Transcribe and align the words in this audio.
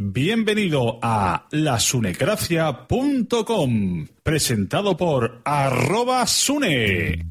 Bienvenido 0.00 1.00
a 1.02 1.48
lasunecracia.com, 1.50 4.06
presentado 4.22 4.96
por 4.96 5.40
arroba 5.44 6.24
sune. 6.24 7.26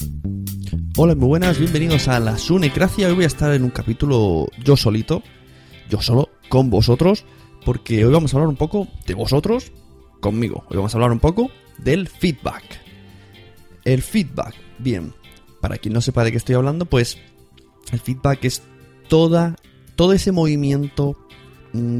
Hola, 0.98 1.16
muy 1.16 1.30
buenas, 1.30 1.60
bienvenidos 1.60 2.10
a 2.10 2.20
la 2.20 2.38
Sunecracia. 2.38 3.08
Hoy 3.08 3.16
voy 3.16 3.24
a 3.24 3.28
estar 3.28 3.54
en 3.54 3.64
un 3.64 3.70
capítulo 3.70 4.50
yo 4.66 4.76
solito, 4.76 5.24
yo 5.90 6.02
solo, 6.02 6.28
con 6.50 6.70
vosotros, 6.70 7.24
porque 7.64 8.04
hoy 8.04 8.12
vamos 8.12 8.34
a 8.34 8.38
hablar 8.38 8.50
un 8.50 8.58
poco 8.58 8.90
de 9.06 9.14
vosotros 9.14 9.72
conmigo. 10.20 10.66
Hoy 10.70 10.76
vamos 10.76 10.94
a 10.94 10.98
hablar 10.98 11.14
un 11.14 11.22
poco 11.22 11.50
del 11.78 12.10
feedback. 12.10 12.66
El 13.86 14.02
feedback, 14.02 14.56
bien, 14.78 15.14
para 15.62 15.78
quien 15.78 15.94
no 15.94 16.02
sepa 16.02 16.26
de 16.26 16.32
qué 16.32 16.38
estoy 16.38 16.56
hablando, 16.56 16.84
pues 16.84 17.18
el 17.94 18.02
feedback 18.02 18.44
es 18.44 18.62
toda, 19.08 19.56
todo 19.96 20.12
ese 20.12 20.34
movimiento, 20.34 21.16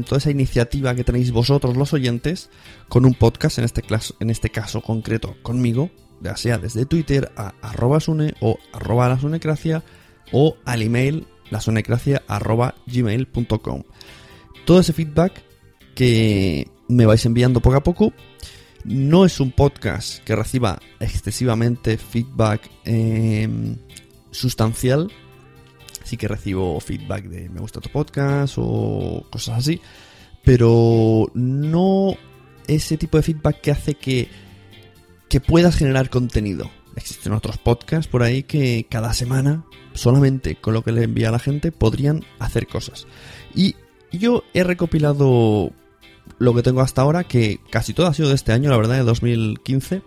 toda 0.04 0.18
esa 0.18 0.30
iniciativa 0.30 0.94
que 0.94 1.04
tenéis 1.04 1.30
vosotros 1.30 1.76
los 1.76 1.92
oyentes 1.92 2.50
con 2.88 3.04
un 3.04 3.14
podcast, 3.14 3.58
en 3.58 3.64
este, 3.64 3.82
caso, 3.82 4.14
en 4.20 4.30
este 4.30 4.50
caso 4.50 4.80
concreto 4.80 5.36
conmigo, 5.42 5.90
ya 6.20 6.36
sea 6.36 6.58
desde 6.58 6.86
Twitter 6.86 7.30
a 7.36 7.54
arroba 7.62 8.00
sune 8.00 8.34
o 8.40 8.58
arroba 8.72 9.08
la 9.08 9.18
sunecracia 9.18 9.84
o 10.32 10.56
al 10.64 10.82
email 10.82 11.26
lasunecracia 11.50 12.22
gmail.com. 12.86 13.82
Todo 14.64 14.80
ese 14.80 14.92
feedback 14.92 15.42
que 15.94 16.68
me 16.88 17.06
vais 17.06 17.24
enviando 17.26 17.60
poco 17.60 17.76
a 17.76 17.82
poco 17.82 18.12
no 18.84 19.24
es 19.24 19.40
un 19.40 19.50
podcast 19.52 20.22
que 20.24 20.36
reciba 20.36 20.78
excesivamente 21.00 21.98
feedback 21.98 22.70
eh, 22.84 23.48
sustancial, 24.30 25.10
sí 26.08 26.16
que 26.16 26.26
recibo 26.26 26.80
feedback 26.80 27.24
de 27.24 27.48
me 27.50 27.60
gusta 27.60 27.80
tu 27.80 27.90
podcast 27.90 28.54
o 28.56 29.26
cosas 29.30 29.58
así, 29.58 29.80
pero 30.42 31.30
no 31.34 32.16
ese 32.66 32.96
tipo 32.96 33.16
de 33.16 33.22
feedback 33.22 33.60
que 33.60 33.70
hace 33.70 33.94
que, 33.94 34.28
que 35.28 35.40
puedas 35.40 35.76
generar 35.76 36.10
contenido. 36.10 36.70
Existen 36.96 37.32
otros 37.32 37.58
podcasts 37.58 38.08
por 38.08 38.22
ahí 38.22 38.42
que 38.42 38.86
cada 38.88 39.12
semana, 39.12 39.64
solamente 39.94 40.56
con 40.56 40.74
lo 40.74 40.82
que 40.82 40.92
le 40.92 41.04
envía 41.04 41.28
a 41.28 41.32
la 41.32 41.38
gente, 41.38 41.72
podrían 41.72 42.24
hacer 42.38 42.66
cosas. 42.66 43.06
Y 43.54 43.76
yo 44.10 44.44
he 44.54 44.64
recopilado 44.64 45.72
lo 46.38 46.54
que 46.54 46.62
tengo 46.62 46.80
hasta 46.80 47.02
ahora, 47.02 47.24
que 47.24 47.60
casi 47.70 47.92
todo 47.92 48.06
ha 48.06 48.14
sido 48.14 48.28
de 48.28 48.34
este 48.34 48.52
año, 48.52 48.70
la 48.70 48.76
verdad, 48.76 48.96
de 48.96 49.04
2015. 49.04 50.02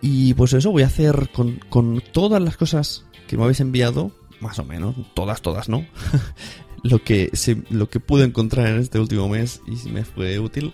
Y 0.00 0.34
pues 0.34 0.52
eso 0.52 0.70
voy 0.70 0.82
a 0.84 0.86
hacer 0.86 1.30
con, 1.32 1.60
con 1.68 2.02
todas 2.12 2.40
las 2.40 2.56
cosas 2.56 3.04
que 3.26 3.36
me 3.36 3.42
habéis 3.42 3.60
enviado, 3.60 4.12
más 4.40 4.58
o 4.58 4.64
menos, 4.64 4.94
todas, 5.14 5.42
todas, 5.42 5.68
¿no? 5.68 5.86
lo, 6.82 7.02
que 7.02 7.30
lo 7.70 7.88
que 7.88 8.00
pude 8.00 8.24
encontrar 8.24 8.68
en 8.68 8.78
este 8.78 8.98
último 8.98 9.28
mes 9.28 9.60
y 9.66 9.88
me 9.90 10.04
fue 10.04 10.38
útil. 10.38 10.72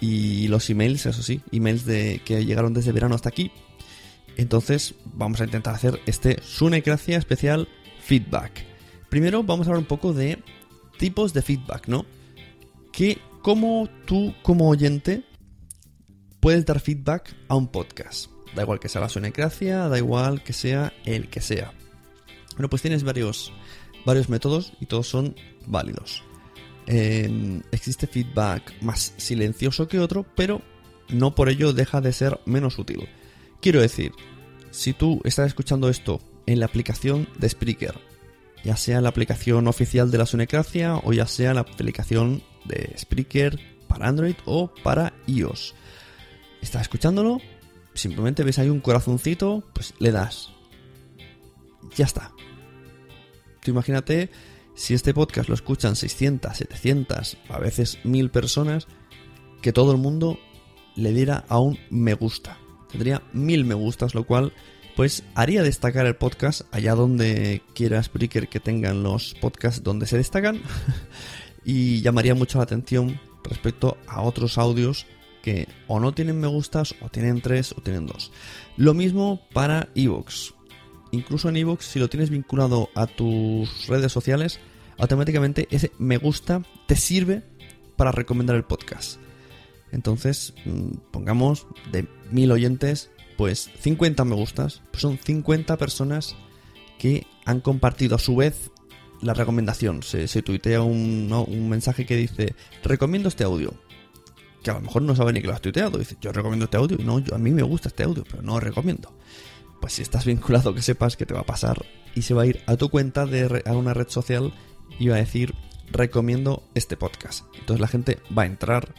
Y 0.00 0.48
los 0.48 0.68
emails, 0.68 1.06
eso 1.06 1.22
sí, 1.22 1.40
emails 1.52 1.84
de, 1.86 2.20
que 2.24 2.44
llegaron 2.44 2.74
desde 2.74 2.92
verano 2.92 3.14
hasta 3.14 3.28
aquí. 3.28 3.50
Entonces 4.36 4.94
vamos 5.04 5.40
a 5.40 5.44
intentar 5.44 5.74
hacer 5.74 6.00
este 6.06 6.40
Sunecracia 6.42 7.16
especial 7.16 7.68
feedback. 8.00 8.64
Primero 9.08 9.42
vamos 9.42 9.66
a 9.66 9.70
hablar 9.70 9.80
un 9.80 9.88
poco 9.88 10.12
de 10.12 10.38
tipos 10.98 11.32
de 11.32 11.42
feedback, 11.42 11.88
¿no? 11.88 12.04
Que 12.92 13.18
cómo 13.42 13.88
tú 14.04 14.34
como 14.42 14.68
oyente 14.68 15.24
puedes 16.40 16.66
dar 16.66 16.80
feedback 16.80 17.34
a 17.48 17.56
un 17.56 17.68
podcast. 17.68 18.30
Da 18.54 18.62
igual 18.62 18.80
que 18.80 18.88
sea 18.88 19.00
la 19.00 19.08
Sunecracia, 19.08 19.88
da 19.88 19.98
igual 19.98 20.42
que 20.42 20.52
sea 20.52 20.92
el 21.04 21.28
que 21.28 21.40
sea. 21.40 21.72
Bueno, 22.56 22.68
pues 22.68 22.82
tienes 22.82 23.04
varios, 23.04 23.52
varios 24.04 24.28
métodos 24.28 24.72
y 24.80 24.86
todos 24.86 25.08
son 25.08 25.36
válidos. 25.66 26.24
Eh, 26.86 27.60
existe 27.72 28.06
feedback 28.06 28.80
más 28.80 29.12
silencioso 29.16 29.88
que 29.88 30.00
otro, 30.00 30.24
pero 30.34 30.62
no 31.08 31.34
por 31.34 31.48
ello 31.48 31.72
deja 31.72 32.00
de 32.00 32.12
ser 32.12 32.40
menos 32.46 32.78
útil. 32.78 33.08
Quiero 33.60 33.80
decir, 33.80 34.12
si 34.70 34.92
tú 34.92 35.20
estás 35.24 35.48
escuchando 35.48 35.88
esto 35.88 36.20
en 36.46 36.60
la 36.60 36.66
aplicación 36.66 37.28
de 37.38 37.48
Spreaker, 37.48 37.94
ya 38.64 38.76
sea 38.76 39.00
la 39.00 39.08
aplicación 39.08 39.68
oficial 39.68 40.10
de 40.10 40.18
la 40.18 40.26
Sunecracia 40.26 40.96
o 40.96 41.12
ya 41.12 41.26
sea 41.26 41.54
la 41.54 41.60
aplicación 41.60 42.42
de 42.64 42.94
Spreaker 42.98 43.60
para 43.88 44.08
Android 44.08 44.36
o 44.44 44.72
para 44.82 45.12
iOS, 45.26 45.74
estás 46.60 46.82
escuchándolo, 46.82 47.40
simplemente 47.94 48.44
ves 48.44 48.58
ahí 48.58 48.68
un 48.68 48.80
corazoncito, 48.80 49.62
pues 49.72 49.94
le 49.98 50.10
das. 50.10 50.52
Ya 51.96 52.04
está. 52.04 52.32
Imagínate 53.70 54.30
si 54.74 54.94
este 54.94 55.14
podcast 55.14 55.48
lo 55.48 55.54
escuchan 55.54 55.96
600, 55.96 56.56
700, 56.56 57.38
a 57.48 57.58
veces 57.58 57.98
1000 58.04 58.30
personas, 58.30 58.86
que 59.62 59.72
todo 59.72 59.92
el 59.92 59.98
mundo 59.98 60.38
le 60.94 61.12
diera 61.12 61.44
a 61.48 61.58
un 61.58 61.78
me 61.90 62.14
gusta. 62.14 62.58
Tendría 62.90 63.22
1000 63.32 63.64
me 63.64 63.74
gustas, 63.74 64.14
lo 64.14 64.24
cual 64.24 64.52
pues 64.96 65.24
haría 65.34 65.62
destacar 65.62 66.06
el 66.06 66.16
podcast 66.16 66.62
allá 66.72 66.94
donde 66.94 67.62
quiera 67.74 68.02
Spreaker 68.02 68.48
que 68.48 68.60
tengan 68.60 69.02
los 69.02 69.34
podcasts 69.34 69.82
donde 69.82 70.06
se 70.06 70.16
destacan 70.16 70.62
y 71.64 72.00
llamaría 72.00 72.34
mucho 72.34 72.58
la 72.58 72.64
atención 72.64 73.20
respecto 73.44 73.98
a 74.06 74.22
otros 74.22 74.56
audios 74.56 75.06
que 75.42 75.68
o 75.86 76.00
no 76.00 76.12
tienen 76.12 76.40
me 76.40 76.48
gustas 76.48 76.94
o 77.02 77.08
tienen 77.08 77.40
tres 77.40 77.72
o 77.72 77.80
tienen 77.80 78.06
dos. 78.06 78.32
Lo 78.76 78.94
mismo 78.94 79.40
para 79.52 79.90
Evox. 79.94 80.55
Incluso 81.16 81.48
en 81.48 81.56
Evox, 81.56 81.86
si 81.86 81.98
lo 81.98 82.08
tienes 82.08 82.30
vinculado 82.30 82.90
a 82.94 83.06
tus 83.06 83.86
redes 83.86 84.12
sociales, 84.12 84.60
automáticamente 84.98 85.66
ese 85.70 85.90
me 85.98 86.18
gusta 86.18 86.62
te 86.86 86.94
sirve 86.96 87.42
para 87.96 88.12
recomendar 88.12 88.56
el 88.56 88.64
podcast. 88.64 89.18
Entonces, 89.92 90.52
mm, 90.66 90.98
pongamos 91.10 91.66
de 91.90 92.06
mil 92.30 92.52
oyentes, 92.52 93.10
pues 93.38 93.70
50 93.80 94.24
me 94.24 94.34
gustas, 94.34 94.82
pues 94.90 95.00
son 95.00 95.18
50 95.18 95.76
personas 95.78 96.36
que 96.98 97.26
han 97.46 97.60
compartido 97.60 98.16
a 98.16 98.18
su 98.18 98.36
vez 98.36 98.70
la 99.22 99.32
recomendación. 99.32 100.02
Se, 100.02 100.28
se 100.28 100.42
tuitea 100.42 100.82
un, 100.82 101.32
un 101.32 101.68
mensaje 101.68 102.04
que 102.04 102.16
dice, 102.16 102.54
recomiendo 102.82 103.28
este 103.28 103.44
audio. 103.44 103.72
Que 104.62 104.70
a 104.70 104.74
lo 104.74 104.80
mejor 104.80 105.02
no 105.02 105.14
sabe 105.16 105.32
ni 105.32 105.40
que 105.40 105.46
lo 105.46 105.54
has 105.54 105.60
tuiteado. 105.62 105.98
Dice, 105.98 106.16
yo 106.20 106.32
recomiendo 106.32 106.64
este 106.64 106.76
audio. 106.76 106.96
Y 107.00 107.04
no, 107.04 107.20
yo, 107.20 107.34
a 107.34 107.38
mí 107.38 107.52
me 107.52 107.62
gusta 107.62 107.88
este 107.88 108.02
audio, 108.02 108.24
pero 108.28 108.42
no 108.42 108.54
lo 108.54 108.60
recomiendo. 108.60 109.16
Pues 109.80 109.94
si 109.94 110.02
estás 110.02 110.24
vinculado, 110.24 110.74
que 110.74 110.82
sepas 110.82 111.16
que 111.16 111.26
te 111.26 111.34
va 111.34 111.40
a 111.40 111.46
pasar 111.46 111.84
y 112.14 112.22
se 112.22 112.34
va 112.34 112.42
a 112.42 112.46
ir 112.46 112.62
a 112.66 112.76
tu 112.76 112.88
cuenta 112.88 113.26
de 113.26 113.62
a 113.66 113.72
una 113.72 113.94
red 113.94 114.08
social 114.08 114.52
y 114.98 115.08
va 115.08 115.16
a 115.16 115.18
decir, 115.18 115.54
recomiendo 115.90 116.62
este 116.74 116.96
podcast. 116.96 117.44
Entonces 117.58 117.80
la 117.80 117.88
gente 117.88 118.18
va 118.36 118.42
a 118.42 118.46
entrar 118.46 118.94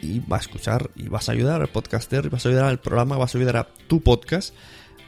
y 0.00 0.20
va 0.20 0.36
a 0.36 0.40
escuchar 0.40 0.90
y 0.94 1.08
vas 1.08 1.28
a 1.28 1.32
ayudar 1.32 1.60
al 1.60 1.68
podcaster, 1.68 2.30
vas 2.30 2.46
a 2.46 2.48
ayudar 2.50 2.66
al 2.66 2.80
programa, 2.80 3.16
vas 3.16 3.34
a 3.34 3.38
ayudar 3.38 3.56
a 3.56 3.68
tu 3.88 4.02
podcast 4.02 4.54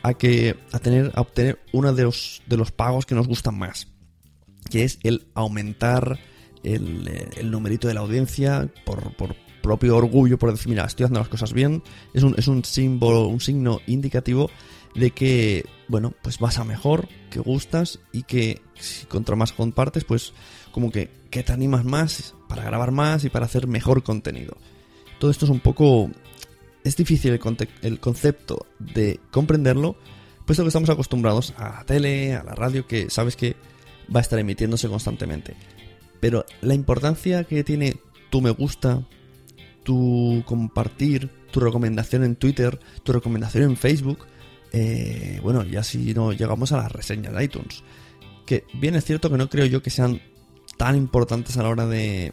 a 0.03 0.15
que 0.15 0.57
a 0.73 0.79
tener 0.79 1.13
a 1.15 1.21
obtener 1.21 1.61
uno 1.73 1.93
de 1.93 2.05
los 2.05 2.43
de 2.47 2.57
los 2.57 2.73
pagos 2.73 3.07
que 3.07 3.15
nos 3.15 3.29
gustan 3.29 3.59
más, 3.59 3.89
que 4.71 4.85
es 4.85 4.99
el 5.03 5.27
aumentar 5.35 6.19
el, 6.63 7.31
el 7.37 7.51
numerito 7.51 7.89
de 7.89 7.95
la 7.95 8.01
audiencia 8.01 8.69
por, 8.85 9.15
por, 9.17 9.37
propio 9.69 9.97
orgullo, 9.99 10.39
por 10.39 10.51
decir, 10.51 10.69
mira, 10.69 10.87
estoy 10.87 11.05
haciendo 11.05 11.21
las 11.21 11.29
cosas 11.29 11.53
bien, 11.53 11.83
es 12.15 12.23
un, 12.23 12.35
es 12.39 12.49
un 12.49 12.65
símbolo, 12.65 13.27
un 13.27 13.41
signo 13.41 13.81
indicativo 13.87 14.51
de 14.95 15.11
que, 15.11 15.65
bueno, 15.89 16.15
pues 16.23 16.39
vas 16.39 16.59
a 16.59 16.65
mejor, 16.65 17.09
que 17.31 17.41
gustas 17.41 18.01
y 18.13 18.23
que 18.23 18.61
si 18.75 19.07
contra 19.07 19.37
más 19.37 19.53
compartes, 19.53 20.05
pues 20.05 20.33
como 20.73 20.91
que, 20.91 21.11
que 21.31 21.43
te 21.43 21.53
animas 21.53 21.85
más 21.85 22.35
para 22.49 22.65
grabar 22.65 22.93
más 22.93 23.25
y 23.25 23.31
para 23.31 23.47
hacer 23.47 23.67
mejor 23.67 24.03
contenido. 24.03 24.57
Todo 25.19 25.31
esto 25.31 25.45
es 25.45 25.51
un 25.51 25.61
poco... 25.61 26.11
Es 26.85 26.97
difícil 26.97 27.33
el, 27.33 27.69
el 27.83 28.01
concepto 28.01 28.67
de 28.79 29.21
comprenderlo, 29.31 29.97
puesto 30.47 30.63
que 30.63 30.69
estamos 30.69 30.89
acostumbrados 30.89 31.53
a 31.59 31.71
la 31.71 31.85
tele, 31.85 32.35
a 32.35 32.45
la 32.45 32.55
radio, 32.55 32.87
que 32.87 33.11
sabes 33.11 33.37
que 33.37 33.57
va 34.15 34.21
a 34.21 34.23
estar 34.23 34.39
emitiéndose 34.39 34.89
constantemente. 34.89 35.55
Pero 36.21 36.47
la 36.63 36.75
importancia 36.75 37.45
que 37.45 37.65
tiene 37.65 37.97
tu 38.31 38.41
me 38.41 38.51
gusta, 38.51 39.07
tu 39.83 40.43
compartir, 40.47 41.31
tu 41.51 41.61
recomendación 41.61 42.25
en 42.25 42.37
Twitter, 42.37 42.79
tu 43.03 43.13
recomendación 43.13 43.65
en 43.65 43.77
Facebook. 43.77 44.27
Eh, 44.73 45.41
bueno, 45.43 45.65
ya 45.65 45.83
si 45.83 46.13
no 46.15 46.33
llegamos 46.33 46.73
a 46.73 46.79
las 46.79 46.93
reseñas 46.93 47.35
de 47.35 47.45
iTunes. 47.45 47.83
Que 48.47 48.65
bien 48.75 48.95
es 48.95 49.05
cierto 49.05 49.31
que 49.31 49.37
no 49.37 49.49
creo 49.49 49.67
yo 49.67 49.83
que 49.83 49.91
sean 49.91 50.21
tan 50.77 50.97
importantes 50.97 51.57
a 51.57 51.63
la 51.63 51.69
hora 51.69 51.87
de, 51.87 52.33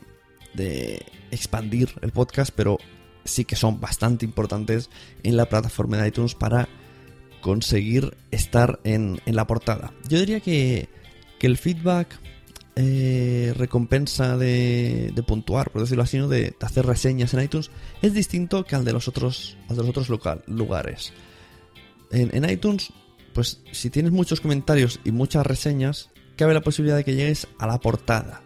de 0.54 1.06
expandir 1.32 1.90
el 2.02 2.12
podcast, 2.12 2.52
pero 2.56 2.78
sí 3.26 3.44
que 3.44 3.56
son 3.56 3.82
bastante 3.82 4.24
importantes 4.24 4.90
en 5.24 5.36
la 5.36 5.50
plataforma 5.50 5.98
de 5.98 6.08
iTunes 6.08 6.36
para 6.36 6.70
conseguir 7.42 8.16
estar 8.32 8.80
en, 8.84 9.20
la 9.26 9.46
portada. 9.46 9.94
Yo 10.08 10.20
diría 10.20 10.40
que, 10.40 10.90
que 11.38 11.48
el 11.48 11.58
feedback 11.58 12.20
eh, 12.76 13.54
recompensa 13.56 14.38
de, 14.38 15.12
de, 15.14 15.24
puntuar, 15.24 15.70
por 15.70 15.82
decirlo 15.82 16.04
así, 16.04 16.18
¿no? 16.18 16.28
de, 16.28 16.56
hacer 16.62 16.86
reseñas 16.86 17.34
en 17.34 17.42
iTunes, 17.42 17.72
es 18.02 18.14
distinto 18.14 18.64
que 18.64 18.76
al 18.76 18.86
de 18.86 18.94
los 18.94 19.08
otros, 19.08 19.58
al 19.70 19.76
de 19.76 19.84
los 19.84 19.90
otros 19.96 20.10
lugares. 20.48 21.14
En, 22.12 22.50
iTunes, 22.50 22.94
pues 23.34 23.62
si 23.72 23.90
tienes 23.90 24.12
muchos 24.12 24.42
comentarios 24.42 25.00
y 25.04 25.12
muchas 25.12 25.46
reseñas, 25.46 26.12
cabe 26.36 26.54
la 26.54 26.62
posibilidad 26.62 26.98
de 26.98 27.04
que 27.04 27.16
llegues 27.16 27.48
a 27.60 27.68
la 27.68 27.80
portada. 27.80 28.42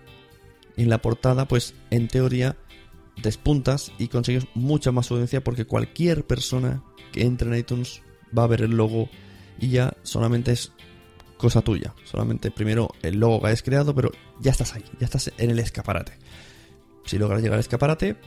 Y 0.75 0.83
en 0.83 0.89
la 0.89 1.01
portada, 1.01 1.47
pues 1.47 1.75
en 1.89 2.07
teoría, 2.07 2.57
despuntas 3.21 3.91
y 3.97 4.07
consigues 4.07 4.45
mucha 4.56 4.91
más 4.91 5.11
audiencia 5.11 5.44
porque 5.44 5.65
cualquier 5.65 6.25
persona 6.25 6.83
que 7.11 7.23
entre 7.23 7.50
en 7.50 7.59
iTunes 7.59 8.01
va 8.38 8.44
a 8.44 8.47
ver 8.47 8.61
el 8.61 8.71
logo 8.71 9.09
y 9.59 9.69
ya 9.69 9.94
solamente 10.03 10.51
es 10.51 10.71
cosa 11.38 11.61
tuya. 11.61 11.94
Solamente 12.06 12.51
primero 12.51 12.89
el 13.01 13.19
logo 13.19 13.41
que 13.41 13.47
hayas 13.47 13.63
creado, 13.63 13.94
pero 13.95 14.11
ya 14.39 14.51
estás 14.51 14.73
ahí, 14.75 14.83
ya 15.00 15.06
estás 15.06 15.31
en 15.38 15.50
el 15.50 15.59
escaparate. 15.59 16.13
Si 17.06 17.17
logras 17.17 17.41
llegar 17.41 17.56
al 17.56 17.61
escaparate, 17.61 18.17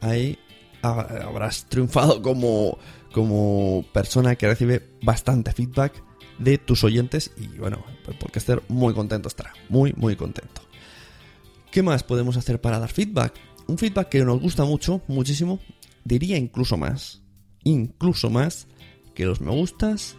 ahí 0.00 0.38
habrás 0.82 1.66
triunfado 1.66 2.22
como, 2.22 2.78
como 3.12 3.84
persona 3.92 4.36
que 4.36 4.48
recibe 4.48 4.90
bastante 5.02 5.52
feedback 5.52 6.02
de 6.38 6.58
tus 6.58 6.84
oyentes 6.84 7.32
y 7.36 7.46
bueno, 7.58 7.84
pues 8.04 8.16
porque 8.18 8.38
estar 8.38 8.62
muy 8.68 8.94
contento 8.94 9.28
estará, 9.28 9.52
muy 9.68 9.92
muy 9.94 10.16
contento. 10.16 10.62
¿Qué 11.70 11.82
más 11.82 12.02
podemos 12.02 12.36
hacer 12.36 12.60
para 12.60 12.78
dar 12.78 12.90
feedback? 12.90 13.34
Un 13.66 13.78
feedback 13.78 14.08
que 14.08 14.24
nos 14.24 14.40
gusta 14.40 14.64
mucho, 14.64 15.02
muchísimo, 15.08 15.60
diría 16.04 16.36
incluso 16.36 16.76
más, 16.76 17.22
incluso 17.64 18.30
más 18.30 18.68
que 19.14 19.26
los 19.26 19.40
me 19.40 19.50
gustas 19.50 20.16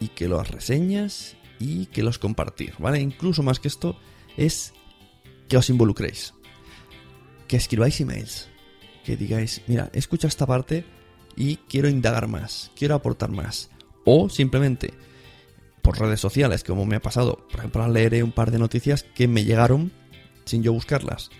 y 0.00 0.08
que 0.08 0.28
las 0.28 0.50
reseñas 0.50 1.36
y 1.58 1.86
que 1.86 2.02
los 2.02 2.18
compartir, 2.18 2.74
¿vale? 2.78 3.00
Incluso 3.00 3.42
más 3.42 3.60
que 3.60 3.68
esto 3.68 3.98
es 4.36 4.72
que 5.48 5.56
os 5.56 5.70
involucréis, 5.70 6.34
que 7.48 7.56
escribáis 7.56 8.00
emails, 8.00 8.48
que 9.06 9.16
digáis, 9.16 9.62
mira, 9.68 9.88
escucha 9.92 10.26
esta 10.26 10.46
parte 10.46 10.84
y 11.36 11.58
quiero 11.68 11.88
indagar 11.88 12.26
más, 12.26 12.72
quiero 12.74 12.96
aportar 12.96 13.30
más, 13.30 13.70
o 14.04 14.28
simplemente 14.28 14.92
por 15.80 16.00
redes 16.00 16.18
sociales, 16.18 16.64
como 16.64 16.84
me 16.86 16.96
ha 16.96 17.00
pasado, 17.00 17.46
por 17.48 17.60
ejemplo, 17.60 17.86
leeré 17.86 18.24
un 18.24 18.32
par 18.32 18.50
de 18.50 18.58
noticias 18.58 19.04
que 19.14 19.28
me 19.28 19.44
llegaron 19.44 19.92
sin 20.44 20.64
yo 20.64 20.72
buscarlas. 20.72 21.30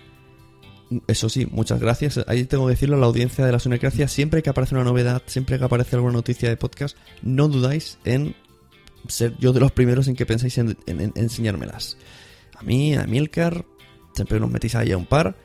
Eso 1.07 1.27
sí, 1.27 1.45
muchas 1.51 1.81
gracias. 1.81 2.23
Ahí 2.27 2.45
tengo 2.45 2.67
que 2.67 2.71
decirlo 2.71 2.95
a 2.95 2.99
la 2.99 3.07
audiencia 3.07 3.45
de 3.45 3.51
la 3.51 3.59
Sunecracia. 3.59 4.07
Siempre 4.07 4.41
que 4.41 4.49
aparece 4.49 4.73
una 4.73 4.85
novedad, 4.85 5.21
siempre 5.25 5.59
que 5.59 5.65
aparece 5.65 5.97
alguna 5.97 6.13
noticia 6.13 6.47
de 6.47 6.55
podcast, 6.55 6.95
no 7.21 7.49
dudáis 7.49 7.99
en 8.05 8.37
ser 9.09 9.35
yo 9.37 9.51
de 9.51 9.59
los 9.59 9.73
primeros 9.73 10.07
en 10.07 10.15
que 10.15 10.25
pensáis 10.25 10.57
en, 10.57 10.77
en, 10.85 11.01
en 11.01 11.11
enseñármelas. 11.17 11.97
A 12.55 12.63
mí, 12.63 12.95
a 12.95 13.05
Milcar, 13.05 13.65
siempre 14.13 14.39
nos 14.39 14.49
metís 14.49 14.75
ahí 14.75 14.93
a 14.93 14.97
un 14.97 15.05
par. 15.05 15.35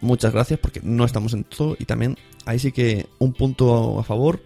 Muchas 0.00 0.32
gracias 0.32 0.60
porque 0.60 0.80
no 0.82 1.04
estamos 1.04 1.32
en 1.34 1.44
todo. 1.44 1.76
Y 1.78 1.84
también 1.84 2.16
ahí 2.44 2.58
sí 2.58 2.72
que 2.72 3.06
un 3.18 3.32
punto 3.32 3.98
a 3.98 4.04
favor. 4.04 4.42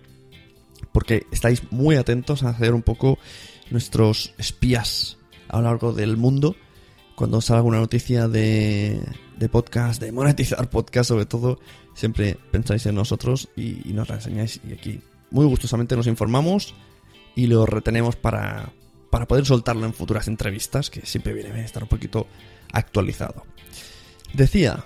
Porque 0.93 1.27
estáis 1.31 1.71
muy 1.71 1.97
atentos 1.97 2.43
a 2.43 2.51
hacer 2.51 2.75
un 2.75 2.83
poco 2.83 3.19
nuestros 3.71 4.35
espías 4.39 5.19
a 5.49 5.59
lo 5.59 5.65
largo 5.65 5.93
del 5.93 6.17
mundo. 6.17 6.57
Cuando 7.15 7.41
salga 7.41 7.63
una 7.63 7.79
noticia 7.79 8.29
de, 8.29 9.01
de 9.37 9.49
podcast, 9.49 10.01
de 10.01 10.11
monetizar 10.11 10.71
podcast 10.71 11.09
sobre 11.09 11.27
todo, 11.27 11.59
siempre 11.95 12.39
pensáis 12.51 12.87
en 12.87 12.95
nosotros 12.95 13.51
y, 13.57 13.89
y 13.89 13.93
nos 13.93 14.09
la 14.09 14.17
enseñáis. 14.17 14.61
Y 14.67 14.73
aquí 14.73 15.01
muy 15.31 15.45
gustosamente 15.47 15.97
nos 15.97 16.07
informamos 16.07 16.75
y 17.35 17.47
lo 17.47 17.67
retenemos 17.67 18.17
para, 18.17 18.73
para 19.11 19.27
poder 19.27 19.45
soltarlo 19.45 19.87
en 19.87 19.93
futuras 19.93 20.29
entrevistas, 20.29 20.91
que 20.91 21.05
siempre 21.07 21.33
viene 21.33 21.53
bien 21.53 21.65
estar 21.65 21.83
un 21.83 21.89
poquito 21.89 22.27
actualizado. 22.73 23.45
Decía, 24.33 24.85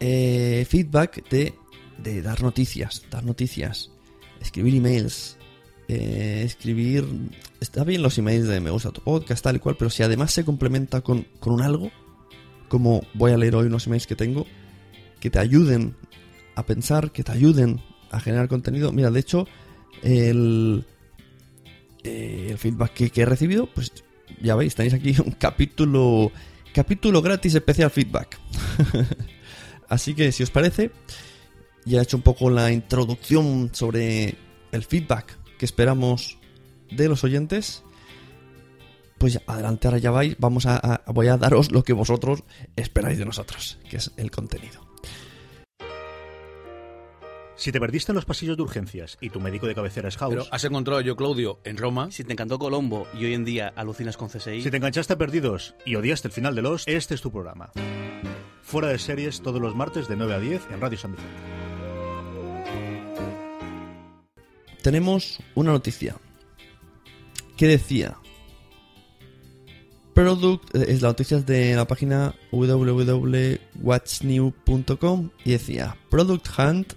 eh, 0.00 0.66
feedback 0.68 1.28
de, 1.28 1.54
de, 1.98 2.22
dar 2.22 2.42
noticias, 2.42 3.04
dar 3.10 3.24
noticias, 3.24 3.90
escribir 4.40 4.74
emails, 4.74 5.36
eh, 5.88 6.42
escribir... 6.44 7.04
Está 7.60 7.84
bien 7.84 8.02
los 8.02 8.18
emails 8.18 8.46
de 8.46 8.60
me 8.60 8.70
gusta 8.70 8.90
tu 8.90 9.00
podcast, 9.00 9.42
tal 9.42 9.56
y 9.56 9.58
cual, 9.58 9.76
pero 9.78 9.90
si 9.90 10.02
además 10.02 10.32
se 10.32 10.44
complementa 10.44 11.00
con, 11.00 11.26
con 11.40 11.54
un 11.54 11.62
algo, 11.62 11.90
como 12.68 13.02
voy 13.14 13.32
a 13.32 13.36
leer 13.36 13.56
hoy 13.56 13.66
unos 13.66 13.86
emails 13.86 14.06
que 14.06 14.16
tengo, 14.16 14.46
que 15.20 15.30
te 15.30 15.38
ayuden 15.38 15.96
a 16.54 16.66
pensar, 16.66 17.10
que 17.10 17.24
te 17.24 17.32
ayuden 17.32 17.80
a 18.10 18.20
generar 18.20 18.48
contenido. 18.48 18.92
Mira, 18.92 19.10
de 19.10 19.20
hecho, 19.20 19.46
el 20.02 20.84
eh, 22.02 22.54
feedback 22.58 22.92
que, 22.92 23.10
que, 23.10 23.22
he 23.22 23.26
recibido, 23.26 23.66
pues 23.66 23.92
ya 24.40 24.54
veis, 24.54 24.74
tenéis 24.74 24.94
aquí 24.94 25.14
un 25.24 25.32
capítulo, 25.32 26.30
capítulo 26.72 27.22
gratis 27.22 27.54
especial 27.54 27.90
feedback. 27.90 28.38
Así 29.94 30.14
que 30.14 30.32
si 30.32 30.42
os 30.42 30.50
parece, 30.50 30.90
ya 31.84 32.00
he 32.00 32.02
hecho 32.02 32.16
un 32.16 32.24
poco 32.24 32.50
la 32.50 32.72
introducción 32.72 33.70
sobre 33.72 34.34
el 34.72 34.82
feedback 34.82 35.38
que 35.56 35.64
esperamos 35.64 36.36
de 36.90 37.08
los 37.08 37.22
oyentes. 37.22 37.84
Pues 39.18 39.40
adelante, 39.46 39.86
ahora 39.86 39.98
ya 39.98 40.10
vais, 40.10 40.34
vamos 40.40 40.66
a, 40.66 40.76
a, 40.76 41.12
voy 41.12 41.28
a 41.28 41.36
daros 41.36 41.70
lo 41.70 41.84
que 41.84 41.92
vosotros 41.92 42.42
esperáis 42.74 43.18
de 43.18 43.24
nosotros, 43.24 43.78
que 43.88 43.98
es 43.98 44.10
el 44.16 44.32
contenido. 44.32 44.84
Si 47.56 47.70
te 47.70 47.78
perdiste 47.78 48.10
en 48.10 48.16
los 48.16 48.24
pasillos 48.24 48.56
de 48.56 48.64
urgencias 48.64 49.16
y 49.20 49.30
tu 49.30 49.38
médico 49.40 49.66
de 49.66 49.76
cabecera 49.76 50.08
es 50.08 50.16
House. 50.16 50.34
Pero 50.34 50.46
has 50.50 50.64
encontrado 50.64 51.00
yo, 51.00 51.14
Claudio, 51.14 51.60
en 51.64 51.76
Roma. 51.76 52.10
Si 52.10 52.24
te 52.24 52.32
encantó 52.32 52.58
Colombo 52.58 53.06
y 53.14 53.26
hoy 53.26 53.34
en 53.34 53.44
día 53.44 53.72
alucinas 53.76 54.16
con 54.16 54.28
CSI. 54.28 54.62
Si 54.62 54.70
te 54.70 54.76
enganchaste 54.76 55.12
a 55.12 55.18
perdidos 55.18 55.76
y 55.84 55.94
odiaste 55.94 56.26
el 56.28 56.32
final 56.32 56.56
de 56.56 56.62
los, 56.62 56.88
este 56.88 57.14
es 57.14 57.20
tu 57.20 57.30
programa. 57.30 57.70
Fuera 58.62 58.88
de 58.88 58.98
series 58.98 59.40
todos 59.40 59.60
los 59.60 59.76
martes 59.76 60.08
de 60.08 60.16
9 60.16 60.34
a 60.34 60.40
10 60.40 60.62
en 60.72 60.80
Radio 60.80 60.98
San 60.98 61.12
Vicente. 61.12 61.32
Tenemos 64.82 65.38
una 65.54 65.70
noticia 65.72 66.16
que 67.56 67.68
decía 67.68 68.16
Product 70.12 70.74
es 70.74 71.02
la 71.02 71.08
noticia 71.08 71.40
de 71.40 71.74
la 71.74 71.86
página 71.86 72.34
www.watchnew.com 72.52 75.30
y 75.44 75.50
decía 75.50 75.96
Product 76.10 76.46
Hunt 76.58 76.92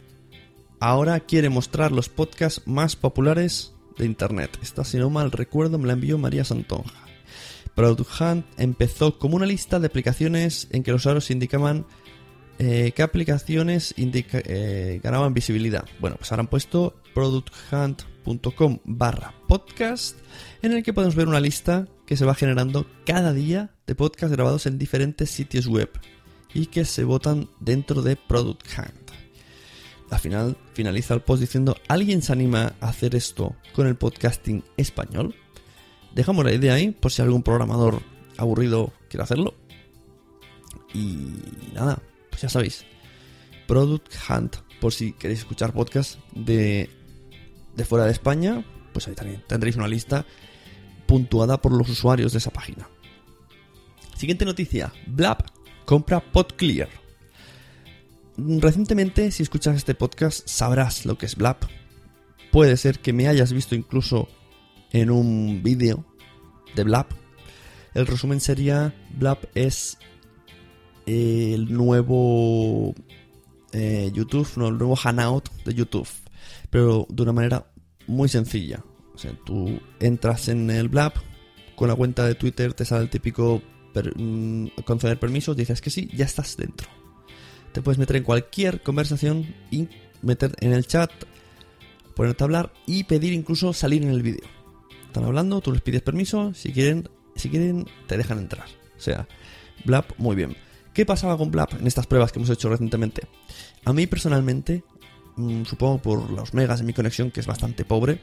ahora 0.80 1.20
quiere 1.20 1.50
mostrar 1.50 1.92
los 1.92 2.10
podcasts 2.10 2.62
más 2.66 2.96
populares 2.96 3.74
de 3.98 4.06
Internet. 4.06 4.58
Esta, 4.62 4.84
si 4.84 4.98
no 4.98 5.10
mal 5.10 5.32
recuerdo, 5.32 5.78
me 5.78 5.88
la 5.88 5.94
envió 5.94 6.18
María 6.18 6.44
Santonja. 6.44 7.08
Product 7.76 8.10
Hunt 8.20 8.46
empezó 8.58 9.20
como 9.20 9.36
una 9.36 9.46
lista 9.46 9.80
de 9.80 9.88
aplicaciones 9.88 10.68
en 10.72 10.82
que 10.82 10.92
los 10.92 11.02
usuarios 11.02 11.30
indicaban 11.30 11.86
eh, 12.60 12.92
qué 12.96 13.04
aplicaciones 13.04 13.94
eh, 13.98 15.00
ganaban 15.04 15.34
visibilidad. 15.34 15.86
Bueno, 16.00 16.16
pues 16.18 16.32
ahora 16.32 16.42
han 16.42 16.48
puesto 16.48 16.96
producthunt.com 17.14 18.80
barra 18.84 19.36
podcast 19.48 20.18
en 20.64 20.72
el 20.72 20.82
que 20.82 20.94
podemos 20.94 21.16
ver 21.16 21.28
una 21.28 21.40
lista 21.40 21.88
que 22.08 22.18
se 22.18 22.26
va 22.26 22.34
generando 22.34 22.88
cada 23.06 23.32
día 23.32 23.76
de 23.86 23.94
podcasts 23.94 24.36
grabados 24.36 24.66
en 24.66 24.80
diferentes 24.80 25.30
sitios 25.30 25.68
web 25.68 25.92
y 26.54 26.66
que 26.66 26.84
se 26.86 27.04
votan 27.04 27.48
dentro 27.60 28.02
de 28.02 28.16
Product 28.16 28.66
Hunt. 28.76 29.07
Al 30.10 30.20
final 30.20 30.58
finaliza 30.74 31.14
el 31.14 31.22
post 31.22 31.42
diciendo, 31.42 31.76
¿alguien 31.88 32.22
se 32.22 32.32
anima 32.32 32.74
a 32.80 32.90
hacer 32.90 33.16
esto 33.16 33.56
con 33.74 33.88
el 33.88 33.96
podcasting 33.96 34.64
español? 34.78 35.36
Dejamos 36.16 36.46
la 36.46 36.54
idea 36.54 36.76
ahí 36.76 36.92
por 36.92 37.12
si 37.12 37.22
algún 37.22 37.44
programador 37.44 38.02
aburrido 38.38 38.94
quiere 39.10 39.24
hacerlo. 39.24 39.54
Y 40.94 41.34
nada, 41.74 42.02
pues 42.30 42.42
ya 42.42 42.50
sabéis. 42.50 42.86
Product 43.68 44.14
Hunt, 44.30 44.56
por 44.80 44.94
si 44.94 45.12
queréis 45.12 45.40
escuchar 45.40 45.74
podcasts 45.74 46.20
de, 46.34 46.90
de 47.76 47.86
fuera 47.86 48.06
de 48.06 48.12
España, 48.12 48.64
pues 48.94 49.08
ahí 49.08 49.14
también 49.16 49.44
tendréis 49.48 49.76
una 49.76 49.88
lista 49.88 50.26
puntuada 51.06 51.62
por 51.62 51.74
los 51.74 51.90
usuarios 51.90 52.32
de 52.32 52.38
esa 52.38 52.52
página. 52.52 52.88
Siguiente 54.16 54.46
noticia, 54.46 54.94
Blab 55.06 55.44
compra 55.86 56.20
PodClear. 56.20 56.90
Recientemente, 58.38 59.32
si 59.32 59.42
escuchas 59.42 59.76
este 59.76 59.96
podcast, 59.96 60.48
sabrás 60.48 61.06
lo 61.06 61.18
que 61.18 61.26
es 61.26 61.36
Blab. 61.36 61.58
Puede 62.52 62.78
ser 62.78 63.00
que 63.00 63.12
me 63.12 63.28
hayas 63.28 63.52
visto 63.52 63.74
incluso 63.74 64.28
en 64.92 65.10
un 65.10 65.62
vídeo 65.64 66.06
de 66.76 66.84
Blab. 66.84 67.08
El 67.96 68.06
resumen 68.06 68.40
sería, 68.40 68.94
Blab 69.18 69.40
es 69.56 69.98
el 71.08 71.74
nuevo 71.74 72.94
eh, 73.72 74.12
YouTube, 74.14 74.48
no, 74.58 74.68
el 74.68 74.78
nuevo 74.78 74.96
Hangout 74.96 75.50
de 75.66 75.74
YouTube, 75.74 76.08
pero 76.70 77.08
de 77.10 77.24
una 77.24 77.34
manera 77.34 77.72
muy 78.06 78.30
sencilla. 78.30 78.84
O 79.16 79.18
sea, 79.18 79.32
tú 79.46 79.80
entras 80.00 80.48
en 80.48 80.70
el 80.70 80.90
Blab, 80.90 81.14
con 81.76 81.88
la 81.88 81.96
cuenta 81.96 82.28
de 82.28 82.36
Twitter 82.36 82.76
te 82.76 82.86
sale 82.86 83.04
el 83.04 83.10
típico 83.10 83.64
mm, 84.16 84.68
conceder 84.86 85.20
permisos, 85.20 85.58
dices 85.58 85.82
que 85.82 85.90
sí, 85.90 86.08
ya 86.14 86.26
estás 86.26 86.56
dentro. 86.56 86.88
Te 87.72 87.82
puedes 87.82 87.98
meter 87.98 88.16
en 88.16 88.24
cualquier 88.24 88.82
conversación 88.82 89.54
y 89.72 89.88
meter 90.22 90.56
en 90.60 90.74
el 90.74 90.88
chat, 90.88 91.12
ponerte 92.16 92.44
a 92.44 92.46
hablar 92.46 92.74
y 92.86 93.04
pedir 93.04 93.34
incluso 93.34 93.74
salir 93.74 94.04
en 94.04 94.10
el 94.10 94.24
vídeo. 94.24 94.48
Están 95.06 95.26
hablando, 95.26 95.62
tú 95.62 95.72
les 95.72 95.82
pides 95.82 96.02
permiso, 96.02 96.54
si 96.54 96.72
quieren, 96.72 97.10
si 97.36 97.50
quieren 97.50 97.86
te 98.08 98.18
dejan 98.18 98.40
entrar. 98.40 98.68
O 98.98 99.00
sea, 99.00 99.28
Blab 99.86 100.06
muy 100.18 100.36
bien. 100.36 100.56
¿Qué 100.94 101.06
pasaba 101.06 101.38
con 101.38 101.52
Blab 101.52 101.70
en 101.80 101.86
estas 101.86 102.08
pruebas 102.08 102.32
que 102.32 102.40
hemos 102.40 102.50
hecho 102.50 102.70
recientemente? 102.70 103.28
A 103.86 103.94
mí 103.94 104.08
personalmente, 104.08 104.84
mm, 105.36 105.64
supongo 105.64 106.02
por 106.02 106.30
los 106.32 106.54
megas 106.54 106.80
de 106.80 106.86
mi 106.86 106.94
conexión 106.94 107.30
que 107.30 107.40
es 107.40 107.46
bastante 107.46 107.86
pobre, 107.86 108.20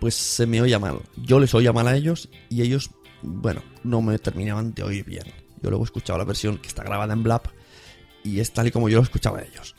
pues 0.00 0.14
se 0.14 0.46
me 0.46 0.60
oía 0.60 0.78
mal. 0.78 1.00
Yo 1.16 1.38
les 1.38 1.54
oía 1.54 1.72
mal 1.72 1.86
a 1.86 1.96
ellos 1.96 2.28
y 2.48 2.62
ellos, 2.62 2.90
bueno, 3.22 3.62
no 3.84 4.02
me 4.02 4.18
terminaban 4.18 4.74
de 4.74 4.82
oír 4.82 5.04
bien. 5.04 5.24
Yo 5.62 5.70
luego 5.70 5.84
he 5.84 5.86
escuchado 5.86 6.18
la 6.18 6.24
versión 6.24 6.58
que 6.58 6.68
está 6.68 6.82
grabada 6.82 7.12
en 7.12 7.22
Blab 7.22 7.42
y 8.28 8.40
es 8.40 8.52
tal 8.52 8.68
y 8.68 8.70
como 8.70 8.88
yo 8.88 8.98
lo 8.98 9.02
escuchaba 9.02 9.38
a 9.38 9.42
ellos. 9.42 9.74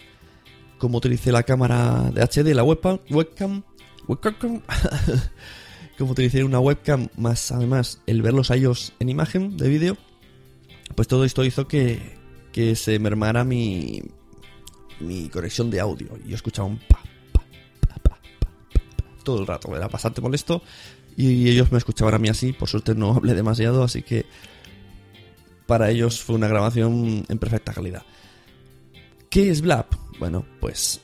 Como 0.77 0.97
utilicé 0.97 1.31
la 1.31 1.43
cámara 1.43 2.09
de 2.11 2.21
HD, 2.21 2.53
la 2.53 2.63
webcam, 2.63 2.99
webcam, 3.09 3.63
webcam, 4.07 4.61
como 5.97 6.11
utilicé 6.11 6.43
una 6.43 6.59
webcam 6.59 7.09
más 7.17 7.51
además 7.51 8.01
el 8.07 8.21
verlos 8.21 8.51
a 8.51 8.55
ellos 8.55 8.93
en 8.99 9.09
imagen 9.09 9.57
de 9.57 9.67
vídeo, 9.69 9.97
pues 10.95 11.07
todo 11.07 11.25
esto 11.25 11.43
hizo 11.43 11.67
que, 11.67 12.17
que 12.51 12.75
se 12.75 12.97
mermara 12.99 13.43
mi, 13.43 14.01
mi 14.99 15.29
conexión 15.29 15.69
de 15.69 15.79
audio. 15.79 16.17
Y 16.25 16.29
yo 16.29 16.35
escuchaba 16.35 16.67
un 16.67 16.77
pa, 16.77 17.01
pa, 17.31 17.43
pa, 17.87 17.99
pa, 18.01 18.19
todo 19.23 19.41
el 19.41 19.47
rato. 19.47 19.75
Era 19.75 19.87
bastante 19.87 20.21
molesto. 20.21 20.61
Y 21.15 21.49
ellos 21.49 21.71
me 21.71 21.77
escuchaban 21.77 22.13
a 22.13 22.19
mí 22.19 22.29
así. 22.29 22.53
Por 22.53 22.69
suerte 22.69 22.95
no 22.95 23.11
hablé 23.15 23.33
demasiado, 23.33 23.83
así 23.83 24.01
que 24.01 24.25
para 25.65 25.89
ellos 25.91 26.23
fue 26.23 26.35
una 26.35 26.47
grabación 26.47 27.25
en 27.27 27.37
perfecta 27.37 27.73
calidad. 27.73 28.03
¿Qué 29.29 29.51
es 29.51 29.61
Blab? 29.61 29.85
Bueno, 30.17 30.43
pues 30.59 31.01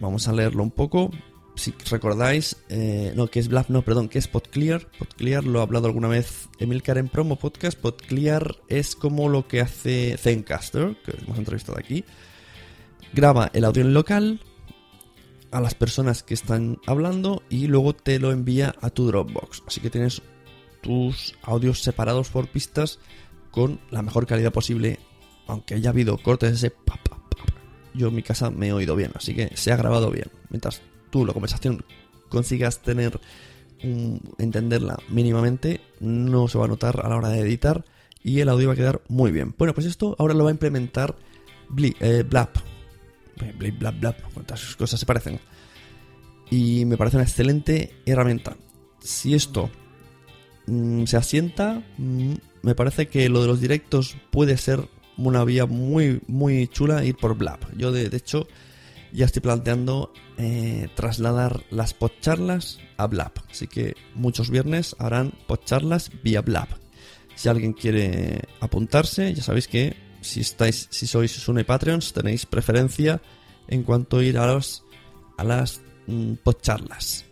vamos 0.00 0.26
a 0.26 0.32
leerlo 0.32 0.64
un 0.64 0.72
poco. 0.72 1.12
Si 1.54 1.72
recordáis, 1.90 2.56
eh, 2.68 3.12
no, 3.14 3.28
¿qué 3.28 3.38
es 3.38 3.46
Blab? 3.46 3.66
No, 3.68 3.82
perdón, 3.82 4.08
¿qué 4.08 4.18
es 4.18 4.26
PodClear? 4.26 4.86
PodClear 4.98 5.44
lo 5.44 5.60
ha 5.60 5.62
hablado 5.62 5.86
alguna 5.86 6.08
vez 6.08 6.48
Emilcar 6.58 6.98
en 6.98 7.08
promo 7.08 7.36
podcast. 7.36 7.78
PodClear 7.78 8.56
es 8.68 8.96
como 8.96 9.28
lo 9.28 9.46
que 9.46 9.60
hace 9.60 10.16
Zencaster, 10.18 10.96
que 11.04 11.12
hemos 11.22 11.38
entrevistado 11.38 11.78
aquí. 11.78 12.04
Graba 13.12 13.50
el 13.54 13.64
audio 13.64 13.82
en 13.82 13.94
local 13.94 14.40
a 15.52 15.60
las 15.60 15.74
personas 15.74 16.24
que 16.24 16.34
están 16.34 16.78
hablando 16.86 17.42
y 17.48 17.68
luego 17.68 17.94
te 17.94 18.18
lo 18.18 18.32
envía 18.32 18.74
a 18.80 18.90
tu 18.90 19.06
Dropbox. 19.06 19.62
Así 19.68 19.80
que 19.80 19.90
tienes 19.90 20.20
tus 20.82 21.36
audios 21.42 21.80
separados 21.80 22.28
por 22.30 22.48
pistas 22.48 22.98
con 23.52 23.80
la 23.90 24.02
mejor 24.02 24.26
calidad 24.26 24.52
posible, 24.52 24.98
aunque 25.46 25.74
haya 25.74 25.90
habido 25.90 26.18
cortes 26.18 26.50
de 26.50 26.56
ese 26.56 26.70
pa, 26.70 26.96
pa, 26.96 27.02
pa, 27.02 27.07
pa. 27.07 27.07
Yo 27.94 28.08
en 28.08 28.14
mi 28.14 28.22
casa 28.22 28.50
me 28.50 28.68
he 28.68 28.72
oído 28.72 28.94
bien, 28.96 29.10
así 29.14 29.34
que 29.34 29.50
se 29.56 29.72
ha 29.72 29.76
grabado 29.76 30.10
bien. 30.10 30.26
Mientras 30.50 30.82
tú 31.10 31.24
la 31.26 31.32
conversación 31.32 31.84
consigas 32.28 32.80
tener 32.80 33.20
entenderla 34.38 34.98
mínimamente, 35.08 35.80
no 36.00 36.48
se 36.48 36.58
va 36.58 36.64
a 36.64 36.68
notar 36.68 37.00
a 37.04 37.08
la 37.08 37.16
hora 37.16 37.28
de 37.28 37.40
editar 37.40 37.84
y 38.24 38.40
el 38.40 38.48
audio 38.48 38.68
va 38.68 38.74
a 38.74 38.76
quedar 38.76 39.02
muy 39.08 39.30
bien. 39.30 39.54
Bueno, 39.56 39.74
pues 39.74 39.86
esto 39.86 40.16
ahora 40.18 40.34
lo 40.34 40.44
va 40.44 40.50
a 40.50 40.52
implementar 40.52 41.16
Bli- 41.70 41.96
eh, 42.00 42.24
Blab. 42.28 42.50
Eh, 43.40 43.54
Blip, 43.56 43.78
Blab, 43.78 44.00
Blab, 44.00 44.16
cuántas 44.34 44.74
cosas 44.74 44.98
se 44.98 45.06
parecen. 45.06 45.38
Y 46.50 46.84
me 46.86 46.96
parece 46.96 47.16
una 47.18 47.24
excelente 47.24 47.94
herramienta. 48.04 48.56
Si 49.00 49.34
esto 49.34 49.70
mm, 50.66 51.04
se 51.04 51.16
asienta, 51.16 51.82
mm, 51.98 52.32
me 52.62 52.74
parece 52.74 53.06
que 53.06 53.28
lo 53.28 53.40
de 53.42 53.46
los 53.46 53.60
directos 53.60 54.16
puede 54.32 54.56
ser 54.56 54.88
una 55.26 55.44
vía 55.44 55.66
muy, 55.66 56.20
muy 56.26 56.68
chula 56.68 57.04
ir 57.04 57.16
por 57.16 57.36
Blab. 57.36 57.58
Yo, 57.76 57.92
de, 57.92 58.14
hecho, 58.16 58.46
ya 59.12 59.26
estoy 59.26 59.42
planteando 59.42 60.12
eh, 60.36 60.88
trasladar 60.94 61.62
las 61.70 61.94
podcharlas 61.94 62.78
a 62.96 63.06
Blab. 63.06 63.32
Así 63.50 63.66
que 63.66 63.94
muchos 64.14 64.50
viernes 64.50 64.96
harán 64.98 65.32
podcharlas 65.46 66.10
vía 66.22 66.40
Blab. 66.40 66.68
Si 67.34 67.48
alguien 67.48 67.72
quiere 67.72 68.42
apuntarse, 68.60 69.34
ya 69.34 69.42
sabéis 69.42 69.68
que 69.68 69.96
si 70.20 70.40
estáis, 70.40 70.88
si 70.90 71.06
sois 71.06 71.30
Sune 71.30 71.64
Patreons, 71.64 72.12
tenéis 72.12 72.46
preferencia 72.46 73.20
en 73.68 73.82
cuanto 73.82 74.18
a 74.18 74.24
ir 74.24 74.38
a, 74.38 74.46
los, 74.46 74.84
a 75.36 75.44
las 75.44 75.80
mm, 76.06 76.34
podcharlas. 76.42 77.24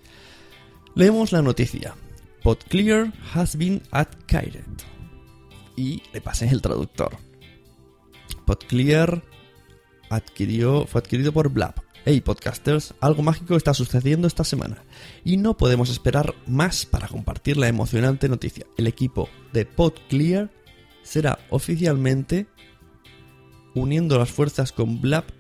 Leemos 0.95 1.33
la 1.33 1.43
noticia. 1.43 1.95
PodClear 2.43 3.13
has 3.35 3.57
been 3.57 3.83
acquired. 3.91 4.65
Y 5.77 6.03
le 6.13 6.21
pasé 6.21 6.49
el 6.49 6.63
traductor. 6.63 7.19
PodClear 8.47 9.25
adquirió, 10.09 10.87
fue 10.87 11.01
adquirido 11.01 11.33
por 11.33 11.51
Blab. 11.51 11.75
Hey 12.05 12.21
podcasters, 12.21 12.95
algo 13.01 13.25
mágico 13.25 13.57
está 13.57 13.75
sucediendo 13.75 14.29
esta 14.29 14.45
semana 14.45 14.85
y 15.25 15.37
no 15.37 15.57
podemos 15.57 15.91
esperar 15.91 16.33
más 16.47 16.87
para 16.87 17.09
compartir 17.09 17.57
la 17.57 17.67
emocionante 17.67 18.29
noticia. 18.29 18.65
El 18.79 18.87
equipo 18.87 19.29
de 19.53 19.67
PodClear 19.67 20.53
será 21.03 21.41
oficialmente 21.51 22.47
uniendo 23.75 24.17
las 24.17 24.31
fuerzas 24.31 24.71
con 24.71 25.01
Blab.im, 25.01 25.31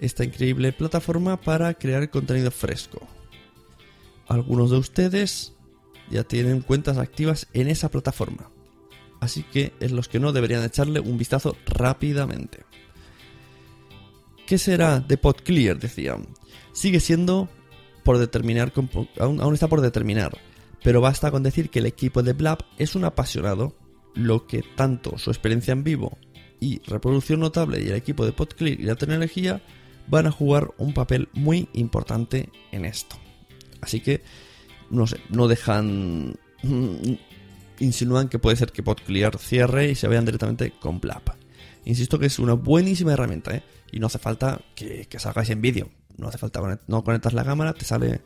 esta 0.00 0.24
increíble 0.24 0.72
plataforma 0.72 1.38
para 1.38 1.74
crear 1.74 2.08
contenido 2.08 2.50
fresco. 2.50 3.06
Algunos 4.26 4.70
de 4.70 4.78
ustedes 4.78 5.52
ya 6.10 6.24
tienen 6.24 6.62
cuentas 6.62 6.96
activas 6.96 7.46
en 7.52 7.68
esa 7.68 7.90
plataforma, 7.90 8.50
así 9.20 9.42
que 9.44 9.72
es 9.80 9.92
los 9.92 10.08
que 10.08 10.20
no 10.20 10.32
deberían 10.32 10.64
echarle 10.64 11.00
un 11.00 11.18
vistazo 11.18 11.56
rápidamente. 11.66 12.64
¿Qué 14.46 14.58
será 14.58 15.00
de 15.00 15.16
PodClear? 15.16 15.78
Decían. 15.78 16.26
Sigue 16.72 17.00
siendo 17.00 17.48
por 18.02 18.18
determinar, 18.18 18.72
aún 19.18 19.54
está 19.54 19.68
por 19.68 19.80
determinar, 19.80 20.36
pero 20.82 21.00
basta 21.00 21.30
con 21.30 21.42
decir 21.42 21.70
que 21.70 21.80
el 21.80 21.86
equipo 21.86 22.22
de 22.22 22.32
Blab 22.32 22.58
es 22.78 22.94
un 22.94 23.04
apasionado, 23.04 23.76
lo 24.14 24.46
que 24.46 24.64
tanto 24.74 25.18
su 25.18 25.30
experiencia 25.30 25.72
en 25.72 25.84
vivo 25.84 26.18
y 26.58 26.80
reproducción 26.86 27.40
notable 27.40 27.80
y 27.80 27.88
el 27.88 27.94
equipo 27.94 28.24
de 28.26 28.32
PodClear 28.32 28.80
y 28.80 28.84
la 28.84 28.96
tecnología 28.96 29.62
van 30.08 30.26
a 30.26 30.32
jugar 30.32 30.72
un 30.78 30.92
papel 30.92 31.28
muy 31.32 31.68
importante 31.72 32.50
en 32.72 32.84
esto. 32.84 33.16
Así 33.80 34.00
que, 34.00 34.22
no 34.90 35.06
sé, 35.06 35.20
no 35.28 35.48
dejan... 35.48 36.34
Insinúan 37.80 38.28
que 38.28 38.38
puede 38.38 38.56
ser 38.56 38.72
que 38.72 38.82
PodClear 38.82 39.38
cierre 39.38 39.90
y 39.90 39.94
se 39.94 40.06
vayan 40.06 40.24
directamente 40.24 40.72
con 40.78 41.00
Blab. 41.00 41.22
Insisto 41.84 42.18
que 42.18 42.26
es 42.26 42.38
una 42.38 42.54
buenísima 42.54 43.12
herramienta, 43.12 43.56
¿eh? 43.56 43.62
Y 43.90 43.98
no 43.98 44.06
hace 44.06 44.18
falta 44.18 44.60
que, 44.74 45.06
salgáis 45.18 45.50
en 45.50 45.62
vídeo. 45.62 45.90
No 46.16 46.28
hace 46.28 46.38
falta, 46.38 46.60
no 46.86 47.04
conectas 47.04 47.32
la 47.32 47.44
cámara, 47.44 47.72
te 47.72 47.84
sale 47.84 48.20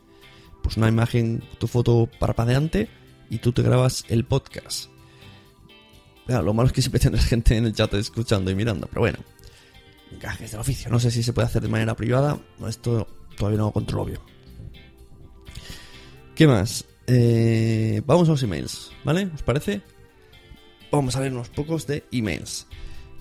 pues 0.61 0.77
una 0.77 0.89
imagen, 0.89 1.43
tu 1.57 1.67
foto 1.67 2.09
parpadeante 2.19 2.89
y 3.29 3.37
tú 3.37 3.51
te 3.53 3.61
grabas 3.61 4.03
el 4.09 4.25
podcast. 4.25 4.89
Lo 6.27 6.53
malo 6.53 6.67
es 6.67 6.73
que 6.73 6.81
siempre 6.81 6.99
tienes 6.99 7.25
gente 7.27 7.55
en 7.55 7.65
el 7.65 7.73
chat 7.73 7.93
escuchando 7.93 8.51
y 8.51 8.55
mirando, 8.55 8.87
pero 8.87 9.01
bueno. 9.01 9.19
Gajes 10.19 10.51
del 10.51 10.59
oficio. 10.59 10.89
No 10.89 10.99
sé 10.99 11.11
si 11.11 11.23
se 11.23 11.33
puede 11.33 11.47
hacer 11.47 11.61
de 11.61 11.67
manera 11.67 11.95
privada. 11.95 12.39
Esto 12.67 13.07
todavía 13.37 13.59
no 13.59 13.65
lo 13.65 13.71
controlo 13.71 14.05
bien. 14.05 14.19
¿Qué 16.35 16.47
más? 16.47 16.85
Eh, 17.07 18.01
vamos 18.05 18.27
a 18.27 18.31
los 18.31 18.43
emails, 18.43 18.91
¿vale? 19.03 19.29
¿Os 19.33 19.43
parece? 19.43 19.81
Vamos 20.91 21.15
a 21.15 21.19
leer 21.19 21.33
unos 21.33 21.49
pocos 21.49 21.87
de 21.87 22.03
emails. 22.11 22.67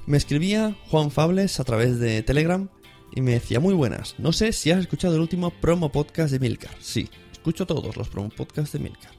Me 0.07 0.17
escribía 0.17 0.77
Juan 0.91 1.11
Fables 1.11 1.61
a 1.61 1.65
través 1.65 1.99
de 1.99 2.23
Telegram 2.23 2.69
y 3.15 3.21
me 3.21 3.33
decía 3.33 3.61
muy 3.61 3.75
buenas. 3.75 4.15
No 4.19 4.33
sé 4.33 4.53
si 4.53 4.71
has 4.71 4.81
escuchado 4.81 5.15
el 5.15 5.21
último 5.21 5.51
promo 5.51 5.91
podcast 5.91 6.33
de 6.33 6.39
Milcar. 6.39 6.75
Sí, 6.81 7.09
escucho 7.33 7.67
todos 7.67 7.97
los 7.97 8.09
promo 8.09 8.29
podcasts 8.29 8.73
de 8.73 8.81
Milcar. 8.81 9.13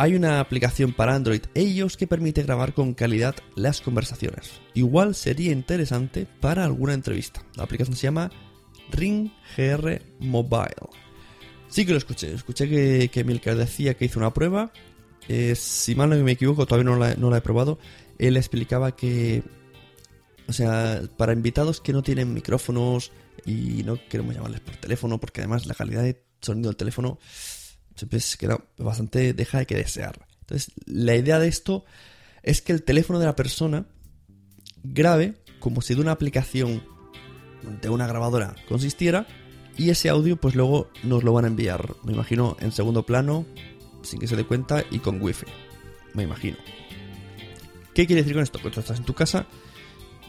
Hay 0.00 0.14
una 0.14 0.38
aplicación 0.38 0.92
para 0.92 1.14
Android 1.16 1.42
e 1.54 1.62
iOS 1.62 1.96
que 1.96 2.06
permite 2.06 2.44
grabar 2.44 2.72
con 2.72 2.94
calidad 2.94 3.34
las 3.56 3.80
conversaciones. 3.80 4.60
Igual 4.74 5.16
sería 5.16 5.50
interesante 5.50 6.26
para 6.40 6.64
alguna 6.64 6.94
entrevista. 6.94 7.42
La 7.56 7.64
aplicación 7.64 7.96
se 7.96 8.04
llama 8.04 8.30
Ring 8.92 9.30
GR 9.56 10.00
Mobile. 10.20 11.07
Sí 11.68 11.84
que 11.84 11.92
lo 11.92 11.98
escuché. 11.98 12.32
Escuché 12.32 12.68
que, 12.68 13.10
que 13.12 13.24
Milcar 13.24 13.56
decía 13.56 13.94
que 13.94 14.04
hizo 14.04 14.18
una 14.18 14.32
prueba. 14.32 14.72
Eh, 15.28 15.54
si 15.54 15.94
mal 15.94 16.08
no 16.08 16.16
me 16.16 16.32
equivoco, 16.32 16.66
todavía 16.66 17.16
no 17.16 17.30
la, 17.30 17.36
he 17.36 17.40
probado. 17.40 17.78
Él 18.18 18.36
explicaba 18.36 18.96
que 18.96 19.42
o 20.48 20.52
sea, 20.52 21.02
para 21.18 21.34
invitados 21.34 21.82
que 21.82 21.92
no 21.92 22.02
tienen 22.02 22.32
micrófonos 22.32 23.12
y 23.44 23.82
no 23.84 23.98
queremos 24.08 24.34
llamarles 24.34 24.60
por 24.60 24.76
teléfono, 24.76 25.20
porque 25.20 25.42
además 25.42 25.66
la 25.66 25.74
calidad 25.74 26.02
de 26.02 26.24
sonido 26.40 26.70
del 26.70 26.76
teléfono 26.76 27.18
siempre 27.94 28.18
queda 28.38 28.58
bastante, 28.78 29.34
deja 29.34 29.58
de 29.58 29.66
que 29.66 29.74
desear. 29.74 30.26
Entonces, 30.40 30.72
la 30.86 31.14
idea 31.14 31.38
de 31.38 31.48
esto 31.48 31.84
es 32.42 32.62
que 32.62 32.72
el 32.72 32.82
teléfono 32.82 33.18
de 33.18 33.26
la 33.26 33.36
persona 33.36 33.86
grabe 34.82 35.34
como 35.58 35.82
si 35.82 35.94
de 35.94 36.00
una 36.00 36.12
aplicación 36.12 36.82
de 37.82 37.90
una 37.90 38.06
grabadora 38.06 38.54
consistiera 38.68 39.26
y 39.78 39.90
ese 39.90 40.08
audio 40.08 40.36
pues 40.36 40.54
luego 40.54 40.90
nos 41.04 41.22
lo 41.22 41.32
van 41.32 41.44
a 41.44 41.48
enviar, 41.48 41.94
me 42.04 42.12
imagino, 42.12 42.56
en 42.60 42.72
segundo 42.72 43.04
plano, 43.04 43.46
sin 44.02 44.18
que 44.18 44.26
se 44.26 44.36
dé 44.36 44.44
cuenta 44.44 44.84
y 44.90 44.98
con 44.98 45.22
wifi, 45.22 45.46
me 46.14 46.24
imagino. 46.24 46.58
¿Qué 47.94 48.06
quiere 48.06 48.22
decir 48.22 48.34
con 48.34 48.42
esto? 48.42 48.58
Que 48.58 48.70
tú 48.70 48.80
estás 48.80 48.98
en 48.98 49.04
tu 49.04 49.14
casa 49.14 49.46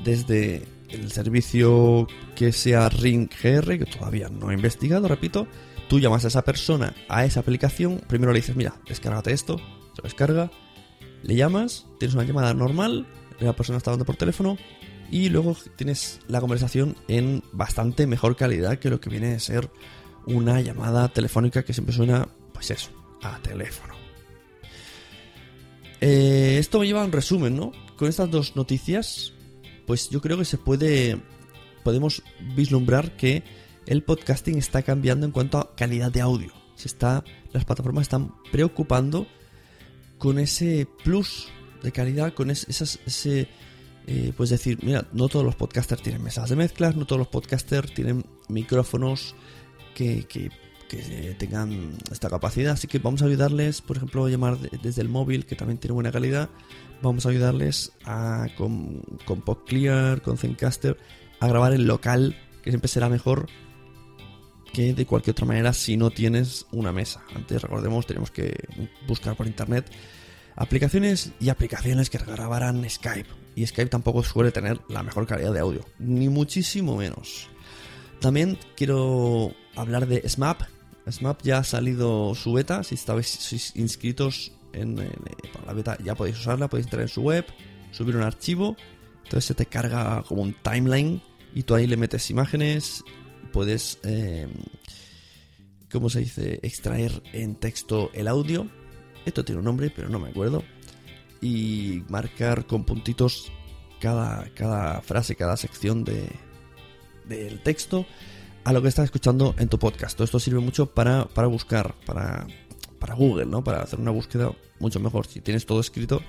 desde 0.03 0.63
el 0.89 1.11
servicio 1.11 2.07
que 2.35 2.51
sea 2.51 2.89
Ring 2.89 3.29
GR, 3.29 3.77
que 3.77 3.85
todavía 3.85 4.29
no 4.29 4.51
he 4.51 4.53
investigado, 4.53 5.07
repito, 5.07 5.47
tú 5.87 5.99
llamas 5.99 6.25
a 6.25 6.29
esa 6.29 6.43
persona, 6.43 6.93
a 7.09 7.25
esa 7.25 7.39
aplicación, 7.39 8.01
primero 8.07 8.31
le 8.31 8.39
dices, 8.39 8.55
mira, 8.55 8.75
descárgate 8.87 9.33
esto, 9.33 9.57
se 9.57 10.01
lo 10.01 10.03
descarga, 10.03 10.51
le 11.23 11.35
llamas, 11.35 11.87
tienes 11.99 12.15
una 12.15 12.23
llamada 12.23 12.53
normal, 12.53 13.07
la 13.39 13.55
persona 13.55 13.77
está 13.77 13.91
hablando 13.91 14.05
por 14.05 14.15
teléfono, 14.15 14.57
y 15.11 15.29
luego 15.29 15.55
tienes 15.75 16.19
la 16.27 16.39
conversación 16.39 16.95
en 17.07 17.43
bastante 17.51 18.07
mejor 18.07 18.35
calidad 18.35 18.79
que 18.79 18.89
lo 18.89 18.99
que 18.99 19.09
viene 19.09 19.33
a 19.33 19.39
ser 19.39 19.69
una 20.25 20.61
llamada 20.61 21.07
telefónica 21.09 21.63
que 21.63 21.73
siempre 21.73 21.95
suena, 21.95 22.27
pues 22.53 22.71
eso, 22.71 22.91
a 23.23 23.39
teléfono. 23.39 23.95
Eh, 26.01 26.57
esto 26.59 26.79
me 26.79 26.87
lleva 26.87 27.01
a 27.01 27.05
un 27.05 27.11
resumen, 27.11 27.55
¿no? 27.55 27.71
Con 27.97 28.07
estas 28.07 28.29
dos 28.29 28.55
noticias, 28.55 29.33
pues 29.85 30.09
yo 30.09 30.21
creo 30.21 30.37
que 30.37 30.45
se 30.45 30.57
puede, 30.57 31.19
podemos 31.83 32.23
vislumbrar 32.55 33.17
que 33.17 33.43
el 33.85 34.03
podcasting 34.03 34.57
está 34.57 34.83
cambiando 34.83 35.25
en 35.25 35.31
cuanto 35.31 35.57
a 35.57 35.75
calidad 35.75 36.11
de 36.11 36.21
audio. 36.21 36.53
Se 36.75 36.87
está, 36.87 37.23
las 37.51 37.65
plataformas 37.65 38.03
están 38.03 38.33
preocupando 38.51 39.27
con 40.17 40.37
ese 40.37 40.87
plus 41.03 41.47
de 41.81 41.91
calidad, 41.91 42.33
con 42.33 42.51
ese, 42.51 42.69
ese 42.69 43.49
eh, 44.11 44.33
pues 44.35 44.49
decir, 44.49 44.79
mira, 44.81 45.05
no 45.13 45.27
todos 45.27 45.45
los 45.45 45.55
podcasters 45.55 46.01
tienen 46.01 46.23
mesas 46.23 46.49
de 46.49 46.55
mezclas, 46.55 46.95
no 46.95 47.05
todos 47.05 47.19
los 47.19 47.27
podcasters 47.27 47.93
tienen 47.93 48.25
micrófonos 48.47 49.35
que, 49.93 50.25
que, 50.25 50.49
tengan 51.37 51.95
esta 52.11 52.27
capacidad, 52.27 52.73
así 52.73 52.87
que 52.87 52.97
vamos 52.97 53.21
a 53.21 53.25
ayudarles, 53.25 53.81
por 53.81 53.97
ejemplo, 53.97 54.25
a 54.25 54.29
llamar 54.31 54.57
desde 54.57 55.03
el 55.03 55.09
móvil, 55.09 55.45
que 55.45 55.55
también 55.55 55.77
tiene 55.77 55.93
buena 55.93 56.11
calidad, 56.11 56.49
vamos 57.03 57.27
a 57.27 57.29
ayudarles 57.29 57.91
a, 58.03 58.47
con, 58.57 59.03
con 59.25 59.41
PodClear, 59.41 60.23
con 60.23 60.39
Zencaster, 60.39 60.97
a 61.39 61.47
grabar 61.47 61.73
en 61.73 61.85
local, 61.85 62.35
que 62.63 62.71
siempre 62.71 62.87
será 62.87 63.09
mejor 63.09 63.45
que 64.73 64.95
de 64.95 65.05
cualquier 65.05 65.33
otra 65.33 65.45
manera 65.45 65.71
si 65.73 65.97
no 65.97 66.09
tienes 66.09 66.65
una 66.71 66.91
mesa. 66.91 67.21
Antes, 67.35 67.61
recordemos, 67.61 68.07
tenemos 68.07 68.31
que 68.31 68.55
buscar 69.07 69.35
por 69.35 69.45
internet 69.45 69.85
aplicaciones 70.55 71.31
y 71.39 71.49
aplicaciones 71.49 72.09
que 72.09 72.17
grabarán 72.17 72.89
Skype. 72.89 73.29
Y 73.59 73.67
Skype 73.67 73.89
tampoco 73.89 74.23
suele 74.23 74.53
tener 74.53 74.79
la 74.87 75.03
mejor 75.03 75.27
calidad 75.27 75.51
de 75.51 75.59
audio, 75.59 75.85
ni 75.99 76.29
muchísimo 76.29 76.95
menos. 76.95 77.49
También 78.21 78.57
quiero 78.77 79.53
hablar 79.75 80.07
de 80.07 80.21
SMAP. 80.29 80.61
SMAP 81.11 81.41
ya 81.43 81.57
ha 81.57 81.63
salido 81.65 82.33
su 82.35 82.53
beta, 82.53 82.85
si 82.85 82.95
estáis 82.95 83.75
inscritos 83.75 84.53
en, 84.71 84.95
la 85.65 85.73
beta 85.73 85.97
ya 86.01 86.15
podéis 86.15 86.39
usarla, 86.39 86.69
podéis 86.69 86.85
entrar 86.85 87.01
en 87.01 87.09
su 87.09 87.21
web, 87.21 87.45
subir 87.91 88.15
un 88.15 88.23
archivo, 88.23 88.77
entonces 89.25 89.43
se 89.43 89.55
te 89.55 89.65
carga 89.65 90.23
como 90.25 90.41
un 90.43 90.53
timeline 90.53 91.21
y 91.53 91.63
tú 91.63 91.75
ahí 91.75 91.85
le 91.85 91.97
metes 91.97 92.29
imágenes, 92.29 93.03
puedes, 93.51 93.99
eh, 94.03 94.47
¿cómo 95.91 96.09
se 96.09 96.19
dice?, 96.19 96.61
extraer 96.63 97.11
en 97.33 97.55
texto 97.55 98.09
el 98.13 98.29
audio 98.29 98.69
esto 99.25 99.45
tiene 99.45 99.59
un 99.59 99.65
nombre, 99.65 99.91
pero 99.95 100.09
no 100.09 100.19
me 100.19 100.29
acuerdo. 100.29 100.63
Y 101.41 102.03
marcar 102.09 102.65
con 102.65 102.83
puntitos 102.83 103.51
cada, 103.99 104.49
cada 104.53 105.01
frase, 105.01 105.35
cada 105.35 105.55
sección 105.57 106.03
de, 106.03 106.29
del 107.25 107.61
texto 107.61 108.05
a 108.63 108.73
lo 108.73 108.81
que 108.81 108.89
estás 108.89 109.05
escuchando 109.05 109.55
en 109.57 109.69
tu 109.69 109.79
podcast. 109.79 110.17
Todo 110.17 110.25
esto 110.25 110.39
sirve 110.39 110.59
mucho 110.59 110.87
para, 110.87 111.25
para 111.25 111.47
buscar, 111.47 111.95
para, 112.05 112.45
para 112.99 113.15
Google, 113.15 113.45
¿no? 113.45 113.63
Para 113.63 113.81
hacer 113.81 113.99
una 113.99 114.11
búsqueda 114.11 114.51
mucho 114.79 114.99
mejor 114.99 115.27
si 115.27 115.41
tienes 115.41 115.65
todo 115.65 115.79
escrito. 115.79 116.21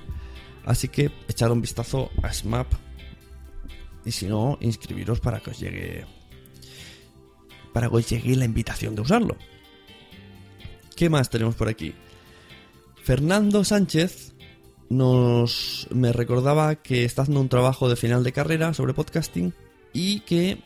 Así 0.65 0.89
que 0.89 1.11
echar 1.29 1.51
un 1.51 1.61
vistazo 1.61 2.11
a 2.23 2.33
SMAP 2.33 2.73
y 4.05 4.13
si 4.13 4.27
no, 4.27 4.59
inscribiros 4.61 5.21
para 5.21 5.41
que 5.41 5.51
os 5.51 5.61
llegue 5.61 6.07
para 7.73 7.89
que 7.89 7.97
os 7.97 8.09
llegue 8.09 8.37
la 8.37 8.45
invitación 8.45 8.95
de 8.95 9.03
usarlo. 9.03 9.37
¿Qué 10.97 11.09
más 11.09 11.31
tenemos 11.31 11.55
por 11.55 11.69
aquí? 11.69 11.95
Fernando 13.03 13.65
Sánchez 13.65 14.35
nos 14.91 15.89
me 15.91 16.13
recordaba 16.13 16.75
que 16.75 17.05
está 17.05 17.23
haciendo 17.23 17.41
un 17.41 17.49
trabajo 17.49 17.89
de 17.89 17.97
final 17.97 18.23
de 18.23 18.33
carrera 18.33 18.75
sobre 18.75 18.93
podcasting 18.93 19.55
y 19.93 20.21
que 20.21 20.63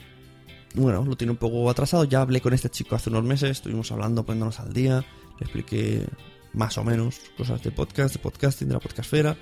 bueno, 0.74 1.04
lo 1.04 1.16
tiene 1.16 1.30
un 1.30 1.36
poco 1.36 1.70
atrasado. 1.70 2.04
Ya 2.04 2.20
hablé 2.20 2.40
con 2.40 2.52
este 2.52 2.68
chico 2.68 2.96
hace 2.96 3.10
unos 3.10 3.22
meses, 3.22 3.50
estuvimos 3.50 3.92
hablando, 3.92 4.24
poniéndonos 4.24 4.58
al 4.58 4.72
día, 4.72 5.04
le 5.38 5.44
expliqué 5.44 6.04
más 6.52 6.76
o 6.78 6.84
menos 6.84 7.20
cosas 7.36 7.62
de 7.62 7.70
podcast, 7.70 8.14
de 8.14 8.20
podcasting, 8.20 8.68
de 8.68 8.74
la 8.74 8.80
podcastfera. 8.80 9.36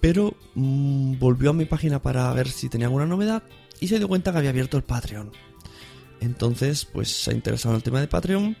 Pero 0.00 0.34
mm, 0.54 1.18
volvió 1.18 1.50
a 1.50 1.54
mi 1.54 1.64
página 1.64 2.02
para 2.02 2.30
ver 2.34 2.48
si 2.48 2.68
tenía 2.68 2.88
alguna 2.88 3.06
novedad 3.06 3.42
y 3.80 3.88
se 3.88 3.98
dio 3.98 4.08
cuenta 4.08 4.32
que 4.32 4.38
había 4.38 4.50
abierto 4.50 4.76
el 4.76 4.82
Patreon. 4.82 5.32
Entonces, 6.20 6.84
pues 6.84 7.10
se 7.10 7.30
ha 7.30 7.34
interesado 7.34 7.74
en 7.74 7.76
el 7.76 7.82
tema 7.82 8.00
de 8.00 8.08
Patreon 8.08 8.56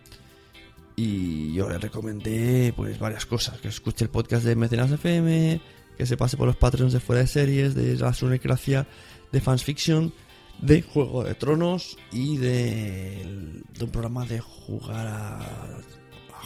y 0.96 1.52
yo 1.52 1.68
le 1.68 1.78
recomendé 1.78 2.72
pues 2.76 2.98
varias 2.98 3.26
cosas, 3.26 3.60
que 3.60 3.68
escuche 3.68 4.04
el 4.04 4.10
podcast 4.10 4.44
de 4.44 4.54
Mecenas 4.54 4.90
FM, 4.90 5.60
que 5.96 6.06
se 6.06 6.16
pase 6.16 6.36
por 6.36 6.46
los 6.46 6.56
Patreons 6.56 6.92
de 6.92 7.00
fuera 7.00 7.22
de 7.22 7.26
series, 7.26 7.74
de 7.74 7.96
la 7.96 8.12
Sunecracia, 8.12 8.86
de 9.32 9.40
Fans 9.40 9.64
Fiction, 9.64 10.12
de 10.60 10.82
Juego 10.82 11.24
de 11.24 11.34
Tronos 11.34 11.96
y 12.12 12.36
de, 12.36 13.62
un 13.80 13.90
programa 13.90 14.24
de 14.24 14.40
jugar 14.40 15.06
a, 15.06 15.80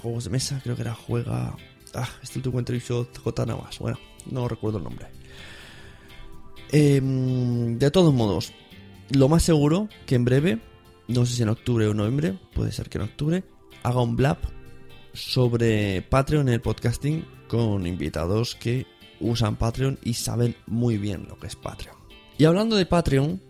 juegos 0.01 0.25
de 0.25 0.31
mesa, 0.31 0.61
creo 0.63 0.77
que 0.77 0.83
era 0.83 0.95
Juega... 0.95 1.57
Ah, 1.95 2.09
este 2.23 2.39
último 2.39 2.59
entrevistó 2.59 3.09
J 3.25 3.47
Navas, 3.47 3.79
bueno, 3.79 3.99
no 4.31 4.47
recuerdo 4.47 4.79
el 4.79 4.85
nombre. 4.85 5.07
Em, 6.71 7.79
de 7.79 7.91
todos 7.91 8.13
modos, 8.13 8.53
lo 9.11 9.29
más 9.29 9.43
seguro 9.43 9.89
que 10.07 10.15
en 10.15 10.25
breve, 10.25 10.61
no 11.09 11.25
sé 11.25 11.35
si 11.35 11.43
en 11.43 11.49
octubre 11.49 11.87
o 11.87 11.95
noviembre, 11.95 12.39
puede 12.55 12.73
ser 12.73 12.91
que 12.91 12.99
en 12.99 13.05
octubre, 13.05 13.43
haga 13.83 14.01
un 14.01 14.17
blab 14.17 14.39
sobre 15.13 16.03
Patreon 16.03 16.49
en 16.49 16.55
el 16.55 16.61
podcasting 16.61 17.25
con 17.49 17.87
invitados 17.87 18.55
que 18.55 18.87
usan 19.21 19.57
Patreon 19.57 19.99
y 20.03 20.15
saben 20.15 20.57
muy 20.67 20.99
bien 20.99 21.27
lo 21.29 21.39
que 21.39 21.49
es 21.49 21.57
Patreon. 21.57 21.97
Y 22.37 22.45
hablando 22.45 22.77
de 22.77 22.87
Patreon, 22.87 23.43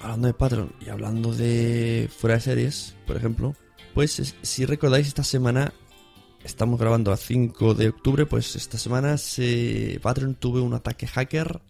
hablando 0.00 0.26
de 0.26 0.34
Patreon 0.34 0.72
y 0.84 0.88
hablando 0.88 1.34
de 1.34 2.08
fuera 2.16 2.36
de 2.36 2.40
series, 2.40 2.96
por 3.06 3.16
ejemplo, 3.16 3.54
pues 3.94 4.34
si 4.42 4.64
recordáis 4.64 5.06
esta 5.06 5.24
semana 5.24 5.72
estamos 6.44 6.80
grabando 6.80 7.12
a 7.12 7.16
5 7.16 7.74
de 7.74 7.90
octubre, 7.90 8.26
pues 8.26 8.56
esta 8.56 8.78
semana 8.78 9.18
se, 9.18 10.00
Patreon 10.02 10.34
tuve 10.34 10.60
un 10.60 10.74
ataque 10.74 11.06
hacker 11.06 11.60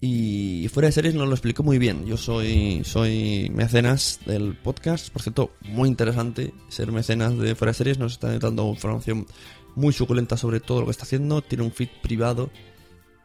y 0.00 0.68
fuera 0.68 0.88
de 0.88 0.92
series 0.92 1.14
nos 1.14 1.26
lo 1.26 1.34
explico 1.34 1.62
muy 1.62 1.78
bien. 1.78 2.06
Yo 2.06 2.16
soy, 2.16 2.82
soy 2.84 3.50
mecenas 3.52 4.20
del 4.26 4.54
podcast. 4.54 5.10
Por 5.10 5.22
cierto, 5.22 5.52
muy 5.62 5.88
interesante 5.88 6.54
ser 6.68 6.92
mecenas 6.92 7.36
de 7.36 7.56
fuera 7.56 7.72
de 7.72 7.78
series. 7.78 7.98
Nos 7.98 8.12
está 8.12 8.38
dando 8.38 8.68
información 8.68 9.26
muy 9.74 9.92
suculenta 9.92 10.36
sobre 10.36 10.60
todo 10.60 10.80
lo 10.80 10.86
que 10.86 10.92
está 10.92 11.02
haciendo. 11.02 11.42
Tiene 11.42 11.64
un 11.64 11.72
feed 11.72 11.88
privado 12.00 12.50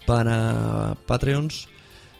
para 0.07 0.97
Patreons 1.05 1.67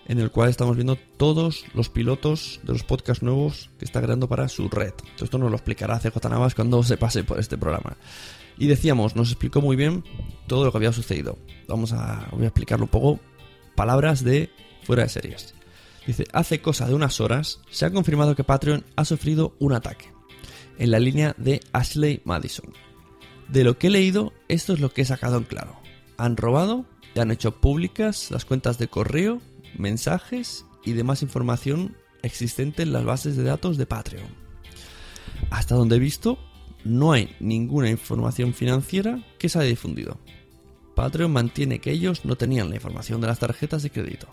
en 0.05 0.19
el 0.19 0.31
cual 0.31 0.49
estamos 0.49 0.75
viendo 0.75 0.97
todos 1.17 1.65
los 1.73 1.89
pilotos 1.89 2.59
de 2.63 2.73
los 2.73 2.83
podcasts 2.83 3.23
nuevos 3.23 3.71
que 3.79 3.85
está 3.85 4.01
creando 4.01 4.27
para 4.27 4.49
su 4.49 4.69
red. 4.69 4.93
Esto 5.19 5.37
nos 5.37 5.49
lo 5.49 5.55
explicará 5.55 5.99
CJ 5.99 6.29
Navas 6.29 6.53
cuando 6.55 6.83
se 6.83 6.97
pase 6.97 7.23
por 7.23 7.39
este 7.39 7.57
programa. 7.57 7.97
Y 8.57 8.67
decíamos, 8.67 9.15
nos 9.15 9.29
explicó 9.31 9.61
muy 9.61 9.75
bien 9.75 10.03
todo 10.45 10.65
lo 10.65 10.71
que 10.71 10.77
había 10.77 10.93
sucedido. 10.93 11.39
Vamos 11.67 11.93
a, 11.93 12.27
voy 12.31 12.43
a 12.43 12.47
explicarlo 12.47 12.85
un 12.85 12.91
poco 12.91 13.19
palabras 13.75 14.23
de 14.23 14.49
fuera 14.83 15.03
de 15.03 15.09
series. 15.09 15.53
Dice, 16.05 16.25
hace 16.33 16.61
cosa 16.61 16.87
de 16.87 16.93
unas 16.93 17.21
horas 17.21 17.61
se 17.69 17.85
ha 17.85 17.91
confirmado 17.91 18.35
que 18.35 18.43
Patreon 18.43 18.85
ha 18.95 19.05
sufrido 19.05 19.55
un 19.59 19.73
ataque 19.73 20.11
en 20.77 20.91
la 20.91 20.99
línea 20.99 21.35
de 21.37 21.61
Ashley 21.71 22.21
Madison. 22.25 22.73
De 23.47 23.63
lo 23.63 23.77
que 23.77 23.87
he 23.87 23.91
leído, 23.91 24.33
esto 24.47 24.73
es 24.73 24.79
lo 24.79 24.91
que 24.91 25.03
he 25.03 25.05
sacado 25.05 25.37
en 25.37 25.43
claro. 25.43 25.79
Han 26.17 26.37
robado 26.37 26.85
y 27.15 27.19
han 27.19 27.31
hecho 27.31 27.59
públicas 27.59 28.31
las 28.31 28.45
cuentas 28.45 28.77
de 28.77 28.87
correo, 28.87 29.41
mensajes 29.77 30.65
y 30.83 30.93
demás 30.93 31.21
información 31.21 31.95
existente 32.21 32.83
en 32.83 32.93
las 32.93 33.05
bases 33.05 33.35
de 33.37 33.43
datos 33.43 33.77
de 33.77 33.85
Patreon. 33.85 34.27
Hasta 35.51 35.75
donde 35.75 35.97
he 35.97 35.99
visto, 35.99 36.37
no 36.83 37.11
hay 37.11 37.35
ninguna 37.39 37.89
información 37.89 38.53
financiera 38.53 39.23
que 39.37 39.49
se 39.49 39.59
haya 39.59 39.69
difundido. 39.69 40.19
Patreon 40.95 41.31
mantiene 41.31 41.79
que 41.79 41.91
ellos 41.91 42.25
no 42.25 42.35
tenían 42.35 42.69
la 42.69 42.75
información 42.75 43.21
de 43.21 43.27
las 43.27 43.39
tarjetas 43.39 43.83
de 43.83 43.89
crédito. 43.89 44.27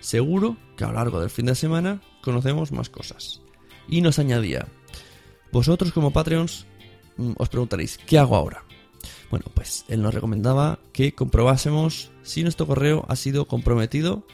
Seguro 0.00 0.56
que 0.76 0.84
a 0.84 0.88
lo 0.88 0.94
largo 0.94 1.20
del 1.20 1.30
fin 1.30 1.46
de 1.46 1.54
semana 1.54 2.02
conocemos 2.22 2.72
más 2.72 2.90
cosas. 2.90 3.40
Y 3.88 4.00
nos 4.00 4.18
añadía, 4.18 4.66
vosotros 5.52 5.92
como 5.92 6.12
Patreons 6.12 6.66
mm, 7.16 7.32
os 7.36 7.48
preguntaréis, 7.48 7.98
¿qué 7.98 8.18
hago 8.18 8.36
ahora? 8.36 8.64
Bueno, 9.30 9.46
pues 9.54 9.84
él 9.88 10.02
nos 10.02 10.14
recomendaba 10.14 10.78
que 10.92 11.14
comprobásemos 11.14 12.10
si 12.22 12.42
nuestro 12.42 12.66
correo 12.66 13.04
ha 13.08 13.16
sido 13.16 13.46
comprometido 13.46 14.26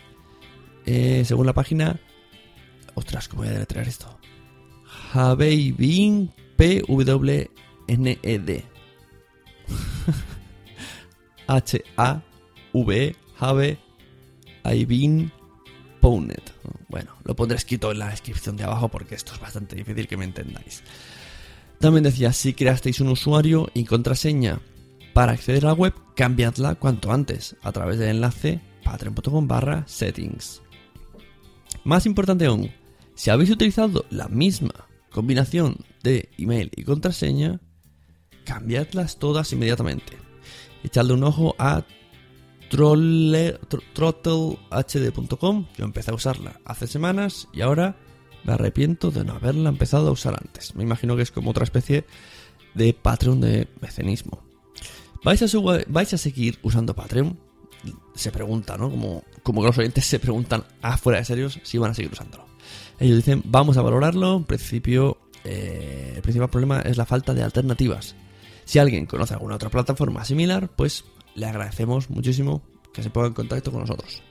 eh, 0.87 1.25
según 1.27 1.47
la 1.47 1.53
página... 1.53 2.01
Ostras, 2.95 3.29
¿cómo 3.29 3.43
voy 3.43 3.51
a 3.51 3.53
deletrear 3.53 3.87
esto? 3.87 4.19
Habeibin 5.13 6.33
P-W-N-E-D. 6.57 7.45
H-A-V 11.49 13.17
Have 13.41 13.79
Aibin 14.65 15.33
Pownet. 16.01 16.53
Bueno, 16.89 17.13
lo 17.25 17.35
pondré 17.35 17.57
escrito 17.57 17.91
en 17.91 17.99
la 17.99 18.11
descripción 18.11 18.57
de 18.57 18.65
abajo 18.65 18.89
porque 18.89 19.15
esto 19.15 19.33
es 19.35 19.41
bastante 19.41 19.77
difícil 19.77 20.07
que 20.07 20.17
me 20.17 20.25
entendáis. 20.25 20.83
También 21.81 22.05
decía, 22.05 22.33
si 22.33 22.55
creasteis 22.55 23.01
un 23.01 23.09
usuario 23.09 23.69
y 23.75 23.85
contraseña 23.85 24.61
para 25.15 25.33
acceder 25.33 25.65
a 25.65 25.69
la 25.69 25.75
web, 25.75 25.95
cambiadla 26.15 26.75
cuanto 26.77 27.13
antes 27.13 27.57
a 27.63 27.73
través 27.73 27.99
del 27.99 28.11
enlace 28.11 28.61
patreon.com 28.85 29.49
barra 29.49 29.85
settings. 29.87 30.63
Más 31.85 32.07
importante 32.07 32.47
aún, 32.47 32.71
si 33.15 33.31
habéis 33.31 33.51
utilizado 33.51 34.05
la 34.11 34.29
misma 34.29 34.89
combinación 35.11 35.77
de 36.03 36.29
email 36.39 36.71
y 36.77 36.85
contraseña, 36.85 37.61
cambiadlas 38.45 39.19
todas 39.19 39.53
inmediatamente. 39.53 40.28
Echadle 40.85 41.13
un 41.15 41.25
ojo 41.25 41.55
a 41.59 41.83
throttlehd.com. 44.71 45.67
Yo 45.77 45.85
empecé 45.85 46.11
a 46.11 46.15
usarla 46.15 46.61
hace 46.65 46.87
semanas 46.87 47.49
y 47.53 47.61
ahora 47.63 47.97
me 48.45 48.53
arrepiento 48.53 49.11
de 49.11 49.25
no 49.25 49.33
haberla 49.35 49.69
empezado 49.69 50.09
a 50.09 50.13
usar 50.13 50.35
antes. 50.41 50.75
Me 50.75 50.83
imagino 50.83 51.17
que 51.17 51.23
es 51.23 51.31
como 51.31 51.51
otra 51.51 51.65
especie 51.65 52.05
de 52.75 52.93
Patreon 52.95 53.41
de 53.41 53.69
mecenismo. 53.81 54.43
¿Vais 55.25 55.43
a, 55.43 55.49
su- 55.49 55.63
vais 55.89 56.15
a 56.15 56.19
seguir 56.19 56.59
usando 56.63 56.95
Patreon? 56.95 57.39
Se 58.15 58.31
pregunta, 58.31 58.77
¿no? 58.77 58.91
Como, 58.91 59.25
como 59.43 59.61
que 59.63 59.67
los 59.69 59.79
oyentes 59.79 60.05
se 60.07 60.19
preguntan 60.19 60.65
afuera 60.83 61.19
de 61.19 61.25
serios 61.25 61.59
si 61.63 61.79
van 61.79 61.91
a 61.93 61.95
seguir 61.95 62.13
usándolo. 62.13 62.47
Ellos 62.99 63.17
dicen, 63.17 63.43
vamos 63.47 63.77
a 63.77 63.83
valorarlo. 63.83 64.37
En 64.37 64.45
principio, 64.45 65.19
eh, 65.45 66.13
el 66.17 66.23
principal 66.23 66.51
problema 66.51 66.81
es 66.81 66.97
la 66.97 67.07
falta 67.07 67.35
de 67.35 67.43
alternativas. 67.43 68.15
Si 68.69 68.79
alguien 68.79 69.07
conoce 69.07 69.33
alguna 69.33 69.55
otra 69.55 69.71
plataforma 69.71 70.27
similar, 70.27 70.69
pues 70.69 71.03
le 71.35 71.47
agradecemos 71.47 72.11
muchísimo 72.11 72.63
que 72.93 73.03
se 73.03 73.09
ponga 73.09 73.29
en 73.29 73.33
contacto 73.33 73.73
con 73.73 73.81
nosotros. 73.81 74.23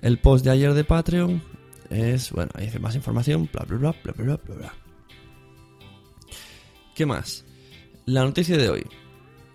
El 0.00 0.18
post 0.18 0.44
de 0.44 0.50
ayer 0.50 0.74
de 0.74 0.82
Patreon 0.82 1.40
es, 1.88 2.32
bueno, 2.32 2.50
ahí 2.54 2.66
dice 2.66 2.80
más 2.80 2.96
información, 2.96 3.48
bla, 3.52 3.64
bla, 3.64 3.78
bla, 3.78 3.92
bla, 4.02 4.12
bla, 4.16 4.36
bla, 4.44 4.54
bla. 4.56 4.74
¿Qué 6.96 7.06
más? 7.06 7.44
La 8.04 8.24
noticia 8.24 8.56
de 8.56 8.68
hoy 8.68 8.84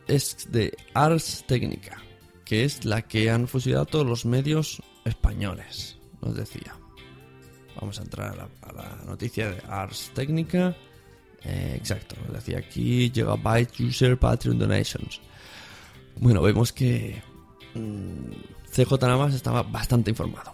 es 0.07 0.47
de 0.53 0.73
Ars 0.93 1.43
Technica, 1.45 2.01
que 2.45 2.63
es 2.63 2.85
la 2.85 3.01
que 3.01 3.29
han 3.29 3.49
fusilado 3.49 3.87
todos 3.87 4.05
los 4.05 4.25
medios 4.25 4.81
españoles, 5.03 5.97
nos 6.21 6.33
decía. 6.33 6.73
Vamos 7.75 7.99
a 7.99 8.03
entrar 8.03 8.31
a 8.31 8.35
la, 8.37 8.49
a 8.61 8.71
la 8.71 9.03
noticia 9.05 9.51
de 9.51 9.61
Ars 9.67 10.11
Technica. 10.15 10.77
Eh, 11.49 11.75
exacto, 11.77 12.17
decía 12.33 12.57
aquí 12.57 13.09
Gigabyte 13.13 13.79
User 13.79 14.17
Patreon 14.19 14.59
Donations. 14.59 15.21
Bueno, 16.17 16.41
vemos 16.41 16.73
que 16.73 17.21
mm, 17.73 18.31
CJ 18.69 18.91
Navas 19.03 19.33
estaba 19.33 19.63
bastante 19.63 20.09
informado. 20.11 20.53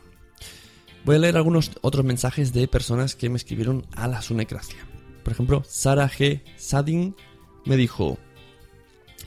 Voy 1.04 1.16
a 1.16 1.20
leer 1.20 1.36
algunos 1.36 1.72
otros 1.82 2.06
mensajes 2.06 2.54
de 2.54 2.68
personas 2.68 3.16
que 3.16 3.30
me 3.30 3.38
escribieron 3.38 3.88
a 3.96 4.08
la 4.08 4.22
Sunecracia. 4.22 4.86
Por 5.24 5.34
ejemplo, 5.34 5.64
Sara 5.68 6.08
G. 6.08 6.44
Sadin 6.58 7.16
me 7.66 7.76
dijo: 7.76 8.20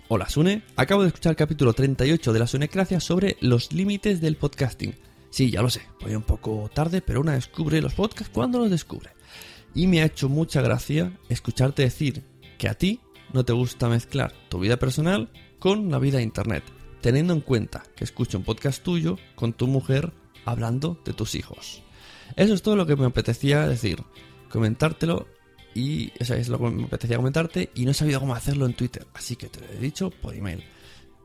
Hola 0.07 0.29
Sune, 0.29 0.63
acabo 0.77 1.03
de 1.03 1.09
escuchar 1.09 1.31
el 1.31 1.37
capítulo 1.37 1.73
38 1.73 2.33
de 2.33 2.39
la 2.39 2.47
Sunecracia 2.47 3.01
sobre 3.01 3.39
los 3.41 3.73
límites 3.73 4.21
del 4.21 4.37
podcasting. 4.37 4.95
Sí, 5.31 5.51
ya 5.51 5.63
lo 5.63 5.71
sé, 5.71 5.83
voy 6.01 6.15
un 6.15 6.23
poco 6.23 6.71
tarde, 6.73 7.03
pero 7.03 7.21
una 7.21 7.33
descubre 7.33 7.83
los 7.83 7.95
podcasts 7.95 8.33
cuando 8.33 8.61
los 8.61 8.71
descubre. 8.71 9.16
Y 9.77 9.87
me 9.89 10.01
ha 10.01 10.07
hecho 10.07 10.31
mucha 10.31 10.63
gracia 10.63 11.13
escucharte 11.29 11.83
decir 11.83 12.25
que 12.57 12.67
a 12.67 12.75
ti 12.75 13.03
no 13.35 13.45
te 13.45 13.53
gusta 13.53 13.91
mezclar 13.91 14.33
tu 14.49 14.59
vida 14.59 14.79
personal 14.79 15.31
con 15.59 15.91
la 15.91 15.99
vida 15.99 16.17
de 16.17 16.25
internet, 16.25 16.65
teniendo 17.03 17.35
en 17.35 17.43
cuenta 17.43 17.83
que 17.95 18.05
escucho 18.05 18.39
un 18.39 18.45
podcast 18.45 18.83
tuyo 18.83 19.19
con 19.35 19.53
tu 19.53 19.67
mujer 19.67 20.15
hablando 20.47 20.99
de 21.05 21.13
tus 21.13 21.35
hijos. 21.35 21.83
Eso 22.37 22.55
es 22.55 22.63
todo 22.63 22.75
lo 22.75 22.87
que 22.87 22.97
me 22.97 23.05
apetecía 23.05 23.69
decir, 23.69 24.03
comentártelo 24.49 25.29
y 25.75 26.11
eso 26.19 26.33
es 26.33 26.49
lo 26.49 26.59
que 26.59 26.71
me 26.71 26.85
apetecía 26.85 27.19
comentarte 27.19 27.71
y 27.75 27.85
no 27.85 27.91
he 27.91 27.95
sabido 27.95 28.21
cómo 28.21 28.35
hacerlo 28.35 28.65
en 28.65 28.73
Twitter, 28.73 29.07
así 29.13 29.37
que 29.37 29.49
te 29.49 29.61
lo 29.61 29.67
he 29.67 29.79
dicho 29.79 30.09
por 30.09 30.35
email. 30.35 30.65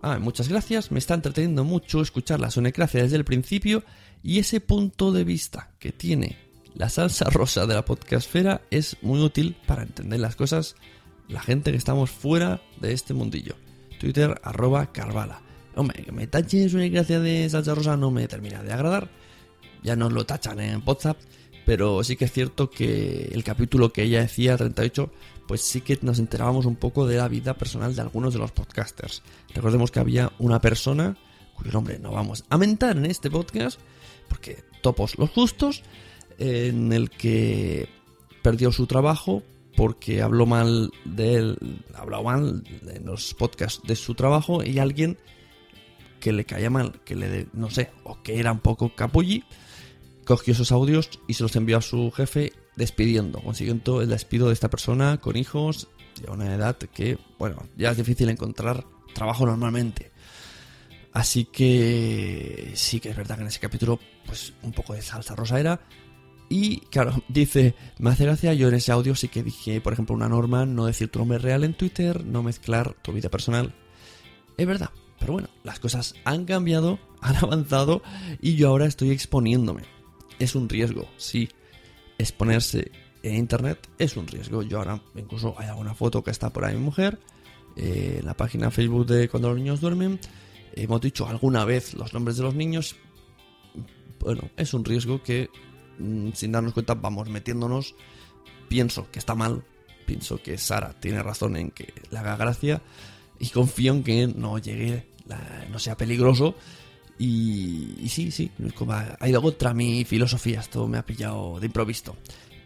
Ah, 0.01 0.19
muchas 0.19 0.49
gracias, 0.49 0.91
me 0.91 0.99
está 0.99 1.13
entreteniendo 1.13 1.63
mucho 1.63 2.01
escuchar 2.01 2.41
la 2.41 2.51
sonecracia 2.51 3.01
desde 3.01 3.15
el 3.15 3.23
principio 3.23 3.85
y 4.21 4.39
ese 4.39 4.59
punto 4.59 5.13
de 5.13 5.23
vista 5.23 5.71
que 5.79 5.93
tiene 5.93 6.50
la 6.73 6.89
salsa 6.89 7.29
rosa 7.29 7.65
de 7.65 7.73
la 7.73 7.85
podcastfera 7.85 8.61
es 8.71 8.97
muy 9.01 9.21
útil 9.21 9.57
para 9.67 9.83
entender 9.83 10.19
las 10.19 10.35
cosas 10.35 10.75
la 11.27 11.41
gente 11.41 11.71
que 11.71 11.77
estamos 11.77 12.09
fuera 12.11 12.61
de 12.79 12.93
este 12.93 13.13
mundillo. 13.13 13.55
Twitter 13.99 14.39
arroba 14.43 14.91
Carvala. 14.91 15.41
Hombre, 15.75 16.03
que 16.03 16.11
me 16.11 16.27
taches 16.27 16.73
una 16.73 16.87
gracia 16.87 17.19
de 17.19 17.49
salsa 17.49 17.73
rosa 17.73 17.95
no 17.95 18.11
me 18.11 18.27
termina 18.27 18.63
de 18.63 18.73
agradar. 18.73 19.09
Ya 19.83 19.95
nos 19.95 20.11
lo 20.11 20.25
tachan 20.25 20.59
en 20.59 20.83
WhatsApp, 20.85 21.17
pero 21.65 22.03
sí 22.03 22.15
que 22.15 22.25
es 22.25 22.31
cierto 22.31 22.69
que 22.69 23.29
el 23.33 23.43
capítulo 23.43 23.91
que 23.91 24.03
ella 24.03 24.21
decía, 24.21 24.57
38, 24.57 25.11
pues 25.47 25.61
sí 25.61 25.81
que 25.81 25.97
nos 26.01 26.19
enterábamos 26.19 26.65
un 26.65 26.75
poco 26.75 27.07
de 27.07 27.17
la 27.17 27.27
vida 27.27 27.55
personal 27.55 27.95
de 27.95 28.01
algunos 28.01 28.33
de 28.33 28.39
los 28.39 28.51
podcasters. 28.51 29.23
Recordemos 29.53 29.89
que 29.89 29.99
había 29.99 30.31
una 30.39 30.61
persona, 30.61 31.17
cuyo 31.55 31.71
nombre 31.71 31.97
no 31.99 32.11
vamos 32.11 32.43
a 32.49 32.57
mentar 32.57 32.97
en 32.97 33.05
este 33.05 33.31
podcast, 33.31 33.79
porque 34.27 34.63
topos 34.81 35.17
los 35.17 35.29
justos, 35.29 35.83
en 36.37 36.93
el 36.93 37.09
que 37.09 37.89
perdió 38.41 38.71
su 38.71 38.87
trabajo 38.87 39.43
porque 39.75 40.21
habló 40.21 40.45
mal 40.45 40.91
de 41.05 41.35
él, 41.35 41.57
habló 41.93 42.23
mal 42.23 42.63
en 42.87 43.05
los 43.05 43.33
podcasts 43.33 43.81
de 43.87 43.95
su 43.95 44.15
trabajo 44.15 44.63
y 44.63 44.79
alguien 44.79 45.17
que 46.19 46.31
le 46.31 46.45
caía 46.45 46.69
mal, 46.69 46.99
que 47.03 47.15
le, 47.15 47.47
no 47.53 47.69
sé, 47.69 47.89
o 48.03 48.21
que 48.21 48.39
era 48.39 48.51
un 48.51 48.59
poco 48.59 48.93
capulli, 48.95 49.43
cogió 50.25 50.53
esos 50.53 50.71
audios 50.71 51.09
y 51.27 51.33
se 51.33 51.43
los 51.43 51.55
envió 51.55 51.77
a 51.77 51.81
su 51.81 52.11
jefe 52.11 52.53
despidiendo, 52.75 53.41
consiguiendo 53.41 54.01
el 54.01 54.09
despido 54.09 54.47
de 54.47 54.53
esta 54.53 54.69
persona 54.69 55.19
con 55.19 55.35
hijos 55.35 55.87
y 56.21 56.29
a 56.29 56.33
una 56.33 56.53
edad 56.53 56.77
que, 56.77 57.17
bueno, 57.39 57.67
ya 57.77 57.91
es 57.91 57.97
difícil 57.97 58.29
encontrar 58.29 58.85
trabajo 59.13 59.45
normalmente. 59.45 60.11
Así 61.13 61.45
que 61.45 62.71
sí 62.75 62.99
que 62.99 63.09
es 63.09 63.15
verdad 63.15 63.35
que 63.35 63.41
en 63.41 63.47
ese 63.47 63.59
capítulo, 63.59 63.99
pues 64.25 64.53
un 64.61 64.71
poco 64.71 64.93
de 64.93 65.01
salsa 65.01 65.35
rosa 65.35 65.59
era. 65.59 65.81
Y 66.51 66.81
claro, 66.91 67.23
dice, 67.29 67.75
me 67.97 68.09
hace 68.09 68.25
gracia, 68.25 68.53
yo 68.53 68.67
en 68.67 68.73
ese 68.73 68.91
audio 68.91 69.15
sí 69.15 69.29
que 69.29 69.41
dije, 69.41 69.79
por 69.79 69.93
ejemplo, 69.93 70.13
una 70.13 70.27
norma, 70.27 70.65
no 70.65 70.85
decir 70.85 71.07
tu 71.07 71.19
nombre 71.19 71.37
real 71.37 71.63
en 71.63 71.73
Twitter, 71.73 72.25
no 72.25 72.43
mezclar 72.43 72.93
tu 73.01 73.13
vida 73.13 73.29
personal. 73.29 73.73
Es 74.57 74.67
verdad, 74.67 74.89
pero 75.17 75.31
bueno, 75.31 75.47
las 75.63 75.79
cosas 75.79 76.13
han 76.25 76.43
cambiado, 76.43 76.99
han 77.21 77.37
avanzado 77.37 78.03
y 78.41 78.55
yo 78.55 78.67
ahora 78.67 78.85
estoy 78.85 79.11
exponiéndome. 79.11 79.83
Es 80.39 80.53
un 80.53 80.67
riesgo, 80.67 81.07
sí. 81.15 81.47
Exponerse 82.17 82.91
en 83.23 83.35
internet 83.35 83.87
es 83.97 84.17
un 84.17 84.27
riesgo. 84.27 84.61
Yo 84.61 84.79
ahora 84.79 85.01
incluso 85.15 85.55
hay 85.57 85.69
alguna 85.69 85.95
foto 85.95 86.21
que 86.21 86.31
está 86.31 86.51
por 86.51 86.65
ahí 86.65 86.75
mi 86.75 86.81
mujer, 86.81 87.17
eh, 87.77 88.17
en 88.19 88.25
la 88.25 88.35
página 88.35 88.71
Facebook 88.71 89.05
de 89.05 89.29
cuando 89.29 89.47
los 89.49 89.57
niños 89.57 89.79
duermen. 89.79 90.19
Hemos 90.73 90.99
dicho 90.99 91.25
alguna 91.27 91.63
vez 91.63 91.93
los 91.93 92.13
nombres 92.13 92.35
de 92.35 92.43
los 92.43 92.55
niños. 92.55 92.97
Bueno, 94.19 94.49
es 94.57 94.73
un 94.73 94.83
riesgo 94.83 95.23
que 95.23 95.49
sin 96.33 96.51
darnos 96.51 96.73
cuenta 96.73 96.93
vamos 96.95 97.29
metiéndonos. 97.29 97.95
Pienso 98.67 99.09
que 99.11 99.19
está 99.19 99.35
mal, 99.35 99.63
pienso 100.05 100.41
que 100.41 100.57
Sara 100.57 100.93
tiene 100.99 101.21
razón 101.23 101.55
en 101.55 101.71
que 101.71 101.93
le 102.09 102.17
haga 102.17 102.37
gracia 102.37 102.81
y 103.39 103.49
confío 103.49 103.93
en 103.93 104.03
que 104.03 104.27
no 104.27 104.57
llegue, 104.59 105.07
no 105.71 105.79
sea 105.79 105.97
peligroso. 105.97 106.55
Y, 107.17 108.07
sí, 108.09 108.31
sí, 108.31 108.51
como 108.75 108.93
ha, 108.93 109.17
ido 109.27 109.41
contra 109.41 109.73
mi 109.73 110.05
filosofía, 110.05 110.59
esto 110.59 110.87
me 110.87 110.97
ha 110.97 111.05
pillado 111.05 111.59
de 111.59 111.67
improviso. 111.67 112.15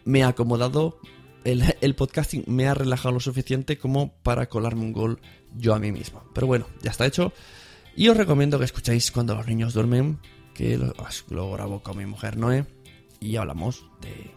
Me 0.04 0.22
ha 0.22 0.28
acomodado, 0.28 0.98
el, 1.44 1.62
el 1.80 1.94
podcasting 1.94 2.44
me 2.46 2.66
ha 2.66 2.74
relajado 2.74 3.14
lo 3.14 3.20
suficiente 3.20 3.78
como 3.78 4.14
para 4.22 4.48
colarme 4.48 4.82
un 4.82 4.92
gol 4.92 5.20
yo 5.56 5.74
a 5.74 5.78
mí 5.78 5.92
mismo. 5.92 6.22
Pero 6.34 6.46
bueno, 6.46 6.66
ya 6.82 6.90
está 6.90 7.06
hecho. 7.06 7.32
Y 7.96 8.08
os 8.08 8.16
recomiendo 8.16 8.58
que 8.58 8.64
escuchéis 8.64 9.10
cuando 9.10 9.34
los 9.34 9.46
niños 9.46 9.74
duermen, 9.74 10.18
que 10.54 10.76
lo, 10.78 10.94
lo 11.30 11.52
grabo 11.52 11.82
con 11.82 11.96
mi 11.98 12.06
mujer 12.06 12.36
Noé, 12.36 12.66
y 13.20 13.36
hablamos 13.36 13.86
de 14.00 14.30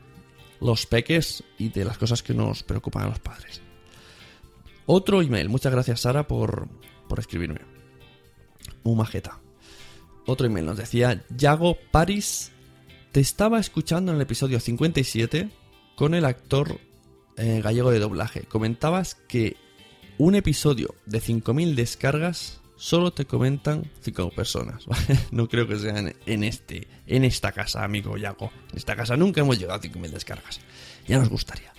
los 0.59 0.85
peques 0.85 1.43
y 1.57 1.69
de 1.69 1.85
las 1.85 1.97
cosas 1.97 2.23
que 2.23 2.33
nos 2.33 2.63
preocupan 2.63 3.03
a 3.03 3.09
los 3.09 3.19
padres. 3.19 3.61
Otro 4.85 5.21
email. 5.21 5.49
Muchas 5.49 5.71
gracias, 5.71 6.01
Sara, 6.01 6.27
por, 6.27 6.67
por 7.07 7.19
escribirme. 7.19 7.61
Muy 8.83 8.95
majeta. 8.95 9.39
Otro 10.25 10.47
email 10.47 10.65
nos 10.65 10.77
decía: 10.77 11.23
Yago 11.29 11.77
Paris, 11.91 12.51
te 13.11 13.19
estaba 13.19 13.59
escuchando 13.59 14.11
en 14.11 14.17
el 14.17 14.21
episodio 14.21 14.59
57 14.59 15.49
con 15.95 16.13
el 16.13 16.25
actor 16.25 16.79
eh, 17.37 17.61
gallego 17.63 17.91
de 17.91 17.99
doblaje. 17.99 18.43
Comentabas 18.43 19.15
que 19.15 19.57
un 20.17 20.35
episodio 20.35 20.95
de 21.05 21.21
5.000 21.21 21.75
descargas 21.75 22.59
solo 22.79 23.11
te 23.11 23.25
comentan 23.25 23.91
cinco 24.01 24.31
personas. 24.31 24.85
No 25.31 25.47
creo 25.47 25.67
que 25.67 25.77
sean 25.77 26.15
en 26.25 26.43
este, 26.43 26.87
en 27.05 27.25
esta 27.25 27.51
casa, 27.51 27.83
amigo 27.83 28.17
Yago. 28.17 28.51
En 28.71 28.77
esta 28.77 28.95
casa 28.95 29.15
nunca 29.17 29.41
hemos 29.41 29.59
llegado 29.59 29.79
a 29.79 29.81
5.000 29.81 30.09
descargas. 30.09 30.59
Ya 31.07 31.19
nos 31.19 31.29
gustaría. 31.29 31.71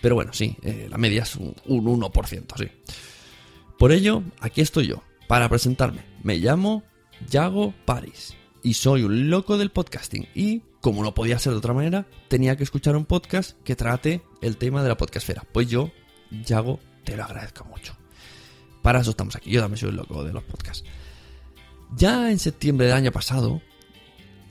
Pero 0.00 0.14
bueno, 0.14 0.32
sí, 0.32 0.56
eh, 0.62 0.86
la 0.88 0.96
media 0.96 1.22
es 1.22 1.36
un, 1.36 1.54
un 1.66 2.00
1%, 2.00 2.56
sí. 2.56 2.68
Por 3.78 3.92
ello, 3.92 4.22
aquí 4.40 4.60
estoy 4.60 4.86
yo, 4.86 5.02
para 5.26 5.48
presentarme. 5.48 6.04
Me 6.22 6.36
llamo 6.36 6.84
Yago 7.28 7.74
Paris 7.84 8.34
y 8.62 8.74
soy 8.74 9.02
un 9.02 9.30
loco 9.30 9.58
del 9.58 9.70
podcasting. 9.70 10.28
Y, 10.34 10.62
como 10.80 11.02
no 11.02 11.14
podía 11.14 11.38
ser 11.38 11.52
de 11.52 11.58
otra 11.58 11.74
manera, 11.74 12.06
tenía 12.28 12.56
que 12.56 12.64
escuchar 12.64 12.96
un 12.96 13.06
podcast 13.06 13.60
que 13.64 13.76
trate 13.76 14.22
el 14.40 14.56
tema 14.56 14.82
de 14.82 14.88
la 14.88 14.96
podcastfera. 14.96 15.44
Pues 15.52 15.68
yo, 15.68 15.90
Yago, 16.30 16.80
te 17.04 17.16
lo 17.16 17.24
agradezco 17.24 17.64
mucho. 17.64 17.96
Para 18.84 19.00
eso 19.00 19.12
estamos 19.12 19.34
aquí. 19.34 19.50
Yo 19.50 19.62
también 19.62 19.78
soy 19.78 19.88
un 19.88 19.96
loco 19.96 20.22
de 20.22 20.32
los 20.34 20.44
podcasts. 20.44 20.84
Ya 21.96 22.30
en 22.30 22.38
septiembre 22.38 22.86
del 22.86 22.94
año 22.94 23.12
pasado, 23.12 23.62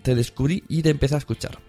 te 0.02 0.15
descubrí 0.15 0.63
y 0.67 0.82
te 0.82 0.89
empecé 0.89 1.13
a 1.13 1.19
escuchar. 1.19 1.60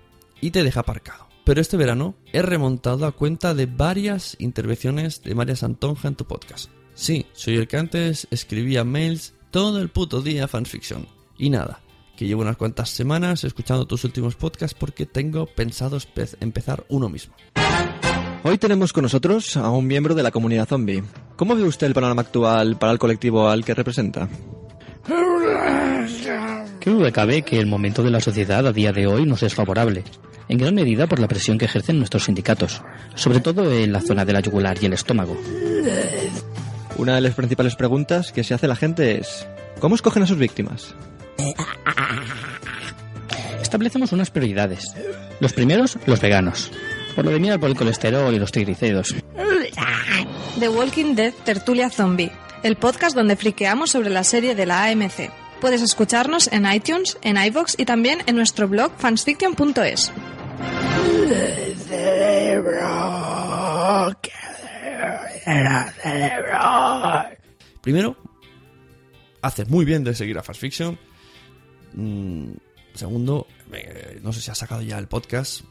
Y 0.41 0.51
te 0.51 0.65
dejé 0.65 0.79
aparcado. 0.79 1.29
Pero 1.45 1.61
este 1.61 1.77
verano 1.77 2.15
he 2.33 2.41
remontado 2.41 3.05
a 3.05 3.13
cuenta 3.13 3.53
de 3.53 3.67
varias 3.67 4.35
intervenciones 4.39 5.23
de 5.23 5.35
María 5.35 5.57
Santonja 5.57 6.09
en 6.09 6.15
tu 6.15 6.25
podcast. 6.25 6.71
Sí, 6.95 7.27
soy 7.35 7.57
el 7.57 7.69
que 7.69 7.77
antes 7.77 8.29
escribía 8.31 8.83
mails 8.83 9.35
todo 9.51 9.79
el 9.83 9.91
puto 9.91 10.23
día 10.23 10.49
fanfiction. 10.49 11.07
Y 11.37 11.51
nada, 11.51 11.83
que 12.17 12.27
llevo 12.27 12.41
unas 12.41 12.57
cuantas 12.57 12.89
semanas 12.89 13.45
escuchando 13.45 13.87
tus 13.87 14.05
últimos 14.05 14.37
podcasts 14.37 14.75
porque 14.75 15.05
tengo 15.05 15.45
pensado 15.45 15.99
empezar 16.41 16.87
uno 16.89 17.11
mismo. 17.11 17.35
Hoy 18.47 18.59
tenemos 18.59 18.93
con 18.93 19.05
nosotros 19.05 19.57
a 19.57 19.71
un 19.71 19.87
miembro 19.87 20.15
de 20.15 20.23
la 20.23 20.31
comunidad 20.31 20.69
zombie. 20.69 21.03
¿Cómo 21.35 21.57
ve 21.57 21.63
usted 21.63 21.87
el 21.87 21.95
panorama 21.95 22.21
actual 22.21 22.77
para 22.77 22.93
el 22.93 22.99
colectivo 22.99 23.49
al 23.49 23.65
que 23.65 23.73
representa? 23.73 24.29
¿Qué 26.79 26.91
duda 26.91 27.11
cabe 27.11 27.41
que 27.41 27.59
el 27.59 27.67
momento 27.67 28.03
de 28.03 28.11
la 28.11 28.21
sociedad 28.21 28.67
a 28.67 28.73
día 28.73 28.93
de 28.93 29.07
hoy 29.07 29.25
nos 29.25 29.43
es 29.43 29.55
favorable? 29.55 30.05
En 30.51 30.59
gran 30.59 30.75
medida 30.75 31.07
por 31.07 31.21
la 31.21 31.27
presión 31.27 31.57
que 31.57 31.65
ejercen 31.65 31.97
nuestros 31.97 32.25
sindicatos, 32.25 32.83
sobre 33.15 33.41
todo 33.41 33.73
en 33.73 33.95
la 33.95 34.03
zona 34.03 34.27
de 34.27 34.35
la 34.35 34.41
yugular 34.41 34.77
y 34.79 34.85
el 34.85 34.93
estómago. 34.93 35.39
Una 36.99 37.15
de 37.15 37.23
las 37.23 37.35
principales 37.35 37.77
preguntas 37.77 38.31
que 38.31 38.45
se 38.45 38.53
hace 38.53 38.69
la 38.69 38.77
gente 38.77 39.21
es 39.21 39.49
¿Cómo 39.81 39.95
escogen 39.95 40.23
a 40.23 40.27
sus 40.27 40.37
víctimas? 40.37 40.95
Establecemos 43.63 44.13
unas 44.13 44.31
prioridades. 44.31 44.95
Los 45.41 45.55
primeros, 45.55 45.97
los 46.05 46.21
veganos. 46.21 46.71
Por 47.15 47.25
lo 47.25 47.31
de 47.31 47.39
mirar 47.39 47.61
por 47.61 47.71
el 47.71 47.77
colesterol 47.77 48.35
y 48.35 48.39
los 48.39 48.51
triglicéridos. 48.53 49.15
The 50.59 50.69
Walking 50.69 51.15
Dead 51.15 51.33
Tertulia 51.45 51.91
Zombie, 51.91 52.31
el 52.63 52.77
podcast 52.77 53.17
donde 53.17 53.37
friqueamos 53.37 53.91
sobre 53.91 54.11
la 54.11 54.25
serie 54.25 54.55
de 54.55 54.67
la 54.67 54.85
AMC. 54.85 55.31
Puedes 55.61 55.83
escucharnos 55.83 56.49
en 56.53 56.71
iTunes, 56.71 57.19
en 57.23 57.37
iVoox 57.37 57.75
y 57.79 57.85
también 57.85 58.23
en 58.27 58.37
nuestro 58.37 58.69
blog 58.69 58.93
fansfiction.es. 58.99 60.13
Primero, 67.81 68.17
haces 69.43 69.69
muy 69.69 69.85
bien 69.85 70.05
de 70.05 70.15
seguir 70.15 70.39
a 70.39 70.43
Fast 70.43 70.61
Fiction. 70.61 70.99
Mm, 71.95 72.53
segundo, 72.95 73.47
eh, 73.73 74.21
no 74.23 74.33
sé 74.33 74.41
si 74.41 74.51
has 74.51 74.59
sacado 74.59 74.83
ya 74.83 74.99
el 74.99 75.09
podcast. 75.09 75.63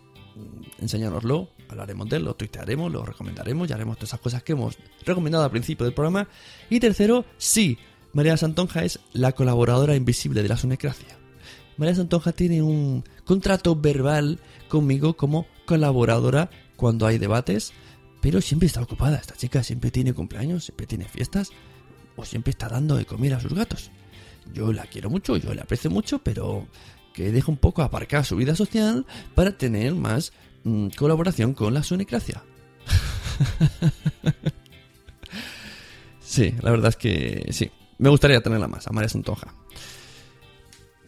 Enséñanoslo, 0.79 1.49
hablaremos 1.69 2.09
de 2.09 2.17
él, 2.17 2.23
lo 2.23 2.35
tuitearemos, 2.35 2.91
lo 2.91 3.05
recomendaremos 3.05 3.69
y 3.69 3.73
haremos 3.73 3.97
todas 3.97 4.09
esas 4.09 4.19
cosas 4.19 4.43
que 4.43 4.53
hemos 4.53 4.77
recomendado 5.05 5.43
al 5.43 5.51
principio 5.51 5.85
del 5.85 5.93
programa. 5.93 6.27
Y 6.69 6.79
tercero, 6.79 7.25
sí, 7.37 7.77
María 8.13 8.37
Santonja 8.37 8.83
es 8.83 8.99
la 9.13 9.31
colaboradora 9.31 9.95
invisible 9.95 10.41
de 10.41 10.49
la 10.49 10.57
Sonecracia. 10.57 11.17
María 11.77 11.95
Santonja 11.95 12.31
tiene 12.31 12.61
un 12.61 13.03
contrato 13.25 13.75
verbal 13.75 14.39
conmigo 14.67 15.15
como 15.15 15.47
colaboradora 15.65 16.49
cuando 16.75 17.07
hay 17.07 17.17
debates, 17.17 17.73
pero 18.21 18.41
siempre 18.41 18.67
está 18.67 18.81
ocupada. 18.81 19.17
Esta 19.17 19.35
chica 19.35 19.63
siempre 19.63 19.91
tiene 19.91 20.13
cumpleaños, 20.13 20.65
siempre 20.65 20.85
tiene 20.85 21.05
fiestas 21.05 21.49
o 22.15 22.25
siempre 22.25 22.51
está 22.51 22.69
dando 22.69 22.95
de 22.95 23.05
comer 23.05 23.33
a 23.33 23.39
sus 23.39 23.53
gatos. 23.53 23.91
Yo 24.53 24.71
la 24.73 24.85
quiero 24.85 25.09
mucho, 25.09 25.37
yo 25.37 25.53
la 25.53 25.63
aprecio 25.63 25.89
mucho, 25.89 26.19
pero 26.19 26.67
que 27.13 27.31
deja 27.31 27.51
un 27.51 27.57
poco 27.57 27.81
aparcar 27.81 28.25
su 28.25 28.35
vida 28.35 28.55
social 28.55 29.05
para 29.35 29.57
tener 29.57 29.93
más 29.95 30.33
mm, 30.63 30.87
colaboración 30.97 31.53
con 31.53 31.73
la 31.73 31.83
Sonecracia. 31.83 32.43
sí, 36.19 36.53
la 36.61 36.71
verdad 36.71 36.89
es 36.89 36.97
que 36.97 37.47
sí. 37.51 37.71
Me 37.99 38.09
gustaría 38.09 38.41
tenerla 38.41 38.67
más, 38.67 38.87
a 38.87 38.91
María 38.91 39.09
Santoja. 39.09 39.53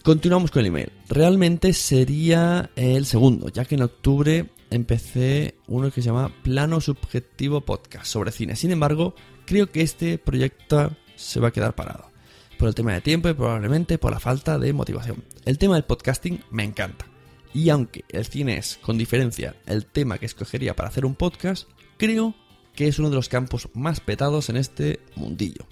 Continuamos 0.04 0.52
con 0.52 0.60
el 0.62 0.68
email. 0.68 0.92
Realmente 1.10 1.74
sería 1.74 2.70
el 2.76 3.08
segundo, 3.08 3.50
ya 3.50 3.66
que 3.66 3.74
en 3.74 3.82
octubre 3.82 4.50
empecé 4.70 5.56
uno 5.68 5.90
que 5.92 6.02
se 6.02 6.10
llama 6.10 6.32
Plano 6.44 6.80
Subjetivo 6.80 7.62
Podcast 7.62 8.06
sobre 8.06 8.32
cine. 8.32 8.56
Sin 8.56 8.72
embargo, 8.72 9.16
creo 9.46 9.72
que 9.72 9.82
este 9.82 10.20
proyecto 10.20 10.96
se 11.16 11.40
va 11.40 11.48
a 11.48 11.52
quedar 11.52 11.74
parado. 11.74 12.15
Por 12.58 12.70
el 12.70 12.76
tema 12.76 12.94
de 12.94 13.02
tiempo 13.02 13.30
y 13.30 13.34
probablemente 13.34 13.98
por 13.98 14.12
la 14.12 14.20
falta 14.20 14.58
de 14.58 14.74
motivación. 14.74 15.24
El 15.44 15.58
tema 15.58 15.76
del 15.76 15.84
podcasting 15.84 16.42
me 16.52 16.64
encanta. 16.64 17.06
Y 17.54 17.70
aunque 17.70 18.04
el 18.10 18.26
cine 18.26 18.58
es, 18.58 18.78
con 18.82 18.98
diferencia, 18.98 19.56
el 19.66 19.86
tema 19.86 20.18
que 20.18 20.26
escogería 20.26 20.76
para 20.76 20.90
hacer 20.90 21.06
un 21.06 21.16
podcast, 21.16 21.70
creo 21.98 22.34
que 22.74 22.88
es 22.88 23.00
uno 23.00 23.10
de 23.10 23.16
los 23.16 23.30
campos 23.30 23.70
más 23.74 24.00
petados 24.00 24.50
en 24.50 24.58
este 24.58 25.00
mundillo. 25.16 25.66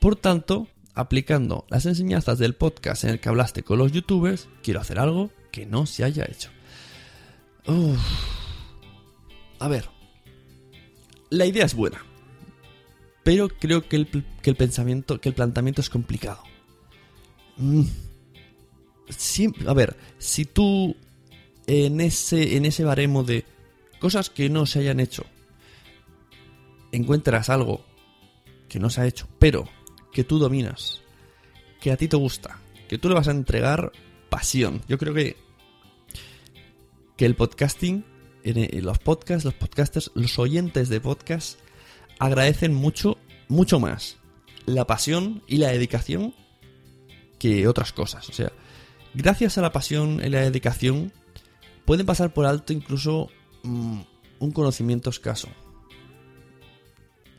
Por 0.00 0.16
tanto, 0.16 0.68
aplicando 0.94 1.66
las 1.68 1.86
enseñanzas 1.86 2.38
del 2.38 2.54
podcast 2.54 3.04
en 3.04 3.10
el 3.10 3.20
que 3.20 3.28
hablaste 3.28 3.62
con 3.62 3.78
los 3.78 3.92
youtubers, 3.92 4.48
quiero 4.62 4.80
hacer 4.80 4.98
algo 4.98 5.30
que 5.50 5.66
no 5.66 5.86
se 5.86 6.04
haya 6.04 6.24
hecho. 6.24 6.50
A 9.58 9.68
ver, 9.68 9.88
la 11.30 11.44
idea 11.44 11.66
es 11.66 11.74
buena, 11.74 12.04
pero 13.28 13.50
creo 13.50 13.86
que 13.86 13.96
el, 13.96 14.08
que 14.40 14.48
el 14.48 14.56
pensamiento, 14.56 15.20
que 15.20 15.28
el 15.28 15.34
planteamiento 15.34 15.82
es 15.82 15.90
complicado. 15.90 16.42
Mm. 17.58 17.82
A 19.66 19.74
ver, 19.74 19.98
si 20.16 20.46
tú 20.46 20.96
en 21.66 22.00
ese, 22.00 22.56
en 22.56 22.64
ese 22.64 22.84
baremo 22.84 23.24
de 23.24 23.44
cosas 23.98 24.30
que 24.30 24.48
no 24.48 24.64
se 24.64 24.78
hayan 24.78 24.98
hecho, 24.98 25.26
encuentras 26.90 27.50
algo 27.50 27.84
que 28.66 28.80
no 28.80 28.88
se 28.88 29.02
ha 29.02 29.06
hecho, 29.06 29.28
pero 29.38 29.68
que 30.10 30.24
tú 30.24 30.38
dominas, 30.38 31.02
que 31.82 31.92
a 31.92 31.98
ti 31.98 32.08
te 32.08 32.16
gusta, 32.16 32.62
que 32.88 32.96
tú 32.96 33.10
le 33.10 33.14
vas 33.14 33.28
a 33.28 33.32
entregar 33.32 33.92
pasión. 34.30 34.80
Yo 34.88 34.96
creo 34.96 35.12
que 35.12 35.36
que 37.18 37.26
el 37.26 37.34
podcasting, 37.34 38.06
los 38.80 38.98
podcasts, 39.00 39.44
los 39.44 39.52
podcasters, 39.52 40.12
los 40.14 40.38
oyentes 40.38 40.88
de 40.88 41.02
podcast 41.02 41.58
agradecen 42.18 42.74
mucho, 42.74 43.17
mucho 43.48 43.80
más 43.80 44.18
la 44.66 44.86
pasión 44.86 45.42
y 45.46 45.56
la 45.56 45.68
dedicación 45.68 46.34
que 47.38 47.66
otras 47.68 47.92
cosas. 47.92 48.28
O 48.28 48.32
sea, 48.32 48.52
gracias 49.14 49.58
a 49.58 49.62
la 49.62 49.72
pasión 49.72 50.20
y 50.24 50.28
la 50.28 50.40
dedicación 50.40 51.12
pueden 51.84 52.06
pasar 52.06 52.34
por 52.34 52.46
alto 52.46 52.72
incluso 52.72 53.28
mmm, 53.62 54.00
un 54.38 54.50
conocimiento 54.52 55.10
escaso. 55.10 55.48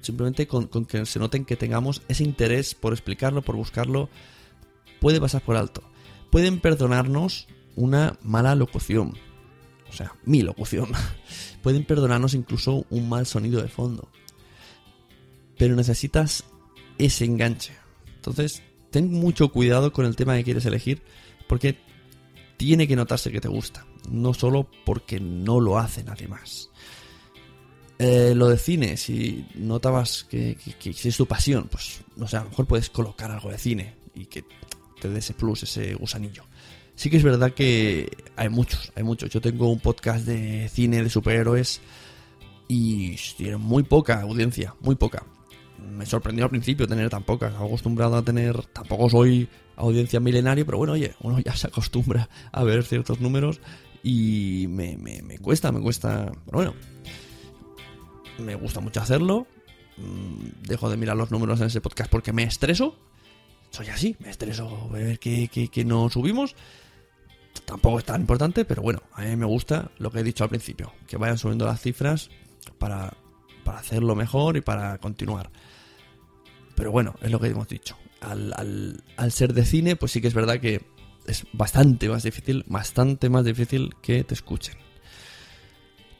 Simplemente 0.01 0.47
con, 0.47 0.67
con, 0.67 0.85
que 0.85 1.05
se 1.05 1.19
noten 1.19 1.45
que 1.45 1.57
tengamos 1.57 2.01
ese 2.07 2.23
interés 2.23 2.73
por 2.73 2.93
explicarlo, 2.93 3.41
por 3.41 3.55
buscarlo, 3.55 4.09
puede 4.99 5.19
pasar 5.19 5.41
por 5.41 5.57
alto. 5.57 5.83
Pueden 6.31 6.59
perdonarnos 6.59 7.47
una 7.75 8.17
mala 8.21 8.55
locución. 8.55 9.13
O 9.89 9.93
sea, 9.93 10.15
mi 10.23 10.41
locución. 10.41 10.91
Pueden 11.63 11.83
perdonarnos 11.83 12.33
incluso 12.33 12.85
un 12.89 13.09
mal 13.09 13.25
sonido 13.25 13.61
de 13.61 13.67
fondo. 13.67 14.09
Pero 15.59 15.75
necesitas 15.75 16.45
ese 16.97 17.25
enganche. 17.25 17.73
Entonces, 18.15 18.63
ten 18.89 19.11
mucho 19.11 19.49
cuidado 19.49 19.93
con 19.93 20.07
el 20.07 20.15
tema 20.15 20.35
que 20.35 20.43
quieres 20.43 20.65
elegir, 20.65 21.03
porque 21.47 21.77
tiene 22.57 22.87
que 22.87 22.95
notarse 22.95 23.31
que 23.31 23.39
te 23.39 23.47
gusta, 23.47 23.85
no 24.09 24.33
solo 24.33 24.67
porque 24.85 25.19
no 25.19 25.59
lo 25.59 25.77
hace 25.77 26.03
nadie 26.03 26.27
más. 26.27 26.69
Eh, 27.97 28.33
lo 28.33 28.47
de 28.47 28.57
cine, 28.57 28.97
si 28.97 29.45
notabas 29.55 30.23
que, 30.23 30.57
que, 30.79 30.89
es 30.91 31.17
tu 31.17 31.25
pasión, 31.25 31.67
pues 31.69 32.01
no 32.15 32.27
sé, 32.27 32.37
a 32.37 32.43
lo 32.43 32.49
mejor 32.49 32.65
puedes 32.65 32.89
colocar 32.89 33.29
algo 33.29 33.51
de 33.51 33.57
cine 33.57 33.95
y 34.15 34.25
que 34.25 34.45
te 35.01 35.09
dé 35.09 35.19
ese 35.19 35.33
plus, 35.33 35.63
ese 35.63 35.95
gusanillo. 35.95 36.43
Sí 36.95 37.09
que 37.09 37.17
es 37.17 37.23
verdad 37.23 37.53
que 37.53 38.09
hay 38.35 38.49
muchos, 38.49 38.91
hay 38.95 39.03
muchos. 39.03 39.29
Yo 39.29 39.39
tengo 39.39 39.69
un 39.69 39.79
podcast 39.79 40.25
de 40.25 40.69
cine 40.69 41.03
de 41.03 41.09
superhéroes 41.09 41.81
y 42.67 43.15
tiene 43.37 43.57
muy 43.57 43.83
poca 43.83 44.21
audiencia, 44.21 44.75
muy 44.81 44.95
poca. 44.95 45.25
Me 45.91 46.05
sorprendió 46.05 46.45
al 46.45 46.49
principio 46.49 46.87
tener 46.87 47.09
tan 47.09 47.23
poca. 47.23 47.47
Acostumbrado 47.47 48.15
a 48.15 48.21
tener, 48.23 48.65
tampoco 48.67 49.09
soy 49.09 49.49
audiencia 49.75 50.19
milenaria, 50.19 50.65
pero 50.65 50.77
bueno, 50.77 50.93
oye, 50.93 51.13
uno 51.21 51.39
ya 51.39 51.55
se 51.55 51.67
acostumbra 51.67 52.29
a 52.51 52.63
ver 52.63 52.83
ciertos 52.83 53.19
números 53.19 53.61
y 54.03 54.67
me, 54.69 54.97
me, 54.97 55.21
me 55.21 55.39
cuesta, 55.39 55.71
me 55.71 55.81
cuesta. 55.81 56.31
Pero 56.45 56.57
bueno, 56.57 56.73
me 58.39 58.55
gusta 58.55 58.79
mucho 58.79 59.01
hacerlo. 59.01 59.47
Dejo 60.67 60.89
de 60.89 60.97
mirar 60.97 61.17
los 61.17 61.31
números 61.31 61.59
en 61.59 61.67
ese 61.67 61.81
podcast 61.81 62.09
porque 62.09 62.31
me 62.31 62.43
estreso. 62.43 62.95
soy 63.69 63.87
así, 63.87 64.15
me 64.19 64.29
estreso 64.29 64.89
ver 64.89 65.19
que, 65.19 65.49
que, 65.49 65.67
que 65.67 65.83
no 65.83 66.09
subimos. 66.09 66.55
Tampoco 67.65 67.99
es 67.99 68.05
tan 68.05 68.21
importante, 68.21 68.63
pero 68.63 68.81
bueno, 68.81 69.01
a 69.13 69.21
mí 69.21 69.35
me 69.35 69.45
gusta 69.45 69.91
lo 69.97 70.11
que 70.11 70.19
he 70.19 70.23
dicho 70.23 70.43
al 70.43 70.49
principio, 70.49 70.93
que 71.07 71.17
vayan 71.17 71.37
subiendo 71.37 71.65
las 71.65 71.81
cifras 71.81 72.29
para, 72.77 73.13
para 73.63 73.79
hacerlo 73.79 74.15
mejor 74.15 74.55
y 74.55 74.61
para 74.61 74.97
continuar. 74.99 75.51
Pero 76.79 76.93
bueno, 76.93 77.15
es 77.21 77.29
lo 77.29 77.41
que 77.41 77.47
hemos 77.47 77.67
dicho. 77.67 77.97
Al, 78.21 79.31
ser 79.31 79.53
de 79.53 79.65
cine, 79.65 79.97
pues 79.97 80.13
sí 80.13 80.21
que 80.21 80.29
es 80.29 80.33
verdad 80.33 80.61
que 80.61 80.81
es 81.27 81.45
bastante 81.51 82.07
más 82.07 82.23
difícil, 82.23 82.63
bastante 82.67 83.29
más 83.29 83.43
difícil 83.43 83.95
que 84.01 84.23
te 84.23 84.33
escuchen. 84.33 84.75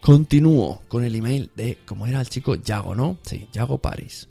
Continúo 0.01 0.83
con 0.89 1.05
el 1.05 1.15
email 1.15 1.49
de, 1.55 1.77
como 1.85 2.07
era 2.07 2.19
el 2.19 2.27
chico 2.27 2.55
Yago, 2.55 2.93
¿no? 2.93 3.19
Sí, 3.21 3.47
Yago 3.53 3.77
Paris. 3.77 4.27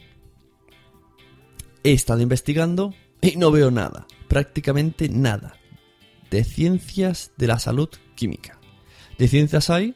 He 1.82 1.92
estado 1.92 2.20
investigando 2.20 2.94
y 3.22 3.36
no 3.36 3.50
veo 3.50 3.70
nada, 3.70 4.06
prácticamente 4.28 5.08
nada, 5.08 5.54
de 6.30 6.44
ciencias 6.44 7.32
de 7.38 7.46
la 7.46 7.58
salud 7.58 7.88
química. 8.14 8.60
De 9.16 9.28
ciencias 9.28 9.70
hay 9.70 9.94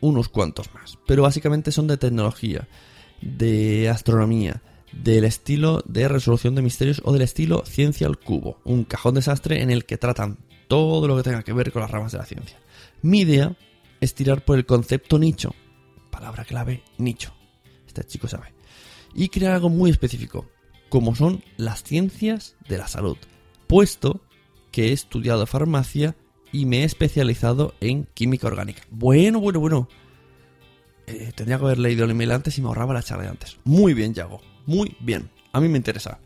unos 0.00 0.28
cuantos 0.28 0.74
más, 0.74 0.98
pero 1.06 1.22
básicamente 1.22 1.70
son 1.70 1.86
de 1.86 1.98
tecnología, 1.98 2.66
de 3.20 3.88
astronomía, 3.88 4.60
del 4.92 5.24
estilo 5.24 5.82
de 5.86 6.08
resolución 6.08 6.54
de 6.54 6.62
misterios 6.62 7.00
o 7.04 7.12
del 7.12 7.22
estilo 7.22 7.64
ciencia 7.66 8.06
al 8.06 8.18
cubo, 8.18 8.60
un 8.64 8.84
cajón 8.84 9.14
desastre 9.14 9.62
en 9.62 9.70
el 9.70 9.84
que 9.84 9.98
tratan 9.98 10.38
todo 10.68 11.08
lo 11.08 11.16
que 11.16 11.22
tenga 11.22 11.42
que 11.42 11.52
ver 11.52 11.72
con 11.72 11.82
las 11.82 11.90
ramas 11.90 12.12
de 12.12 12.18
la 12.18 12.26
ciencia. 12.26 12.58
Mi 13.02 13.20
idea 13.20 13.56
es 14.00 14.14
tirar 14.14 14.44
por 14.44 14.58
el 14.58 14.66
concepto 14.66 15.18
nicho, 15.18 15.54
palabra 16.10 16.44
clave 16.44 16.82
nicho, 16.98 17.34
este 17.86 18.04
chico 18.04 18.28
sabe, 18.28 18.52
y 19.14 19.28
crear 19.28 19.52
algo 19.54 19.68
muy 19.68 19.90
específico, 19.90 20.48
como 20.88 21.14
son 21.14 21.42
las 21.56 21.82
ciencias 21.82 22.56
de 22.68 22.78
la 22.78 22.88
salud, 22.88 23.16
puesto 23.66 24.20
que 24.70 24.88
he 24.88 24.92
estudiado 24.92 25.46
farmacia 25.46 26.16
y 26.52 26.66
me 26.66 26.80
he 26.80 26.84
especializado 26.84 27.74
en 27.80 28.04
química 28.14 28.46
orgánica. 28.46 28.82
Bueno, 28.90 29.40
bueno, 29.40 29.60
bueno. 29.60 29.88
Eh, 31.06 31.32
tendría 31.34 31.58
que 31.58 31.64
haber 31.64 31.78
leído 31.78 32.04
el 32.04 32.10
email 32.12 32.32
antes 32.32 32.56
y 32.58 32.62
me 32.62 32.68
ahorraba 32.68 32.94
la 32.94 33.02
charla 33.02 33.28
antes. 33.28 33.58
Muy 33.64 33.94
bien, 33.94 34.14
Yago. 34.14 34.40
Muy 34.66 34.96
bien. 35.00 35.30
A 35.52 35.60
mí 35.60 35.68
me 35.68 35.78
interesa. 35.78 36.18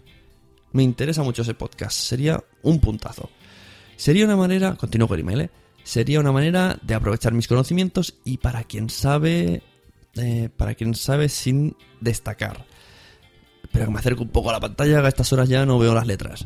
Me 0.72 0.83
interesa 0.83 1.22
mucho 1.22 1.42
ese 1.42 1.55
podcast. 1.55 1.99
Sería 1.99 2.42
un 2.62 2.81
puntazo. 2.81 3.31
Sería 3.96 4.25
una 4.25 4.37
manera, 4.37 4.75
continúo 4.77 5.09
con 5.09 5.18
el 5.18 5.22
email, 5.22 5.40
¿eh? 5.42 5.51
sería 5.87 6.18
una 6.18 6.33
manera 6.33 6.79
de 6.83 6.94
aprovechar 6.94 7.33
mis 7.33 7.46
conocimientos 7.46 8.14
y 8.25 8.38
para 8.38 8.64
quien 8.64 8.90
sabe, 8.90 9.62
eh, 10.16 10.51
para 10.57 10.75
quien 10.75 10.94
sabe 10.94 11.29
sin 11.29 11.77
destacar. 12.01 12.66
Espero 13.62 13.87
que 13.87 13.92
me 13.92 13.99
acerque 14.01 14.22
un 14.22 14.31
poco 14.31 14.51
a 14.51 14.55
la 14.55 14.61
pantalla, 14.61 14.99
a 14.99 15.09
estas 15.09 15.33
horas 15.33 15.49
ya 15.49 15.64
no 15.64 15.79
veo 15.79 15.94
las 15.94 16.07
letras. 16.07 16.44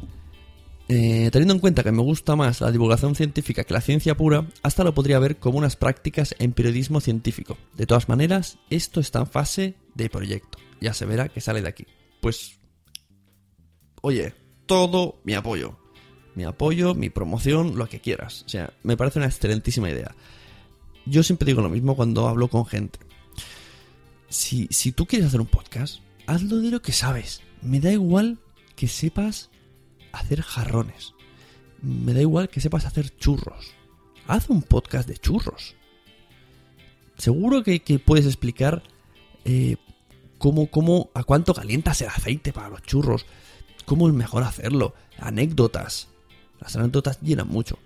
Eh, 0.88 1.30
teniendo 1.32 1.54
en 1.54 1.60
cuenta 1.60 1.82
que 1.82 1.92
me 1.92 2.02
gusta 2.02 2.36
más 2.36 2.60
la 2.60 2.70
divulgación 2.70 3.14
científica 3.14 3.64
que 3.64 3.72
la 3.72 3.80
ciencia 3.80 4.14
pura, 4.14 4.46
hasta 4.62 4.84
lo 4.84 4.92
podría 4.92 5.18
ver 5.18 5.38
como 5.38 5.56
unas 5.56 5.76
prácticas 5.76 6.34
en 6.38 6.52
periodismo 6.52 7.00
científico. 7.00 7.56
De 7.74 7.86
todas 7.86 8.10
maneras, 8.10 8.58
esto 8.68 9.00
está 9.00 9.20
en 9.20 9.26
fase 9.26 9.74
de 10.04 10.10
proyecto. 10.10 10.58
Ya 10.80 10.94
se 10.94 11.06
verá 11.06 11.28
que 11.28 11.40
sale 11.40 11.62
de 11.62 11.68
aquí. 11.68 11.86
Pues, 12.20 12.58
oye, 14.02 14.34
todo 14.66 15.20
mi 15.24 15.34
apoyo. 15.34 15.78
Mi 16.34 16.44
apoyo, 16.44 16.94
mi 16.94 17.10
promoción, 17.10 17.76
lo 17.76 17.88
que 17.88 18.00
quieras. 18.00 18.44
O 18.46 18.48
sea, 18.48 18.72
me 18.82 18.96
parece 18.96 19.18
una 19.18 19.26
excelentísima 19.26 19.90
idea. 19.90 20.14
Yo 21.06 21.22
siempre 21.22 21.46
digo 21.46 21.62
lo 21.62 21.68
mismo 21.68 21.96
cuando 21.96 22.28
hablo 22.28 22.48
con 22.48 22.66
gente. 22.66 22.98
Si, 24.28 24.68
si 24.70 24.92
tú 24.92 25.06
quieres 25.06 25.28
hacer 25.28 25.40
un 25.40 25.48
podcast, 25.48 26.00
hazlo 26.26 26.58
de 26.60 26.70
lo 26.70 26.82
que 26.82 26.92
sabes. 26.92 27.42
Me 27.62 27.80
da 27.80 27.92
igual 27.92 28.38
que 28.76 28.86
sepas 28.88 29.50
hacer 30.12 30.42
jarrones. 30.42 31.14
Me 31.82 32.14
da 32.14 32.20
igual 32.20 32.48
que 32.48 32.60
sepas 32.60 32.84
hacer 32.86 33.14
churros. 33.16 33.72
Haz 34.26 34.48
un 34.48 34.62
podcast 34.62 35.08
de 35.08 35.16
churros. 35.16 35.74
Seguro 37.16 37.62
que, 37.62 37.80
puedes 37.98 38.26
explicar 38.26 38.82
eh, 39.44 39.76
cómo, 40.40 40.70
cómo, 40.70 41.10
a 41.14 41.22
cuánto 41.22 41.54
calientas 41.54 42.00
el 42.00 42.08
aceite 42.08 42.52
para 42.52 42.70
los 42.70 42.82
churros, 42.82 43.26
cómo 43.84 44.08
es 44.08 44.14
mejor 44.14 44.42
hacerlo, 44.42 44.94
anécdotas. 45.18 46.08
Las 46.58 46.74
anécdotas 46.74 47.20
llenan 47.20 47.46
mucho. 47.46 47.78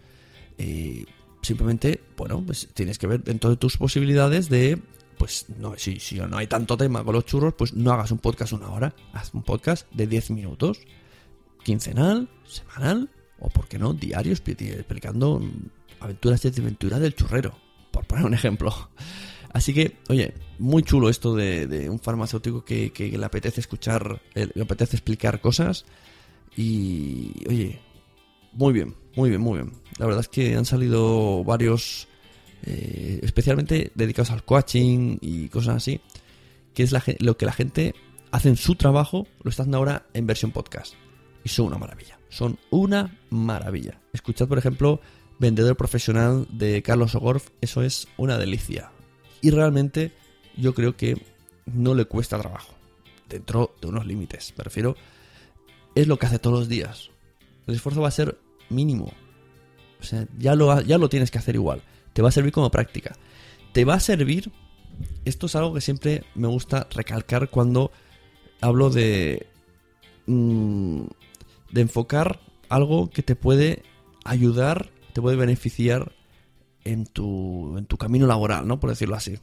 Eh, 0.57 1.05
simplemente, 1.43 2.01
bueno, 2.17 2.43
pues 2.47 2.69
tienes 2.73 2.99
que 2.99 3.09
ver 3.09 3.25
dentro 3.25 3.51
de 3.51 3.57
tus 3.57 3.77
posibilidades 3.77 4.49
de, 4.49 4.81
pues 5.19 5.47
no, 5.59 5.77
si, 5.77 5.99
si 5.99 6.14
no 6.14 6.38
hay 6.38 6.47
tanto 6.47 6.77
tema 6.77 7.03
con 7.03 7.14
los 7.14 7.27
churros, 7.27 7.55
pues 7.55 7.75
no 7.75 7.93
hagas 7.93 8.12
un 8.12 8.19
podcast 8.19 8.53
una 8.53 8.71
hora, 8.71 8.95
haz 9.12 9.35
un 9.35 9.43
podcast 9.43 9.90
de 9.93 10.07
10 10.07 10.31
minutos 10.31 10.79
quincenal, 11.64 12.29
semanal 12.47 13.11
o, 13.40 13.49
por 13.49 13.67
qué 13.67 13.79
no, 13.79 13.95
diario 13.95 14.33
explicando 14.33 15.43
aventuras 15.99 16.45
y 16.45 16.51
desventuras 16.51 17.01
del 17.01 17.17
churrero, 17.17 17.59
por 17.90 18.07
poner 18.07 18.25
un 18.25 18.35
ejemplo. 18.35 18.73
Así 19.55 19.73
que, 19.73 19.97
oye, 20.09 20.35
muy 20.59 20.83
chulo 20.83 21.09
esto 21.09 21.35
de, 21.35 21.88
un 21.88 22.01
farmacéutico 22.01 22.64
que, 22.64 22.93
que, 22.93 23.17
le 23.17 23.25
apetece 23.25 23.61
escuchar, 23.61 24.21
eh, 24.35 24.49
le 24.53 24.62
apetece 24.62 24.97
explicar 24.97 25.40
cosas 25.40 25.87
y, 26.57 27.33
oye, 27.49 27.81
muy 28.53 28.73
bien, 28.73 28.97
muy 29.14 29.31
bien, 29.31 29.40
muy 29.40 29.61
bien. 29.61 29.73
La 29.99 30.07
verdad 30.07 30.23
es 30.23 30.29
que 30.29 30.57
han 30.57 30.64
salido 30.64 31.45
varios, 31.45 32.09
eh, 32.64 33.21
especialmente 33.23 33.93
dedicados 33.95 34.33
al 34.33 34.45
coaching 34.45 35.19
y 35.21 35.49
cosas 35.51 35.77
así, 35.77 36.01
que 36.75 36.83
es 36.83 36.90
la, 36.90 37.03
lo 37.21 37.37
que 37.37 37.47
la 37.47 37.53
gente 37.53 37.95
hace 38.33 38.49
en 38.49 38.57
su 38.57 38.75
trabajo, 38.75 39.29
lo 39.45 39.51
está 39.51 39.62
haciendo 39.62 39.79
ahora 39.79 40.07
en 40.14 40.27
versión 40.27 40.51
podcast 40.51 40.95
y 41.45 41.49
son 41.49 41.67
una 41.67 41.79
maravilla. 41.79 42.19
Son 42.29 42.59
una 42.71 43.21
maravilla. 43.31 44.01
Escuchad, 44.12 44.49
por 44.49 44.59
ejemplo, 44.59 45.01
Vendedor 45.38 45.77
Profesional 45.77 46.49
de 46.51 46.83
Carlos 46.83 47.14
Ogorf, 47.14 47.51
eso 47.61 47.83
es 47.83 48.09
una 48.17 48.37
delicia. 48.37 48.90
Y 49.40 49.51
realmente 49.51 50.12
yo 50.57 50.75
creo 50.75 50.97
que 50.97 51.20
no 51.66 51.94
le 51.94 52.05
cuesta 52.05 52.38
trabajo, 52.38 52.75
dentro 53.29 53.75
de 53.81 53.88
unos 53.88 54.07
límites. 54.07 54.55
Me 54.57 54.64
refiero, 54.64 54.97
es 55.94 56.07
lo 56.07 56.18
que 56.18 56.27
hace 56.27 56.38
todos 56.38 56.59
los 56.59 56.68
días. 56.68 57.11
El 57.66 57.75
esfuerzo 57.75 58.03
va 58.03 58.09
a 58.09 58.12
ser 58.12 58.38
mínimo. 58.68 59.12
O 60.01 60.05
sea, 60.05 60.27
ya 60.38 60.55
lo, 60.55 60.81
ya 60.83 60.99
lo 60.99 61.09
tienes 61.09 61.31
que 61.31 61.38
hacer 61.38 61.55
igual. 61.55 61.83
Te 62.12 62.23
va 62.23 62.29
a 62.29 62.33
servir 62.33 62.53
como 62.53 62.70
práctica. 62.70 63.16
Te 63.73 63.85
va 63.85 63.94
a 63.94 64.01
servir, 64.01 64.53
esto 65.25 65.47
es 65.47 65.57
algo 65.57 65.75
que 65.75 65.81
siempre 65.81 66.25
me 66.35 66.49
gusta 66.49 66.87
recalcar 66.90 67.51
cuando 67.51 67.90
hablo 68.61 68.90
de... 68.90 69.47
Mmm, 70.27 71.05
de 71.75 71.81
enfocar 71.81 72.40
algo 72.68 73.11
que 73.11 73.23
te 73.23 73.35
puede 73.35 73.83
ayudar, 74.25 74.90
te 75.12 75.20
puede 75.20 75.37
beneficiar 75.37 76.12
en 76.85 77.07
tu, 77.07 77.77
en 77.79 77.87
tu 77.87 77.97
camino 77.97 78.27
laboral, 78.27 78.66
¿no? 78.66 78.79
Por 78.79 78.90
decirlo 78.90 79.16
así. 79.16 79.38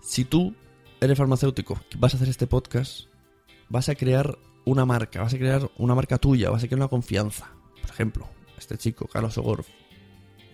Si 0.00 0.24
tú 0.24 0.54
eres 1.00 1.18
farmacéutico, 1.18 1.80
vas 1.98 2.14
a 2.14 2.16
hacer 2.16 2.28
este 2.28 2.46
podcast, 2.46 3.06
vas 3.68 3.88
a 3.88 3.94
crear 3.94 4.38
una 4.64 4.84
marca, 4.84 5.22
vas 5.22 5.34
a 5.34 5.38
crear 5.38 5.70
una 5.78 5.94
marca 5.94 6.18
tuya, 6.18 6.50
vas 6.50 6.62
a 6.62 6.66
crear 6.66 6.80
una 6.80 6.88
confianza. 6.88 7.50
Por 7.80 7.90
ejemplo, 7.90 8.28
este 8.58 8.78
chico, 8.78 9.06
Carlos 9.06 9.36
Ogor, 9.38 9.64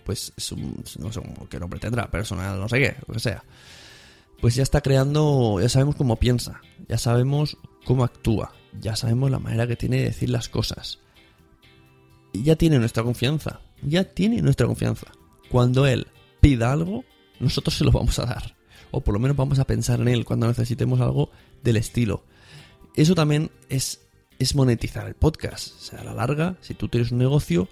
pues 0.03 0.33
es 0.35 0.51
un, 0.51 0.83
no 0.99 1.11
sé 1.11 1.21
qué 1.49 1.59
nombre 1.59 1.79
tendrá, 1.79 2.09
personal, 2.09 2.59
no 2.59 2.67
sé 2.67 2.79
qué, 2.79 2.95
lo 3.07 3.13
que 3.13 3.19
sea. 3.19 3.43
Pues 4.41 4.55
ya 4.55 4.63
está 4.63 4.81
creando, 4.81 5.59
ya 5.61 5.69
sabemos 5.69 5.95
cómo 5.95 6.15
piensa, 6.15 6.61
ya 6.87 6.97
sabemos 6.97 7.57
cómo 7.85 8.03
actúa, 8.03 8.53
ya 8.79 8.95
sabemos 8.95 9.29
la 9.29 9.39
manera 9.39 9.67
que 9.67 9.75
tiene 9.75 9.97
de 9.97 10.05
decir 10.05 10.29
las 10.29 10.49
cosas. 10.49 10.99
Y 12.31 12.43
ya 12.43 12.55
tiene 12.55 12.79
nuestra 12.79 13.03
confianza, 13.03 13.61
ya 13.81 14.03
tiene 14.03 14.41
nuestra 14.41 14.67
confianza. 14.67 15.07
Cuando 15.49 15.85
él 15.85 16.07
pida 16.41 16.71
algo, 16.71 17.03
nosotros 17.39 17.75
se 17.75 17.83
lo 17.83 17.91
vamos 17.91 18.19
a 18.19 18.25
dar. 18.25 18.55
O 18.91 19.01
por 19.01 19.13
lo 19.13 19.19
menos 19.19 19.37
vamos 19.37 19.59
a 19.59 19.65
pensar 19.65 20.01
en 20.01 20.07
él 20.07 20.25
cuando 20.25 20.47
necesitemos 20.47 20.99
algo 20.99 21.29
del 21.63 21.77
estilo. 21.77 22.23
Eso 22.95 23.15
también 23.15 23.51
es, 23.69 24.01
es 24.39 24.55
monetizar 24.55 25.07
el 25.07 25.15
podcast. 25.15 25.75
O 25.77 25.81
sea, 25.81 26.01
a 26.01 26.03
la 26.03 26.13
larga, 26.13 26.57
si 26.61 26.73
tú 26.73 26.87
tienes 26.87 27.11
un 27.11 27.19
negocio, 27.19 27.67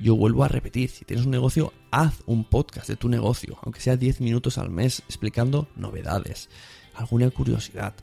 yo 0.00 0.16
vuelvo 0.16 0.44
a 0.44 0.48
repetir, 0.48 0.90
si 0.90 1.04
tienes 1.04 1.26
un 1.26 1.32
negocio, 1.32 1.72
haz 1.90 2.22
un 2.26 2.44
podcast 2.44 2.88
de 2.88 2.96
tu 2.96 3.08
negocio, 3.08 3.58
aunque 3.62 3.80
sea 3.80 3.96
10 3.96 4.20
minutos 4.20 4.58
al 4.58 4.70
mes 4.70 5.00
explicando 5.00 5.68
novedades, 5.76 6.48
alguna 6.94 7.30
curiosidad. 7.30 7.94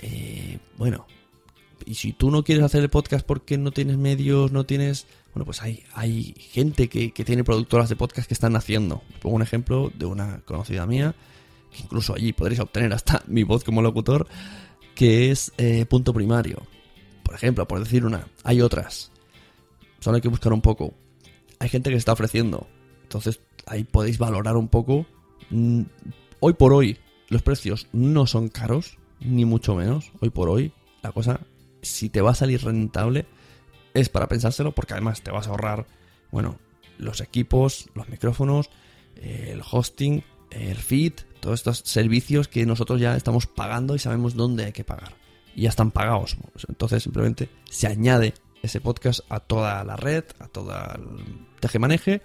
Eh, 0.00 0.58
bueno, 0.76 1.06
y 1.84 1.94
si 1.94 2.12
tú 2.12 2.30
no 2.30 2.42
quieres 2.42 2.64
hacer 2.64 2.82
el 2.82 2.90
podcast 2.90 3.26
porque 3.26 3.58
no 3.58 3.70
tienes 3.70 3.96
medios, 3.96 4.52
no 4.52 4.64
tienes... 4.64 5.06
Bueno, 5.36 5.44
pues 5.44 5.60
hay, 5.60 5.84
hay 5.92 6.34
gente 6.38 6.88
que, 6.88 7.12
que 7.12 7.22
tiene 7.22 7.44
productoras 7.44 7.90
de 7.90 7.96
podcast 7.96 8.26
que 8.26 8.32
están 8.32 8.56
haciendo. 8.56 9.02
Pongo 9.20 9.36
un 9.36 9.42
ejemplo 9.42 9.92
de 9.94 10.06
una 10.06 10.40
conocida 10.46 10.86
mía, 10.86 11.14
que 11.70 11.82
incluso 11.82 12.14
allí 12.14 12.32
podréis 12.32 12.60
obtener 12.60 12.94
hasta 12.94 13.22
mi 13.26 13.42
voz 13.42 13.62
como 13.62 13.82
locutor, 13.82 14.26
que 14.94 15.30
es 15.30 15.52
eh, 15.58 15.84
punto 15.84 16.14
primario. 16.14 16.62
Por 17.22 17.34
ejemplo, 17.34 17.68
por 17.68 17.80
decir 17.80 18.06
una, 18.06 18.26
hay 18.44 18.62
otras. 18.62 19.12
Solo 20.00 20.14
hay 20.14 20.22
que 20.22 20.28
buscar 20.28 20.54
un 20.54 20.62
poco. 20.62 20.94
Hay 21.58 21.68
gente 21.68 21.90
que 21.90 21.96
se 21.96 21.98
está 21.98 22.14
ofreciendo. 22.14 22.66
Entonces 23.02 23.38
ahí 23.66 23.84
podéis 23.84 24.16
valorar 24.16 24.56
un 24.56 24.68
poco. 24.68 25.04
Mm, 25.50 25.82
hoy 26.40 26.54
por 26.54 26.72
hoy 26.72 26.96
los 27.28 27.42
precios 27.42 27.88
no 27.92 28.26
son 28.26 28.48
caros, 28.48 28.96
ni 29.20 29.44
mucho 29.44 29.74
menos. 29.74 30.12
Hoy 30.20 30.30
por 30.30 30.48
hoy 30.48 30.72
la 31.02 31.12
cosa 31.12 31.40
si 31.82 32.08
te 32.08 32.22
va 32.22 32.30
a 32.30 32.34
salir 32.34 32.64
rentable, 32.64 33.26
es 34.00 34.08
para 34.08 34.28
pensárselo, 34.28 34.72
porque 34.72 34.94
además 34.94 35.22
te 35.22 35.30
vas 35.30 35.46
a 35.46 35.50
ahorrar, 35.50 35.86
bueno, 36.30 36.58
los 36.98 37.20
equipos, 37.20 37.88
los 37.94 38.08
micrófonos, 38.08 38.70
el 39.16 39.62
hosting, 39.68 40.22
el 40.50 40.76
feed, 40.76 41.12
todos 41.40 41.60
estos 41.60 41.78
servicios 41.84 42.48
que 42.48 42.66
nosotros 42.66 43.00
ya 43.00 43.16
estamos 43.16 43.46
pagando 43.46 43.94
y 43.94 43.98
sabemos 43.98 44.34
dónde 44.34 44.66
hay 44.66 44.72
que 44.72 44.84
pagar. 44.84 45.14
Y 45.54 45.62
ya 45.62 45.70
están 45.70 45.90
pagados. 45.90 46.36
Entonces 46.68 47.02
simplemente 47.02 47.48
se 47.68 47.86
añade 47.86 48.34
ese 48.62 48.80
podcast 48.80 49.20
a 49.28 49.40
toda 49.40 49.82
la 49.84 49.96
red, 49.96 50.24
a 50.38 50.48
toda 50.48 50.98
el 50.98 51.46
tejemaneje 51.60 52.22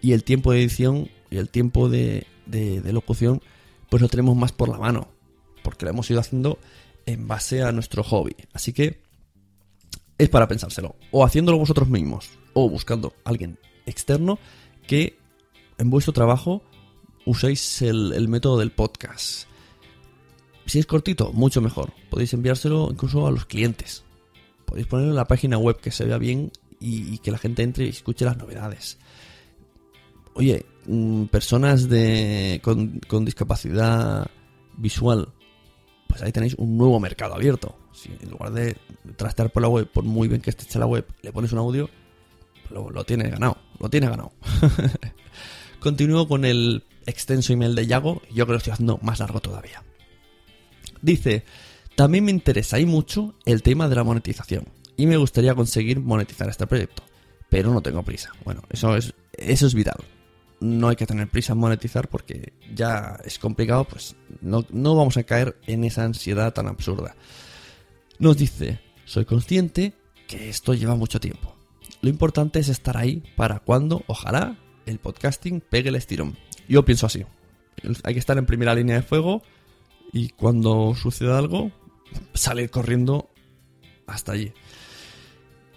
y 0.00 0.12
el 0.12 0.24
tiempo 0.24 0.52
de 0.52 0.60
edición 0.60 1.10
y 1.30 1.36
el 1.36 1.48
tiempo 1.48 1.88
de, 1.88 2.26
de, 2.46 2.92
locución 2.92 3.42
pues 3.88 4.02
lo 4.02 4.08
tenemos 4.08 4.36
más 4.36 4.52
por 4.52 4.68
la 4.68 4.78
mano 4.78 5.08
porque 5.62 5.84
lo 5.84 5.90
hemos 5.90 6.10
ido 6.10 6.20
haciendo 6.20 6.58
en 7.06 7.28
base 7.28 7.62
a 7.62 7.72
nuestro 7.72 8.02
hobby. 8.02 8.36
Así 8.52 8.72
que 8.72 9.02
es 10.20 10.28
para 10.28 10.48
pensárselo. 10.48 10.96
O 11.10 11.24
haciéndolo 11.24 11.56
vosotros 11.56 11.88
mismos. 11.88 12.30
O 12.52 12.68
buscando 12.68 13.14
a 13.24 13.30
alguien 13.30 13.58
externo 13.86 14.38
que 14.86 15.16
en 15.78 15.88
vuestro 15.88 16.12
trabajo 16.12 16.62
uséis 17.24 17.80
el, 17.80 18.28
método 18.28 18.58
del 18.58 18.70
podcast. 18.70 19.48
Si 20.66 20.78
es 20.78 20.84
cortito, 20.84 21.32
mucho 21.32 21.62
mejor. 21.62 21.94
Podéis 22.10 22.34
enviárselo 22.34 22.88
incluso 22.90 23.26
a 23.26 23.30
los 23.30 23.46
clientes. 23.46 24.04
Podéis 24.66 24.86
ponerlo 24.86 25.12
en 25.12 25.16
la 25.16 25.26
página 25.26 25.56
web 25.56 25.80
que 25.80 25.90
se 25.90 26.04
vea 26.04 26.18
bien 26.18 26.52
y, 26.78 27.16
que 27.18 27.30
la 27.30 27.38
gente 27.38 27.62
entre 27.62 27.86
y 27.86 27.88
escuche 27.88 28.26
las 28.26 28.36
novedades. 28.36 28.98
Oye, 30.34 30.66
mm, 30.86 31.24
personas 31.24 31.88
de, 31.88 32.60
con, 32.62 33.00
con 33.08 33.24
discapacidad 33.24 34.30
visual, 34.76 35.32
pues 36.10 36.22
ahí 36.22 36.32
tenéis 36.32 36.54
un 36.54 36.76
nuevo 36.76 36.98
mercado 36.98 37.34
abierto. 37.34 37.78
Si 37.92 38.10
en 38.20 38.30
lugar 38.30 38.52
de 38.52 38.76
trastear 39.16 39.50
por 39.50 39.62
la 39.62 39.68
web, 39.68 39.88
por 39.88 40.02
muy 40.02 40.26
bien 40.26 40.40
que 40.40 40.50
esté 40.50 40.64
hecha 40.64 40.80
la 40.80 40.86
web, 40.86 41.06
le 41.22 41.32
pones 41.32 41.52
un 41.52 41.60
audio, 41.60 41.88
lo, 42.68 42.90
lo 42.90 43.04
tiene 43.04 43.30
ganado, 43.30 43.56
lo 43.78 43.88
tiene 43.88 44.08
ganado. 44.08 44.32
Continúo 45.80 46.26
con 46.26 46.44
el 46.44 46.82
extenso 47.06 47.52
email 47.52 47.74
de 47.74 47.86
Yago 47.86 48.22
yo 48.28 48.44
creo 48.44 48.46
que 48.46 48.52
lo 48.52 48.58
estoy 48.58 48.72
haciendo 48.72 48.98
más 49.02 49.20
largo 49.20 49.40
todavía. 49.40 49.84
Dice, 51.00 51.44
también 51.94 52.24
me 52.24 52.32
interesa 52.32 52.80
y 52.80 52.86
mucho 52.86 53.34
el 53.46 53.62
tema 53.62 53.88
de 53.88 53.94
la 53.94 54.04
monetización 54.04 54.66
y 54.96 55.06
me 55.06 55.16
gustaría 55.16 55.54
conseguir 55.54 56.00
monetizar 56.00 56.48
este 56.48 56.66
proyecto, 56.66 57.04
pero 57.48 57.72
no 57.72 57.82
tengo 57.82 58.02
prisa. 58.02 58.32
Bueno, 58.44 58.62
eso 58.68 58.96
es, 58.96 59.14
eso 59.32 59.66
es 59.66 59.74
vital. 59.74 60.04
No 60.60 60.88
hay 60.88 60.96
que 60.96 61.06
tener 61.06 61.28
prisa 61.28 61.54
en 61.54 61.58
monetizar 61.58 62.08
porque 62.08 62.52
ya 62.74 63.18
es 63.24 63.38
complicado, 63.38 63.84
pues 63.84 64.16
no, 64.40 64.66
no 64.70 64.94
vamos 64.94 65.16
a 65.16 65.24
caer 65.24 65.56
en 65.66 65.84
esa 65.84 66.04
ansiedad 66.04 66.52
tan 66.52 66.68
absurda. 66.68 67.16
Nos 68.18 68.36
dice, 68.36 68.80
soy 69.06 69.24
consciente 69.24 69.94
que 70.28 70.50
esto 70.50 70.74
lleva 70.74 70.94
mucho 70.94 71.18
tiempo. 71.18 71.56
Lo 72.02 72.10
importante 72.10 72.58
es 72.58 72.68
estar 72.68 72.96
ahí 72.96 73.22
para 73.36 73.60
cuando, 73.60 74.04
ojalá, 74.06 74.58
el 74.86 74.98
podcasting 74.98 75.60
pegue 75.60 75.88
el 75.88 75.96
estirón. 75.96 76.36
Yo 76.68 76.84
pienso 76.84 77.06
así. 77.06 77.24
Hay 78.04 78.14
que 78.14 78.20
estar 78.20 78.36
en 78.38 78.46
primera 78.46 78.74
línea 78.74 78.96
de 78.96 79.02
fuego 79.02 79.42
y 80.12 80.30
cuando 80.30 80.94
suceda 80.94 81.38
algo, 81.38 81.70
salir 82.34 82.70
corriendo 82.70 83.30
hasta 84.06 84.32
allí. 84.32 84.52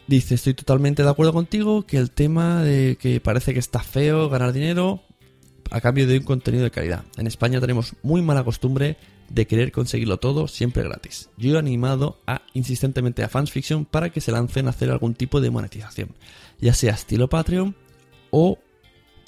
Dice, 0.07 0.35
estoy 0.35 0.53
totalmente 0.53 1.03
de 1.03 1.09
acuerdo 1.09 1.31
contigo 1.31 1.85
que 1.85 1.97
el 1.97 2.11
tema 2.11 2.61
de 2.61 2.97
que 2.99 3.21
parece 3.21 3.53
que 3.53 3.59
está 3.59 3.79
feo 3.79 4.29
ganar 4.29 4.51
dinero 4.51 5.01
a 5.71 5.79
cambio 5.81 6.05
de 6.07 6.17
un 6.17 6.23
contenido 6.23 6.65
de 6.65 6.71
calidad. 6.71 7.05
En 7.17 7.25
España 7.25 7.61
tenemos 7.61 7.95
muy 8.03 8.21
mala 8.21 8.43
costumbre 8.43 8.97
de 9.29 9.47
querer 9.47 9.71
conseguirlo 9.71 10.17
todo 10.17 10.47
siempre 10.47 10.83
gratis. 10.83 11.29
Yo 11.37 11.55
he 11.55 11.57
animado 11.57 12.19
a 12.27 12.41
insistentemente 12.53 13.23
a 13.23 13.29
Fans 13.29 13.51
Fiction 13.51 13.85
para 13.85 14.11
que 14.11 14.21
se 14.21 14.31
lancen 14.31 14.67
a 14.67 14.71
hacer 14.71 14.91
algún 14.91 15.15
tipo 15.15 15.41
de 15.41 15.49
monetización, 15.49 16.09
ya 16.59 16.73
sea 16.73 16.93
estilo 16.93 17.29
Patreon 17.29 17.75
o 18.29 18.59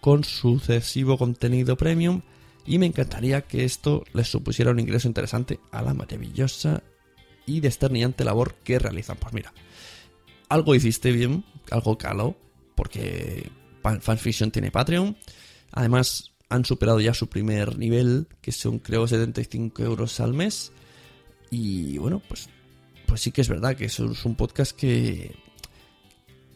con 0.01 0.23
sucesivo 0.23 1.17
contenido 1.17 1.77
premium 1.77 2.21
y 2.65 2.79
me 2.79 2.85
encantaría 2.85 3.41
que 3.41 3.63
esto 3.63 4.03
les 4.13 4.27
supusiera 4.29 4.71
un 4.71 4.79
ingreso 4.79 5.07
interesante 5.07 5.59
a 5.71 5.81
la 5.81 5.93
maravillosa 5.93 6.83
y 7.45 7.59
desternillante 7.59 8.25
labor 8.25 8.55
que 8.63 8.77
realizan. 8.77 9.17
Pues 9.17 9.33
mira, 9.33 9.53
algo 10.49 10.75
hiciste 10.75 11.11
bien, 11.11 11.43
algo 11.71 11.97
calo, 11.97 12.35
porque 12.75 13.49
Fanfiction 13.81 14.51
tiene 14.51 14.71
Patreon. 14.71 15.17
Además, 15.71 16.31
han 16.49 16.65
superado 16.65 16.99
ya 16.99 17.13
su 17.13 17.27
primer 17.27 17.77
nivel, 17.77 18.27
que 18.41 18.51
son 18.51 18.79
creo 18.79 19.07
75 19.07 19.83
euros 19.83 20.19
al 20.19 20.33
mes. 20.33 20.71
Y 21.49 21.97
bueno, 21.97 22.21
pues, 22.27 22.49
pues 23.05 23.21
sí 23.21 23.31
que 23.31 23.41
es 23.41 23.49
verdad 23.49 23.75
que 23.75 23.85
es 23.85 23.99
un 23.99 24.35
podcast 24.35 24.75
que, 24.75 25.35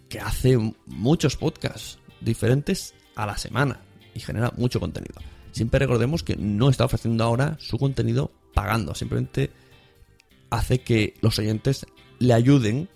que 0.10 0.20
hace 0.20 0.58
muchos 0.86 1.36
podcasts 1.36 2.00
diferentes 2.22 2.94
a 3.16 3.26
la 3.26 3.38
semana 3.38 3.82
y 4.14 4.20
genera 4.20 4.52
mucho 4.58 4.80
contenido. 4.80 5.22
Siempre 5.52 5.80
recordemos 5.80 6.24
que 6.24 6.36
no 6.36 6.70
está 6.70 6.86
ofreciendo 6.86 7.24
ahora 7.24 7.58
su 7.60 7.78
contenido 7.78 8.32
pagando, 8.54 8.96
simplemente 8.96 9.52
hace 10.50 10.82
que 10.82 11.14
los 11.22 11.38
oyentes 11.40 11.86
le 12.20 12.34
ayuden 12.34 12.90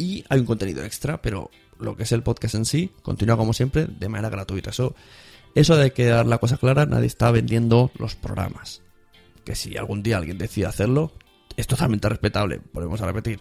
y 0.00 0.24
hay 0.30 0.40
un 0.40 0.46
contenido 0.46 0.82
extra, 0.82 1.20
pero 1.20 1.50
lo 1.78 1.94
que 1.94 2.04
es 2.04 2.12
el 2.12 2.22
podcast 2.22 2.54
en 2.54 2.64
sí 2.64 2.90
continúa 3.02 3.36
como 3.36 3.52
siempre 3.52 3.86
de 3.86 4.08
manera 4.08 4.30
gratuita. 4.30 4.70
Eso, 4.70 4.94
eso 5.54 5.76
de 5.76 5.92
que 5.92 6.06
dar 6.06 6.26
la 6.26 6.38
cosa 6.38 6.56
clara, 6.56 6.86
nadie 6.86 7.06
está 7.06 7.30
vendiendo 7.30 7.90
los 7.98 8.16
programas. 8.16 8.80
Que 9.44 9.54
si 9.54 9.76
algún 9.76 10.02
día 10.02 10.16
alguien 10.16 10.38
decide 10.38 10.66
hacerlo, 10.66 11.12
es 11.56 11.66
totalmente 11.66 12.08
respetable, 12.08 12.62
volvemos 12.72 13.00
a 13.02 13.06
repetir. 13.06 13.40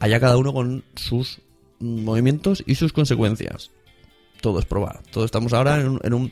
Allá 0.00 0.18
cada 0.18 0.36
uno 0.36 0.52
con 0.52 0.82
sus 0.96 1.40
movimientos 1.78 2.64
y 2.66 2.74
sus 2.74 2.92
consecuencias 2.92 3.70
todo 4.40 4.58
es 4.58 4.64
probar. 4.64 5.02
Todo 5.12 5.24
estamos 5.24 5.52
ahora 5.52 5.80
en 5.80 6.14
un, 6.14 6.30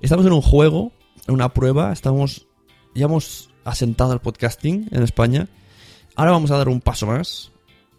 estamos 0.00 0.24
en 0.24 0.32
un 0.32 0.40
juego, 0.40 0.92
en 1.26 1.34
una 1.34 1.52
prueba, 1.52 1.92
estamos 1.92 2.46
ya 2.94 3.04
hemos 3.04 3.50
asentado 3.64 4.14
el 4.14 4.20
podcasting 4.20 4.88
en 4.90 5.02
España. 5.02 5.48
Ahora 6.16 6.32
vamos 6.32 6.50
a 6.50 6.56
dar 6.56 6.68
un 6.68 6.80
paso 6.80 7.06
más 7.06 7.49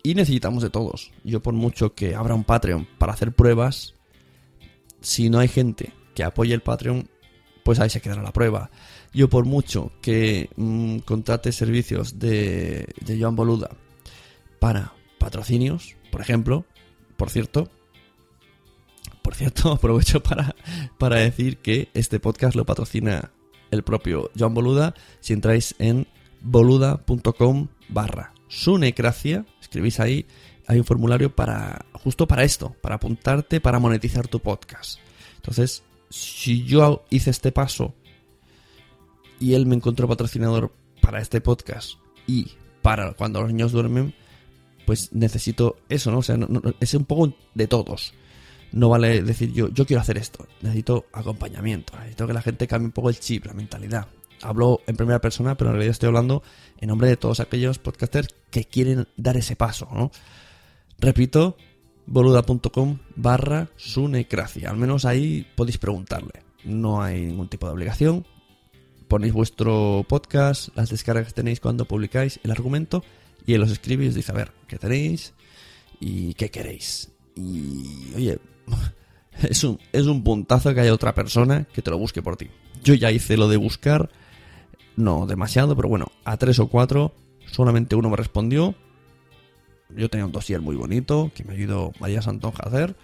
y 0.04 0.16
necesitamos 0.16 0.64
de 0.64 0.70
todos. 0.70 1.12
Yo 1.24 1.42
por 1.42 1.54
mucho 1.54 1.94
que 1.94 2.16
abra 2.16 2.36
un 2.36 2.44
Patreon 2.44 2.88
para 2.98 3.14
hacer 3.14 3.32
pruebas, 3.32 3.96
si 5.02 5.30
no 5.30 5.40
hay 5.40 5.48
gente 5.48 5.94
que 6.16 6.24
apoye 6.24 6.54
el 6.54 6.62
Patreon, 6.62 7.10
pues 7.64 7.80
ahí 7.80 7.90
se 7.90 8.02
quedará 8.02 8.24
la 8.24 8.34
prueba. 8.34 8.72
Yo 9.14 9.30
por 9.30 9.46
mucho 9.46 9.92
que 10.02 10.50
mm, 10.56 11.00
contrate 11.00 11.52
servicios 11.52 12.20
de, 12.20 12.88
de 13.02 13.20
Joan 13.20 13.36
Boluda 13.36 13.72
para 14.60 14.94
patrocinios, 15.20 15.96
por 16.12 16.22
ejemplo, 16.22 16.66
por 17.18 17.30
cierto, 17.30 17.70
por 19.22 19.36
cierto, 19.36 19.72
aprovecho 19.74 20.24
para, 20.24 20.56
para 20.98 21.18
decir 21.18 21.58
que 21.58 21.90
este 21.94 22.20
podcast 22.20 22.56
lo 22.56 22.66
patrocina 22.66 23.32
el 23.70 23.84
propio 23.84 24.32
Joan 24.38 24.54
Boluda. 24.54 24.94
Si 25.20 25.34
entráis 25.34 25.76
en 25.80 26.08
boluda.com 26.42 27.68
barra 27.90 28.34
sunecracia, 28.52 29.46
escribís 29.62 30.00
ahí, 30.02 30.26
hay 30.68 30.78
un 30.78 30.84
formulario 30.84 31.34
para 31.34 31.86
justo 31.94 32.28
para 32.28 32.44
esto, 32.44 32.76
para 32.82 32.96
apuntarte, 32.96 33.62
para 33.62 33.80
monetizar 33.80 34.28
tu 34.28 34.42
podcast. 34.42 35.00
Entonces, 35.38 35.84
si 36.10 36.66
yo 36.66 37.06
hice 37.10 37.30
este 37.30 37.54
paso 37.54 37.94
y 39.40 39.54
él 39.54 39.66
me 39.66 39.76
encontró 39.76 40.08
patrocinador 40.08 40.74
para 41.00 41.22
este 41.22 41.40
podcast 41.40 41.94
y 42.28 42.52
para 42.82 43.14
cuando 43.14 43.42
los 43.42 43.52
niños 43.52 43.72
duermen, 43.72 44.14
pues 44.86 45.14
necesito 45.14 45.78
eso, 45.88 46.12
¿no? 46.12 46.18
O 46.18 46.24
sea, 46.24 46.38
es 46.82 46.94
un 46.94 47.06
poco 47.06 47.34
de 47.54 47.68
todos 47.68 48.14
no 48.72 48.90
vale 48.90 49.22
decir 49.22 49.52
yo, 49.52 49.70
yo 49.70 49.86
quiero 49.86 50.02
hacer 50.02 50.18
esto, 50.18 50.48
necesito 50.62 51.06
acompañamiento, 51.12 51.94
necesito 51.98 52.28
que 52.28 52.34
la 52.34 52.42
gente 52.42 52.68
cambie 52.68 52.88
un 52.88 52.94
poco 52.94 53.10
el 53.10 53.20
chip, 53.20 53.46
la 53.46 53.54
mentalidad. 53.54 54.08
Hablo 54.42 54.82
en 54.88 54.96
primera 54.96 55.22
persona, 55.22 55.56
pero 55.56 55.70
en 55.70 55.76
realidad 55.76 55.92
estoy 55.92 56.08
hablando 56.08 56.44
en 56.80 56.90
nombre 56.90 57.08
de 57.08 57.18
todos 57.18 57.40
aquellos 57.40 57.80
podcasters 57.80 58.30
que 58.50 58.66
quieren 58.66 59.08
dar 59.18 59.38
ese 59.38 59.56
paso, 59.56 59.88
¿no? 59.94 60.12
Repito, 61.00 61.58
boluda.com 62.06 63.00
barra 63.16 63.70
sunecracia. 63.76 64.70
Al 64.70 64.78
menos 64.78 65.06
ahí 65.06 65.48
podéis 65.56 65.78
preguntarle. 65.78 66.44
No 66.64 67.02
hay 67.02 67.22
ningún 67.26 67.50
tipo 67.50 67.68
de 67.68 67.74
obligación. 67.74 68.26
Ponéis 69.08 69.34
vuestro 69.34 70.06
podcast, 70.08 70.70
las 70.76 70.90
descargas 70.90 71.28
que 71.28 71.34
tenéis 71.34 71.60
cuando 71.60 71.86
publicáis 71.86 72.40
el 72.44 72.52
argumento 72.52 73.04
y 73.46 73.58
los 73.58 73.72
escribe 73.72 74.06
y 74.06 74.10
os 74.10 74.16
dice 74.16 74.32
a 74.32 74.36
ver 74.36 74.52
qué 74.68 74.78
tenéis 74.78 75.34
y 76.00 76.34
qué 76.36 76.50
queréis. 76.50 77.12
Y 77.36 78.14
oye, 78.16 78.40
es 79.42 79.64
un, 79.64 79.80
es 79.92 80.06
un 80.06 80.24
puntazo 80.24 80.74
que 80.74 80.82
haya 80.82 80.94
otra 80.94 81.14
persona 81.14 81.66
que 81.74 81.82
te 81.82 81.92
lo 81.92 81.98
busque 81.98 82.22
por 82.22 82.38
ti. 82.38 82.50
Yo 82.84 82.94
ya 82.94 83.12
hice 83.12 83.38
lo 83.38 83.48
de 83.48 83.58
buscar, 83.58 84.10
no 84.96 85.26
demasiado, 85.26 85.76
pero 85.76 85.90
bueno, 85.90 86.08
a 86.24 86.38
tres 86.38 86.60
o 86.60 86.68
cuatro, 86.68 87.14
solamente 87.52 87.96
uno 87.96 88.10
me 88.10 88.18
respondió. 88.18 88.76
Yo 89.90 90.10
tenía 90.10 90.26
un 90.26 90.32
dossier 90.32 90.62
muy 90.62 90.76
bonito 90.76 91.32
que 91.36 91.44
me 91.44 91.54
ayudó 91.54 91.92
María 92.00 92.22
Santonja 92.22 92.64
a 92.64 92.70
hacer. 92.70 92.96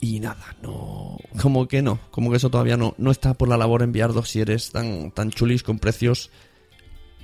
Y 0.00 0.20
nada, 0.20 0.56
no. 0.62 1.18
Como 1.40 1.66
que 1.68 1.82
no, 1.82 1.98
como 2.10 2.30
que 2.30 2.36
eso 2.36 2.50
todavía 2.50 2.76
no, 2.76 2.94
no 2.98 3.10
está 3.10 3.34
por 3.34 3.48
la 3.48 3.56
labor 3.56 3.82
enviar 3.82 4.12
dosieres 4.12 4.70
tan, 4.70 5.10
tan 5.10 5.30
chulis 5.30 5.62
con 5.62 5.78
precios 5.78 6.30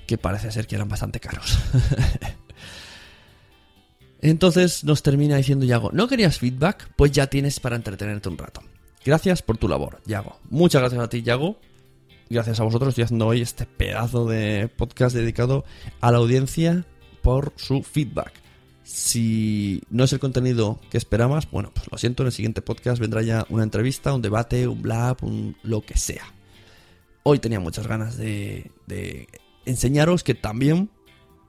que 0.06 0.18
parece 0.18 0.50
ser 0.50 0.66
que 0.66 0.74
eran 0.74 0.88
bastante 0.88 1.20
caros. 1.20 1.58
Entonces 4.22 4.84
nos 4.84 5.02
termina 5.02 5.36
diciendo 5.36 5.66
Yago, 5.66 5.90
¿no 5.92 6.08
querías 6.08 6.38
feedback? 6.38 6.88
Pues 6.96 7.12
ya 7.12 7.26
tienes 7.26 7.60
para 7.60 7.76
entretenerte 7.76 8.28
un 8.28 8.38
rato. 8.38 8.62
Gracias 9.04 9.42
por 9.42 9.58
tu 9.58 9.68
labor, 9.68 10.00
Yago. 10.06 10.38
Muchas 10.48 10.80
gracias 10.80 11.02
a 11.02 11.08
ti, 11.08 11.22
Yago. 11.22 11.58
Gracias 12.32 12.60
a 12.60 12.64
vosotros 12.64 12.88
estoy 12.88 13.04
haciendo 13.04 13.26
hoy 13.26 13.42
este 13.42 13.66
pedazo 13.66 14.24
de 14.24 14.68
podcast 14.74 15.14
dedicado 15.14 15.66
a 16.00 16.10
la 16.10 16.16
audiencia 16.16 16.86
por 17.20 17.52
su 17.56 17.82
feedback. 17.82 18.32
Si 18.84 19.82
no 19.90 20.04
es 20.04 20.14
el 20.14 20.18
contenido 20.18 20.80
que 20.88 20.96
esperabas, 20.96 21.50
bueno, 21.50 21.72
pues 21.74 21.92
lo 21.92 21.98
siento, 21.98 22.22
en 22.22 22.28
el 22.28 22.32
siguiente 22.32 22.62
podcast 22.62 22.98
vendrá 22.98 23.20
ya 23.20 23.44
una 23.50 23.64
entrevista, 23.64 24.14
un 24.14 24.22
debate, 24.22 24.66
un 24.66 24.80
blab, 24.80 25.22
un 25.22 25.58
lo 25.62 25.82
que 25.82 25.98
sea. 25.98 26.24
Hoy 27.22 27.38
tenía 27.38 27.60
muchas 27.60 27.86
ganas 27.86 28.16
de, 28.16 28.70
enseñaros 29.66 30.24
que 30.24 30.34
también 30.34 30.88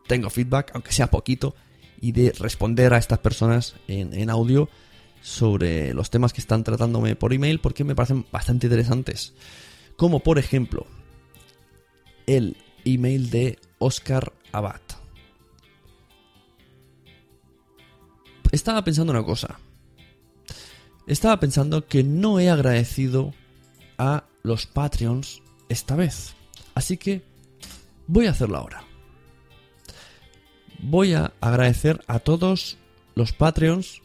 tengo 0.10 0.30
feedback, 0.30 0.72
aunque 0.74 0.92
sea 0.92 1.10
poquito, 1.10 1.56
y 2.02 2.12
de 2.12 2.34
responder 2.38 2.94
a 2.94 2.98
estas 2.98 3.20
personas 3.20 3.76
en 3.88 4.30
audio 4.30 4.68
sobre 5.22 5.94
los 5.94 6.10
temas 6.10 6.34
que 6.34 6.42
están 6.42 6.66
tratándome 6.66 7.16
por 7.16 7.32
email 7.32 7.62
porque 7.62 7.86
me 7.86 7.96
parecen 7.96 8.26
bastante 8.34 8.68
interesantes. 8.68 9.34
Como 10.04 10.20
por 10.20 10.38
ejemplo, 10.38 10.86
el 12.28 12.58
email 12.84 13.30
de 13.30 13.58
Oscar 13.80 14.34
Abad. 14.52 14.82
Estaba 18.52 18.84
pensando 18.84 19.14
una 19.14 19.24
cosa. 19.24 19.62
Estaba 21.08 21.40
pensando 21.40 21.88
que 21.88 22.04
no 22.04 22.42
he 22.42 22.50
agradecido 22.50 23.34
a 23.98 24.26
los 24.42 24.66
Patreons 24.66 25.42
esta 25.70 25.96
vez. 25.96 26.36
Así 26.76 26.98
que 26.98 27.24
voy 28.06 28.26
a 28.26 28.32
hacerlo 28.32 28.58
ahora. 28.58 28.84
Voy 30.80 31.14
a 31.14 31.32
agradecer 31.40 32.04
a 32.08 32.20
todos 32.20 32.78
los 33.16 33.32
Patreons 33.32 34.02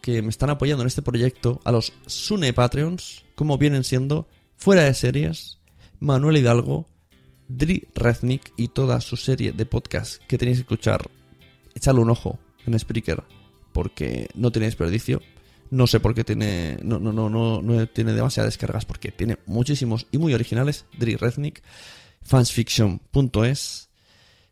que 0.00 0.22
me 0.22 0.30
están 0.30 0.48
apoyando 0.48 0.84
en 0.84 0.86
este 0.86 1.02
proyecto, 1.02 1.60
a 1.64 1.70
los 1.70 1.92
Sune 2.06 2.54
Patreons, 2.54 3.26
como 3.34 3.58
vienen 3.58 3.84
siendo 3.84 4.26
Fuera 4.56 4.84
de 4.84 4.94
Series, 4.94 5.58
Manuel 6.00 6.38
Hidalgo, 6.38 6.86
Dri 7.48 7.88
Reznik 7.94 8.52
y 8.56 8.68
toda 8.68 9.00
su 9.00 9.16
serie 9.16 9.52
de 9.52 9.66
podcasts 9.66 10.20
que 10.26 10.38
tenéis 10.38 10.58
que 10.58 10.62
escuchar. 10.62 11.10
Echadle 11.74 12.00
un 12.00 12.10
ojo 12.10 12.38
en 12.66 12.78
Spreaker 12.78 13.22
porque 13.72 14.28
no 14.34 14.50
tiene 14.50 14.66
desperdicio. 14.66 15.20
No 15.70 15.86
sé 15.86 16.00
por 16.00 16.14
qué 16.14 16.24
tiene. 16.24 16.78
No, 16.82 16.98
no, 16.98 17.12
no, 17.12 17.28
no, 17.28 17.60
no 17.60 17.86
tiene 17.88 18.12
demasiadas 18.12 18.52
descargas 18.52 18.84
porque 18.84 19.10
tiene 19.10 19.38
muchísimos 19.46 20.06
y 20.12 20.18
muy 20.18 20.32
originales. 20.32 20.86
Dri 20.96 21.16
Reznik, 21.16 21.62
fansfiction.es, 22.22 23.90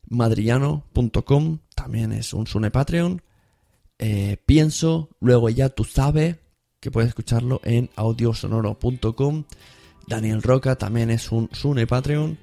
madrillano.com, 0.08 1.58
también 1.74 2.12
es 2.12 2.34
un 2.34 2.46
Sune 2.46 2.70
Patreon. 2.70 3.22
Eh, 3.98 4.36
pienso, 4.44 5.10
luego 5.20 5.48
ya 5.48 5.68
tú 5.68 5.84
sabes 5.84 6.38
que 6.80 6.90
puedes 6.90 7.08
escucharlo 7.08 7.60
en 7.62 7.88
audiosonoro.com. 7.94 9.44
Daniel 10.06 10.42
Roca 10.42 10.76
también 10.76 11.10
es 11.10 11.32
un 11.32 11.48
Sune 11.52 11.86
Patreon. 11.86 12.38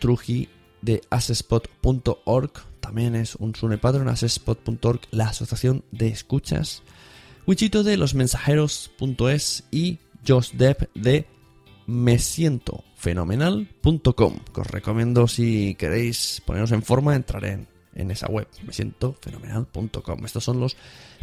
Truji 0.00 0.48
de 0.82 1.02
asespot.org 1.10 2.52
también 2.80 3.14
es 3.14 3.36
un 3.36 3.54
Sune 3.54 3.78
Patreon. 3.78 4.08
Asespot.org, 4.08 5.00
la 5.10 5.28
asociación 5.28 5.84
de 5.90 6.08
escuchas. 6.08 6.82
Wichito 7.46 7.82
de 7.82 7.96
losmensajeros.es 7.96 9.64
y 9.70 9.98
Josh 10.26 10.52
Depp 10.52 10.94
de 10.94 11.26
me 11.86 12.18
siento 12.18 12.84
fenomenal.com 12.96 14.38
os 14.56 14.66
recomiendo 14.66 15.28
si 15.28 15.74
queréis 15.74 16.42
poneros 16.46 16.72
en 16.72 16.82
forma 16.82 17.14
entrar 17.14 17.44
en, 17.44 17.68
en 17.94 18.10
esa 18.10 18.26
web 18.28 18.48
me 18.66 18.72
siento 18.72 19.14
fenomenal.com 19.20 20.24
estos 20.24 20.44
son 20.44 20.60
los 20.60 20.78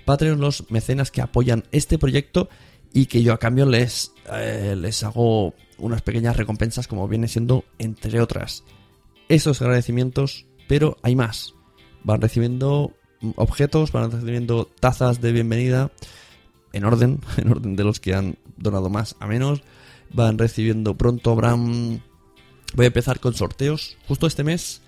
Patreon 0.05 0.39
los 0.39 0.69
mecenas 0.69 1.09
que 1.09 1.21
apoyan 1.21 1.63
este 1.71 1.97
proyecto 1.97 2.49
y 2.93 3.05
que 3.05 3.23
yo 3.23 3.33
a 3.33 3.37
cambio 3.37 3.65
les, 3.65 4.11
eh, 4.31 4.75
les 4.77 5.03
hago 5.03 5.53
unas 5.77 6.01
pequeñas 6.01 6.37
recompensas 6.37 6.87
como 6.87 7.07
viene 7.07 7.27
siendo 7.27 7.65
entre 7.77 8.21
otras. 8.21 8.63
Esos 9.29 9.61
agradecimientos 9.61 10.45
pero 10.67 10.97
hay 11.01 11.15
más. 11.15 11.53
Van 12.03 12.21
recibiendo 12.21 12.93
objetos 13.35 13.91
van 13.91 14.11
recibiendo 14.11 14.69
tazas 14.79 15.21
de 15.21 15.31
bienvenida 15.31 15.91
en 16.73 16.85
orden 16.85 17.19
en 17.37 17.51
orden 17.51 17.75
de 17.75 17.83
los 17.83 17.99
que 17.99 18.13
han 18.13 18.37
donado 18.57 18.89
más 18.89 19.15
a 19.19 19.27
menos. 19.27 19.61
Van 20.13 20.37
recibiendo 20.37 20.97
pronto 20.97 21.31
habrán 21.31 22.03
voy 22.73 22.85
a 22.85 22.87
empezar 22.87 23.19
con 23.19 23.33
sorteos. 23.33 23.97
Justo 24.07 24.27
este 24.27 24.43
mes 24.43 24.81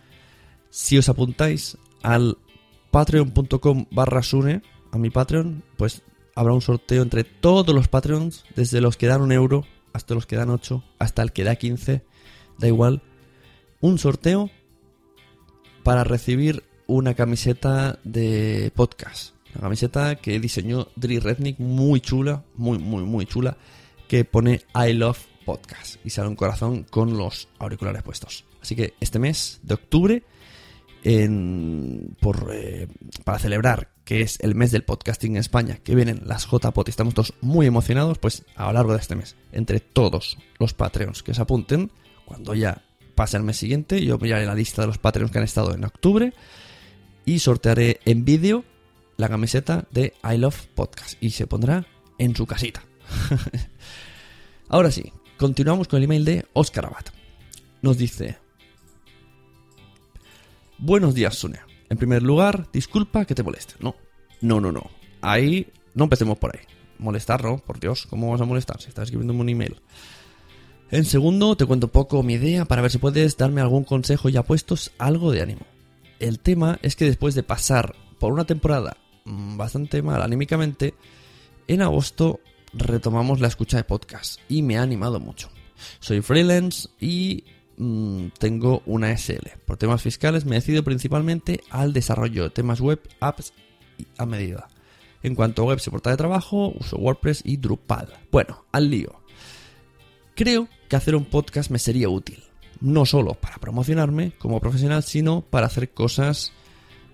si 0.70 0.98
os 0.98 1.08
apuntáis 1.08 1.78
al 2.02 2.38
patreon.com 2.92 3.86
barra 3.92 4.24
sune 4.24 4.62
a 4.92 4.98
mi 4.98 5.10
patreon 5.10 5.64
pues 5.78 6.02
habrá 6.36 6.54
un 6.54 6.62
sorteo 6.62 7.02
entre 7.02 7.24
todos 7.24 7.74
los 7.74 7.88
patreons 7.88 8.46
desde 8.56 8.82
los 8.82 8.98
que 8.98 9.08
dan 9.08 9.22
un 9.22 9.32
euro 9.32 9.66
hasta 9.94 10.16
los 10.16 10.26
que 10.26 10.36
dan 10.36 10.50
8 10.50 10.84
hasta 11.00 11.22
el 11.22 11.32
que 11.32 11.44
da 11.44 11.56
15 11.56 12.04
da 12.58 12.68
igual 12.68 13.02
un 13.82 14.00
sorteo 14.00 14.50
para 15.84 16.04
recibir 16.04 16.64
una 16.88 17.14
camiseta 17.14 18.00
de 18.04 18.72
podcast 18.76 19.36
una 19.54 19.62
camiseta 19.64 20.16
que 20.16 20.40
diseñó 20.40 20.88
Dri 20.96 21.20
Rednick 21.20 21.60
muy 21.60 22.02
chula 22.02 22.44
muy 22.56 22.80
muy 22.80 23.04
muy 23.04 23.26
chula 23.26 23.58
que 24.08 24.26
pone 24.26 24.62
I 24.76 24.94
Love 24.94 25.26
Podcast 25.44 25.98
y 26.06 26.10
sale 26.10 26.30
un 26.30 26.36
corazón 26.36 26.84
con 26.84 27.18
los 27.18 27.50
auriculares 27.60 28.04
puestos. 28.04 28.46
Así 28.62 28.76
que 28.76 28.94
este 29.00 29.20
mes 29.20 29.60
de 29.64 29.74
octubre, 29.74 30.24
por, 32.22 32.50
eh, 32.54 32.88
para 33.24 33.40
celebrar 33.40 33.90
que 34.06 34.22
es 34.22 34.40
el 34.42 34.56
mes 34.56 34.72
del 34.72 34.84
podcasting 34.84 35.34
en 35.34 35.40
España, 35.40 35.78
que 35.84 35.96
vienen 35.96 36.22
las 36.26 36.46
JPOT 36.46 36.88
y 36.88 36.92
estamos 36.92 37.14
todos 37.14 37.34
muy 37.42 37.66
emocionados, 37.66 38.18
pues 38.18 38.44
a 38.56 38.68
lo 38.68 38.74
largo 38.74 38.94
de 38.94 39.00
este 39.00 39.16
mes, 39.16 39.36
entre 39.52 39.80
todos 39.80 40.38
los 40.60 40.74
Patreons 40.74 41.24
que 41.24 41.34
se 41.34 41.42
apunten, 41.42 41.92
cuando 42.26 42.54
ya 42.54 42.84
pase 43.16 43.38
el 43.38 43.44
mes 43.44 43.58
siguiente, 43.58 44.04
yo 44.04 44.18
miraré 44.18 44.46
la 44.46 44.56
lista 44.56 44.82
de 44.82 44.88
los 44.88 44.98
Patreons 44.98 45.32
que 45.32 45.38
han 45.38 45.44
estado 45.44 45.74
en 45.74 45.86
octubre 45.86 46.34
y 47.26 47.40
sortearé 47.40 48.00
en 48.06 48.26
vídeo 48.26 48.66
la 49.18 49.30
camiseta 49.30 49.88
de 49.92 50.14
I 50.24 50.38
Love 50.38 50.68
Podcast 50.76 51.22
y 51.22 51.32
se 51.32 51.48
pondrá 51.48 51.86
en 52.18 52.36
su 52.36 52.46
casita. 52.46 52.84
Ahora 54.68 54.92
sí, 54.92 55.14
continuamos 55.38 55.88
con 55.88 55.98
el 55.98 56.06
email 56.06 56.26
de 56.26 56.46
Oscar 56.54 56.88
Abad. 56.88 57.06
Nos 57.82 57.98
dice: 57.98 58.38
Buenos 60.78 61.14
días, 61.14 61.36
Sune. 61.36 61.73
En 61.94 61.98
primer 61.98 62.24
lugar, 62.24 62.70
disculpa 62.74 63.24
que 63.24 63.36
te 63.36 63.44
moleste. 63.44 63.76
No, 63.80 63.96
no, 64.42 64.60
no, 64.60 64.72
no. 64.72 64.90
Ahí 65.22 65.68
no 65.94 66.06
empecemos 66.06 66.40
por 66.40 66.56
ahí. 66.56 66.64
Molestar, 66.98 67.44
¿no? 67.44 67.60
Por 67.60 67.80
Dios, 67.80 68.08
¿cómo 68.08 68.32
vas 68.32 68.42
a 68.42 68.46
molestar 68.46 68.82
si 68.82 68.88
estás 68.88 69.04
escribiendo 69.04 69.32
un 69.32 69.48
email? 69.48 69.80
En 70.90 71.06
segundo, 71.06 71.56
te 71.56 71.68
cuento 71.68 71.86
un 71.86 71.92
poco 71.92 72.24
mi 72.24 72.34
idea 72.34 72.66
para 72.66 72.82
ver 72.82 72.90
si 72.90 72.98
puedes 72.98 73.38
darme 73.38 73.62
algún 73.62 73.84
consejo 73.84 74.28
y 74.28 74.38
apuestos 74.38 74.92
algo 74.98 75.32
de 75.32 75.44
ánimo. 75.44 75.68
El 76.20 76.40
tema 76.40 76.80
es 76.82 76.96
que 76.96 77.06
después 77.06 77.36
de 77.36 77.44
pasar 77.44 77.96
por 78.18 78.34
una 78.34 78.46
temporada 78.46 78.98
mm, 79.26 79.56
bastante 79.56 80.02
mal 80.02 80.24
anímicamente, 80.24 80.96
en 81.68 81.84
agosto 81.84 82.40
retomamos 82.74 83.40
la 83.40 83.50
escucha 83.50 83.78
de 83.78 83.84
podcast 83.84 84.40
y 84.50 84.64
me 84.64 84.80
ha 84.80 84.82
animado 84.82 85.20
mucho. 85.20 85.52
Soy 86.00 86.24
freelance 86.24 86.90
y 87.00 87.44
mmm, 87.78 88.28
tengo 88.38 88.82
una 88.86 89.16
SL. 89.18 89.50
Por 89.66 89.78
temas 89.78 90.02
fiscales 90.02 90.46
me 90.46 90.56
decido 90.56 90.84
principalmente 90.84 91.62
al 91.70 91.94
desarrollo 91.94 92.44
de 92.44 92.50
temas 92.50 92.82
web, 92.82 93.00
apps 93.20 93.54
y 93.98 94.08
a 94.18 94.26
medida. 94.26 94.68
En 95.22 95.36
cuanto 95.36 95.62
a 95.62 95.66
web 95.66 95.80
y 95.86 95.90
portal 95.90 96.14
de 96.14 96.18
trabajo, 96.18 96.74
uso 96.80 96.98
WordPress 96.98 97.42
y 97.46 97.58
Drupal. 97.58 98.10
Bueno, 98.32 98.66
al 98.72 98.90
lío. 98.90 99.22
Creo 100.36 100.68
que 100.90 100.96
hacer 100.96 101.16
un 101.16 101.26
podcast 101.26 101.72
me 101.72 101.80
sería 101.80 102.10
útil. 102.10 102.44
No 102.82 103.06
solo 103.06 103.36
para 103.36 103.58
promocionarme 103.58 104.34
como 104.38 104.60
profesional, 104.60 105.04
sino 105.04 105.42
para 105.42 105.68
hacer 105.68 105.92
cosas 105.92 106.52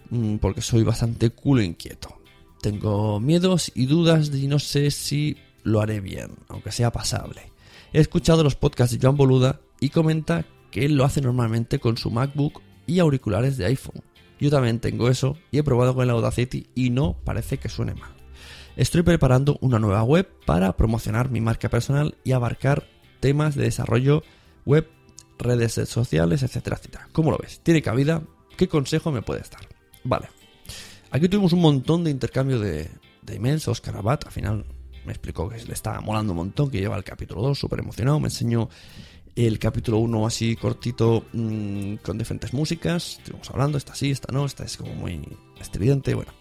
mmm, 0.10 0.38
porque 0.38 0.62
soy 0.62 0.84
bastante 0.84 1.30
culo 1.30 1.62
inquieto. 1.62 2.20
Tengo 2.62 3.20
miedos 3.20 3.72
y 3.76 3.86
dudas 3.86 4.32
y 4.34 4.48
no 4.48 4.60
sé 4.60 4.92
si 4.92 5.38
lo 5.64 5.80
haré 5.82 6.02
bien, 6.02 6.32
aunque 6.48 6.72
sea 6.72 6.92
pasable. 6.92 7.52
He 7.94 8.00
escuchado 8.00 8.44
los 8.44 8.56
podcasts 8.56 8.98
de 8.98 9.06
Joan 9.06 9.18
Boluda 9.18 9.62
y 9.80 9.90
comenta 9.90 10.46
que 10.72 10.86
él 10.86 10.96
lo 10.96 11.06
hace 11.06 11.22
normalmente 11.22 11.80
con 11.80 11.98
su 11.98 12.12
MacBook 12.12 12.62
y 12.86 13.00
auriculares 13.00 13.58
de 13.58 13.66
iPhone. 13.66 14.04
Yo 14.40 14.50
también 14.50 14.80
tengo 14.80 15.10
eso 15.10 15.38
y 15.52 15.58
he 15.58 15.64
probado 15.64 15.94
con 15.94 16.04
el 16.04 16.10
Audacity 16.12 16.68
y 16.76 16.90
no 16.90 17.18
parece 17.24 17.58
que 17.58 17.70
suene 17.70 17.94
mal. 17.94 18.12
Estoy 18.78 19.02
preparando 19.02 19.58
una 19.62 19.80
nueva 19.80 20.04
web 20.04 20.30
para 20.46 20.78
promocionar 20.78 21.30
mi 21.30 21.42
marca 21.42 21.70
personal 21.70 22.16
y 22.24 22.32
abarcar 22.32 22.88
temas 23.20 23.56
de 23.56 23.64
desarrollo 23.64 24.24
web, 24.66 24.88
redes 25.38 25.74
sociales, 25.74 26.44
etcétera, 26.44 26.78
etcétera. 26.78 27.10
¿Cómo 27.12 27.32
lo 27.32 27.38
ves? 27.38 27.60
¿Tiene 27.62 27.82
cabida? 27.82 28.24
¿Qué 28.56 28.70
consejo 28.70 29.12
me 29.12 29.22
puedes 29.22 29.50
dar? 29.52 29.68
Vale. 30.04 30.30
Aquí 31.12 31.28
tuvimos 31.28 31.54
un 31.54 31.62
montón 31.62 32.04
de 32.04 32.12
intercambio 32.12 32.60
de, 32.60 32.90
de 33.22 33.36
emails. 33.36 33.68
Oscar 33.68 33.98
Abad, 33.98 34.20
al 34.26 34.32
final 34.32 34.66
me 35.06 35.12
explicó 35.12 35.50
que 35.50 35.64
le 35.64 35.74
estaba 35.74 36.00
molando 36.02 36.34
un 36.34 36.38
montón, 36.38 36.70
que 36.70 36.80
lleva 36.80 36.96
el 36.96 37.04
capítulo 37.04 37.42
2 37.42 37.58
súper 37.58 37.80
emocionado, 37.80 38.20
me 38.20 38.28
enseñó 38.28 38.70
el 39.36 39.60
capítulo 39.60 40.00
1 40.00 40.26
así 40.26 40.56
cortito 40.56 41.26
mmm, 41.34 41.96
con 41.96 42.18
diferentes 42.18 42.54
músicas, 42.54 43.18
estuvimos 43.20 43.50
hablando, 43.50 43.78
esta 43.78 43.96
sí, 43.96 44.12
esta 44.12 44.32
no, 44.34 44.46
esta 44.46 44.64
es 44.64 44.78
como 44.78 44.94
muy 44.94 45.22
estridente, 45.60 46.14
bueno, 46.14 46.32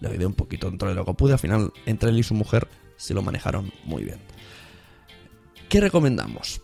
le 0.00 0.08
ayudé 0.08 0.26
un 0.26 0.34
poquito 0.34 0.68
dentro 0.68 0.88
de 0.88 0.94
lo 0.94 1.04
que 1.04 1.14
pude. 1.14 1.32
Al 1.32 1.38
final, 1.38 1.72
entre 1.86 2.10
él 2.10 2.18
y 2.18 2.22
su 2.22 2.34
mujer 2.34 2.68
se 2.96 3.14
lo 3.14 3.22
manejaron 3.22 3.72
muy 3.84 4.04
bien. 4.04 4.20
¿Qué 5.68 5.80
recomendamos? 5.80 6.62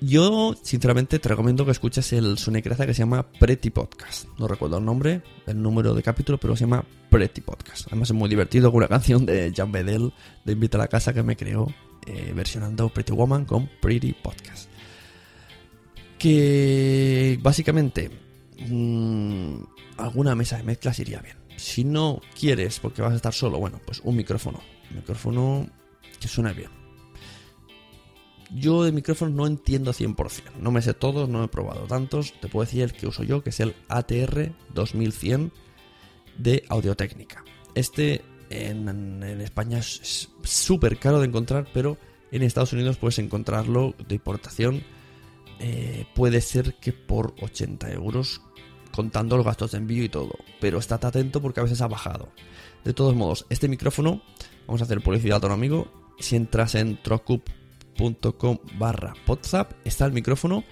Yo, 0.00 0.54
sinceramente, 0.62 1.18
te 1.18 1.28
recomiendo 1.28 1.64
que 1.64 1.70
escuches 1.70 2.12
el 2.12 2.36
Sunecracia 2.36 2.86
que 2.86 2.92
se 2.92 3.00
llama 3.00 3.26
Pretty 3.32 3.70
Podcast. 3.70 4.26
No 4.38 4.46
recuerdo 4.46 4.78
el 4.78 4.84
nombre, 4.84 5.22
el 5.46 5.62
número 5.62 5.94
de 5.94 6.02
capítulo, 6.02 6.38
pero 6.38 6.54
se 6.54 6.64
llama 6.64 6.84
Pretty 7.10 7.40
Podcast. 7.40 7.86
Además, 7.86 8.10
es 8.10 8.14
muy 8.14 8.28
divertido 8.28 8.70
con 8.70 8.78
una 8.78 8.88
canción 8.88 9.24
de 9.24 9.52
Jan 9.56 9.72
Bedell 9.72 10.12
de 10.44 10.52
Invita 10.52 10.76
a 10.76 10.80
la 10.80 10.88
Casa 10.88 11.14
que 11.14 11.22
me 11.22 11.36
creó, 11.36 11.68
eh, 12.08 12.32
versionando 12.34 12.88
Pretty 12.88 13.12
Woman 13.12 13.44
con 13.44 13.68
Pretty 13.80 14.14
Podcast. 14.14 14.70
Que 16.18 17.38
básicamente, 17.40 18.10
mmm, 18.68 19.62
alguna 19.98 20.34
mesa 20.34 20.56
de 20.56 20.64
mezclas 20.64 20.98
iría 20.98 21.20
bien. 21.20 21.36
Si 21.56 21.84
no 21.84 22.20
quieres, 22.38 22.80
porque 22.80 23.02
vas 23.02 23.12
a 23.12 23.16
estar 23.16 23.34
solo, 23.34 23.58
bueno, 23.58 23.80
pues 23.84 24.00
un 24.04 24.16
micrófono. 24.16 24.60
Un 24.90 24.96
micrófono 24.96 25.68
que 26.18 26.28
suene 26.28 26.52
bien 26.54 26.78
yo 28.54 28.84
de 28.84 28.92
micrófonos 28.92 29.34
no 29.34 29.46
entiendo 29.46 29.92
100%. 29.92 30.54
No 30.60 30.70
me 30.70 30.82
sé 30.82 30.94
todos, 30.94 31.28
no 31.28 31.44
he 31.44 31.48
probado 31.48 31.86
tantos. 31.86 32.32
Te 32.40 32.48
puedo 32.48 32.64
decir 32.64 32.82
el 32.82 32.92
que 32.92 33.06
uso 33.06 33.22
yo, 33.22 33.42
que 33.42 33.50
es 33.50 33.60
el 33.60 33.74
ATR 33.88 34.52
2100 34.74 35.52
de 36.38 36.64
Audiotécnica. 36.68 37.44
Este 37.74 38.22
en, 38.50 39.22
España 39.40 39.78
es 39.78 40.30
súper 40.42 40.98
caro 40.98 41.20
de 41.20 41.26
encontrar, 41.26 41.66
pero 41.72 41.98
en 42.30 42.42
Estados 42.42 42.72
Unidos 42.72 42.96
puedes 42.96 43.18
encontrarlo 43.18 43.94
de 44.08 44.14
importación. 44.14 44.82
Eh, 45.60 46.06
puede 46.14 46.40
ser 46.40 46.74
que 46.74 46.92
por 46.92 47.34
80 47.40 47.90
euros, 47.92 48.40
contando 48.92 49.36
los 49.36 49.46
gastos 49.46 49.72
de 49.72 49.78
envío 49.78 50.04
y 50.04 50.08
todo. 50.08 50.32
Pero 50.60 50.78
estate 50.78 51.06
atento 51.06 51.40
porque 51.40 51.60
a 51.60 51.64
veces 51.64 51.80
ha 51.80 51.88
bajado. 51.88 52.30
De 52.84 52.94
todos 52.94 53.14
modos, 53.14 53.46
este 53.50 53.68
micrófono, 53.68 54.22
vamos 54.66 54.80
a 54.80 54.84
hacer 54.84 55.00
publicidad 55.00 55.42
a 55.42 55.46
un 55.46 55.52
amigo. 55.52 56.14
Si 56.18 56.36
entras 56.36 56.74
en 56.74 57.00
Trocup 57.02 57.48
com 58.38 58.58
barra 58.78 59.14
está 59.84 60.06
el 60.06 60.12
micrófono 60.12 60.64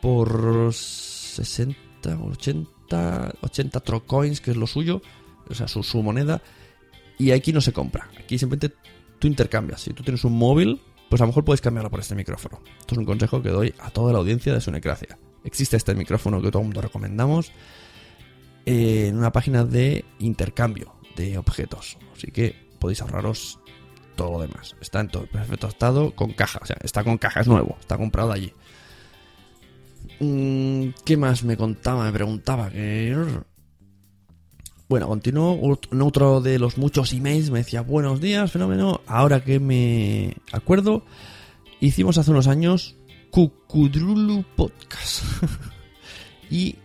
por 0.00 0.72
60, 0.72 2.18
80, 2.18 3.34
80 3.40 3.80
trocoins, 3.80 4.40
que 4.40 4.50
es 4.52 4.56
lo 4.56 4.66
suyo, 4.66 5.02
o 5.48 5.54
sea, 5.54 5.68
su, 5.68 6.02
moneda. 6.02 6.42
Y 7.22 7.30
aquí 7.30 7.52
no 7.52 7.60
se 7.60 7.72
compra. 7.72 8.08
Aquí 8.18 8.36
simplemente 8.36 8.76
tú 9.20 9.28
intercambias. 9.28 9.80
Si 9.80 9.92
tú 9.92 10.02
tienes 10.02 10.24
un 10.24 10.36
móvil, 10.36 10.82
pues 11.08 11.22
a 11.22 11.24
lo 11.24 11.28
mejor 11.28 11.44
puedes 11.44 11.60
cambiarlo 11.60 11.88
por 11.88 12.00
este 12.00 12.16
micrófono. 12.16 12.60
Esto 12.80 12.96
es 12.96 12.98
un 12.98 13.04
consejo 13.04 13.40
que 13.40 13.50
doy 13.50 13.72
a 13.78 13.90
toda 13.90 14.12
la 14.12 14.18
audiencia 14.18 14.52
de 14.52 14.60
Sunecracia. 14.60 15.16
Existe 15.44 15.76
este 15.76 15.94
micrófono 15.94 16.42
que 16.42 16.50
todo 16.50 16.62
el 16.62 16.66
mundo 16.66 16.80
recomendamos 16.80 17.52
en 18.66 19.16
una 19.16 19.30
página 19.30 19.64
de 19.64 20.04
intercambio 20.18 20.96
de 21.14 21.38
objetos. 21.38 21.96
Así 22.12 22.32
que 22.32 22.56
podéis 22.80 23.00
ahorraros 23.02 23.60
todo 24.16 24.32
lo 24.32 24.40
demás. 24.40 24.74
Está 24.80 24.98
en 24.98 25.06
todo 25.06 25.26
perfecto 25.26 25.68
estado, 25.68 26.16
con 26.16 26.32
caja. 26.32 26.58
O 26.60 26.66
sea, 26.66 26.76
está 26.82 27.04
con 27.04 27.18
caja, 27.18 27.42
es 27.42 27.46
nuevo, 27.46 27.76
está 27.78 27.96
comprado 27.96 28.32
allí. 28.32 28.52
Mm, 30.18 30.88
¿Qué 31.04 31.16
más 31.16 31.44
me 31.44 31.56
contaba? 31.56 32.04
Me 32.04 32.12
preguntaba 32.12 32.68
que... 32.68 33.16
Bueno, 34.92 35.08
continuó 35.08 35.58
otro 36.02 36.42
de 36.42 36.58
los 36.58 36.76
muchos 36.76 37.14
emails, 37.14 37.48
me 37.48 37.60
decía, 37.60 37.80
buenos 37.80 38.20
días, 38.20 38.52
fenómeno, 38.52 39.00
ahora 39.06 39.42
que 39.42 39.58
me 39.58 40.36
acuerdo, 40.52 41.02
hicimos 41.80 42.18
hace 42.18 42.30
unos 42.30 42.46
años 42.46 42.94
Cucudrulu 43.30 44.44
Podcast. 44.54 45.24
y, 46.50 46.76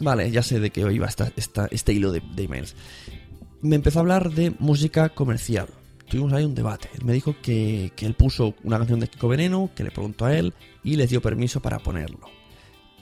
vale, 0.00 0.30
ya 0.30 0.42
sé 0.42 0.60
de 0.60 0.68
qué 0.68 0.82
iba 0.92 1.06
esta, 1.06 1.32
este 1.70 1.92
hilo 1.94 2.12
de, 2.12 2.20
de 2.34 2.42
emails. 2.42 2.76
Me 3.62 3.76
empezó 3.76 4.00
a 4.00 4.02
hablar 4.02 4.32
de 4.32 4.52
música 4.58 5.08
comercial 5.08 5.68
tuvimos 6.10 6.34
ahí 6.34 6.44
un 6.44 6.54
debate. 6.54 6.90
Él 6.92 7.06
me 7.06 7.14
dijo 7.14 7.34
que, 7.40 7.94
él 7.96 8.12
puso 8.12 8.54
una 8.62 8.76
canción 8.76 9.00
de 9.00 9.08
Kiko 9.08 9.28
Veneno, 9.28 9.70
que 9.74 9.84
le 9.84 9.90
preguntó 9.90 10.26
a 10.26 10.36
él 10.36 10.52
y 10.84 10.96
les 10.96 11.08
dio 11.08 11.22
permiso 11.22 11.62
para 11.62 11.78
ponerlo. 11.78 12.28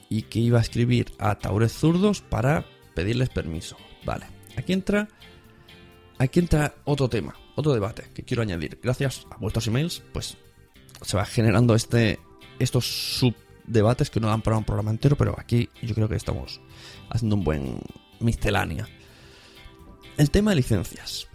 Y 0.07 0.21
que 0.21 0.39
iba 0.39 0.59
a 0.59 0.61
escribir 0.61 1.11
a 1.19 1.37
Taures 1.37 1.73
Zurdos 1.73 2.21
para 2.21 2.65
pedirles 2.95 3.27
permiso. 3.27 3.75
Vale, 4.05 4.25
aquí 4.57 4.73
entra, 4.73 5.07
aquí 6.17 6.39
entra 6.39 6.73
otro 6.85 7.09
tema, 7.09 7.35
otro 7.55 7.73
debate 7.73 8.09
que 8.13 8.23
quiero 8.23 8.43
añadir. 8.43 8.79
Gracias 8.81 9.27
a 9.31 9.37
vuestros 9.37 9.67
emails, 9.67 10.03
pues 10.13 10.37
se 11.01 11.17
va 11.17 11.25
generando 11.25 11.75
este, 11.75 12.19
estos 12.59 13.19
subdebates 13.19 14.09
que 14.09 14.19
no 14.19 14.27
dan 14.27 14.41
para 14.41 14.57
un 14.57 14.63
programa 14.63 14.91
entero, 14.91 15.15
pero 15.15 15.35
aquí 15.37 15.69
yo 15.81 15.95
creo 15.95 16.09
que 16.09 16.15
estamos 16.15 16.61
haciendo 17.09 17.35
un 17.35 17.43
buen 17.43 17.79
miscelánea. 18.19 18.87
El 20.17 20.29
tema 20.29 20.51
de 20.51 20.57
licencias. 20.57 21.27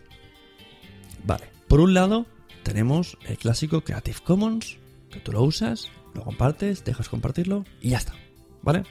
Vale. 1.25 1.51
Por 1.67 1.81
un 1.81 1.95
lado, 1.95 2.27
tenemos 2.63 3.19
el 3.27 3.37
clásico 3.37 3.83
Creative 3.83 4.19
Commons, 4.25 4.79
que 5.11 5.19
tú 5.21 5.33
lo 5.33 5.43
usas, 5.43 5.91
lo 6.15 6.23
compartes, 6.23 6.85
dejas 6.85 7.09
compartirlo 7.09 7.65
y 7.81 7.91
ya 7.91 7.99
está. 7.99 8.15
¿Vale? 8.63 8.85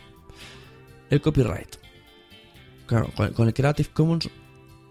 El 1.09 1.21
copyright. 1.21 1.84
Claro, 2.85 3.11
con 3.33 3.47
el 3.47 3.53
Creative 3.53 3.89
Commons 3.93 4.29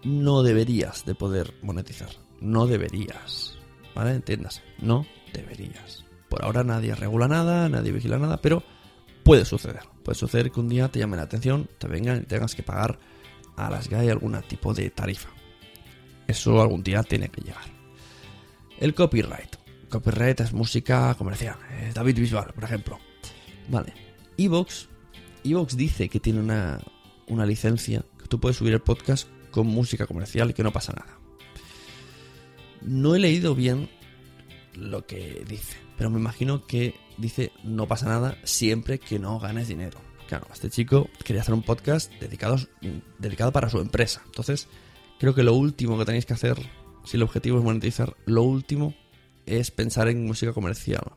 no 0.03 0.43
deberías 0.43 1.05
de 1.05 1.15
poder 1.15 1.53
monetizar. 1.61 2.09
No 2.41 2.67
deberías. 2.67 3.57
¿Vale? 3.95 4.11
Entiéndase. 4.11 4.61
No 4.79 5.05
deberías. 5.33 6.05
Por 6.29 6.43
ahora 6.43 6.63
nadie 6.63 6.95
regula 6.95 7.27
nada, 7.27 7.69
nadie 7.69 7.91
vigila 7.91 8.17
nada, 8.17 8.41
pero 8.41 8.63
puede 9.23 9.45
suceder. 9.45 9.81
Puede 10.03 10.17
suceder 10.17 10.51
que 10.51 10.59
un 10.59 10.69
día 10.69 10.89
te 10.89 10.99
llame 10.99 11.17
la 11.17 11.23
atención, 11.23 11.69
te 11.77 11.87
vengan 11.87 12.21
y 12.21 12.25
tengas 12.25 12.55
que 12.55 12.63
pagar 12.63 12.99
a 13.55 13.69
las 13.69 13.89
GAE 13.89 14.11
algún 14.11 14.39
tipo 14.47 14.73
de 14.73 14.89
tarifa. 14.89 15.29
Eso 16.27 16.61
algún 16.61 16.83
día 16.83 17.03
tiene 17.03 17.29
que 17.29 17.41
llegar. 17.41 17.63
El 18.77 18.93
copyright. 18.93 19.55
Copyright 19.89 20.41
es 20.41 20.53
música 20.53 21.15
comercial. 21.15 21.55
David 21.93 22.19
Bisbal, 22.19 22.53
por 22.53 22.63
ejemplo. 22.63 22.99
Vale. 23.69 23.93
Evox. 24.37 24.89
Evox 25.43 25.77
dice 25.77 26.09
que 26.09 26.19
tiene 26.19 26.39
una, 26.39 26.79
una 27.27 27.45
licencia 27.45 28.03
que 28.19 28.27
tú 28.27 28.39
puedes 28.39 28.57
subir 28.57 28.73
el 28.73 28.81
podcast 28.81 29.27
con 29.51 29.67
música 29.67 30.07
comercial 30.07 30.49
y 30.49 30.53
que 30.53 30.63
no 30.63 30.73
pasa 30.73 30.93
nada. 30.93 31.17
No 32.81 33.15
he 33.15 33.19
leído 33.19 33.55
bien 33.55 33.89
lo 34.75 35.05
que 35.05 35.43
dice, 35.47 35.77
pero 35.97 36.09
me 36.09 36.19
imagino 36.19 36.65
que 36.67 36.95
dice 37.17 37.51
no 37.63 37.87
pasa 37.87 38.07
nada 38.07 38.37
siempre 38.43 38.99
que 38.99 39.19
no 39.19 39.39
ganes 39.39 39.67
dinero. 39.67 39.99
Claro, 40.27 40.47
este 40.51 40.69
chico 40.69 41.09
quería 41.23 41.41
hacer 41.41 41.53
un 41.53 41.61
podcast 41.61 42.11
dedicado, 42.19 42.57
dedicado 43.19 43.51
para 43.51 43.69
su 43.69 43.79
empresa. 43.79 44.21
Entonces, 44.25 44.67
creo 45.19 45.35
que 45.35 45.43
lo 45.43 45.53
último 45.53 45.97
que 45.97 46.05
tenéis 46.05 46.25
que 46.25 46.33
hacer 46.33 46.57
si 47.05 47.17
el 47.17 47.23
objetivo 47.23 47.59
es 47.59 47.63
monetizar, 47.63 48.15
lo 48.25 48.41
último 48.41 48.95
es 49.45 49.71
pensar 49.71 50.07
en 50.07 50.25
música 50.25 50.53
comercial. 50.53 51.13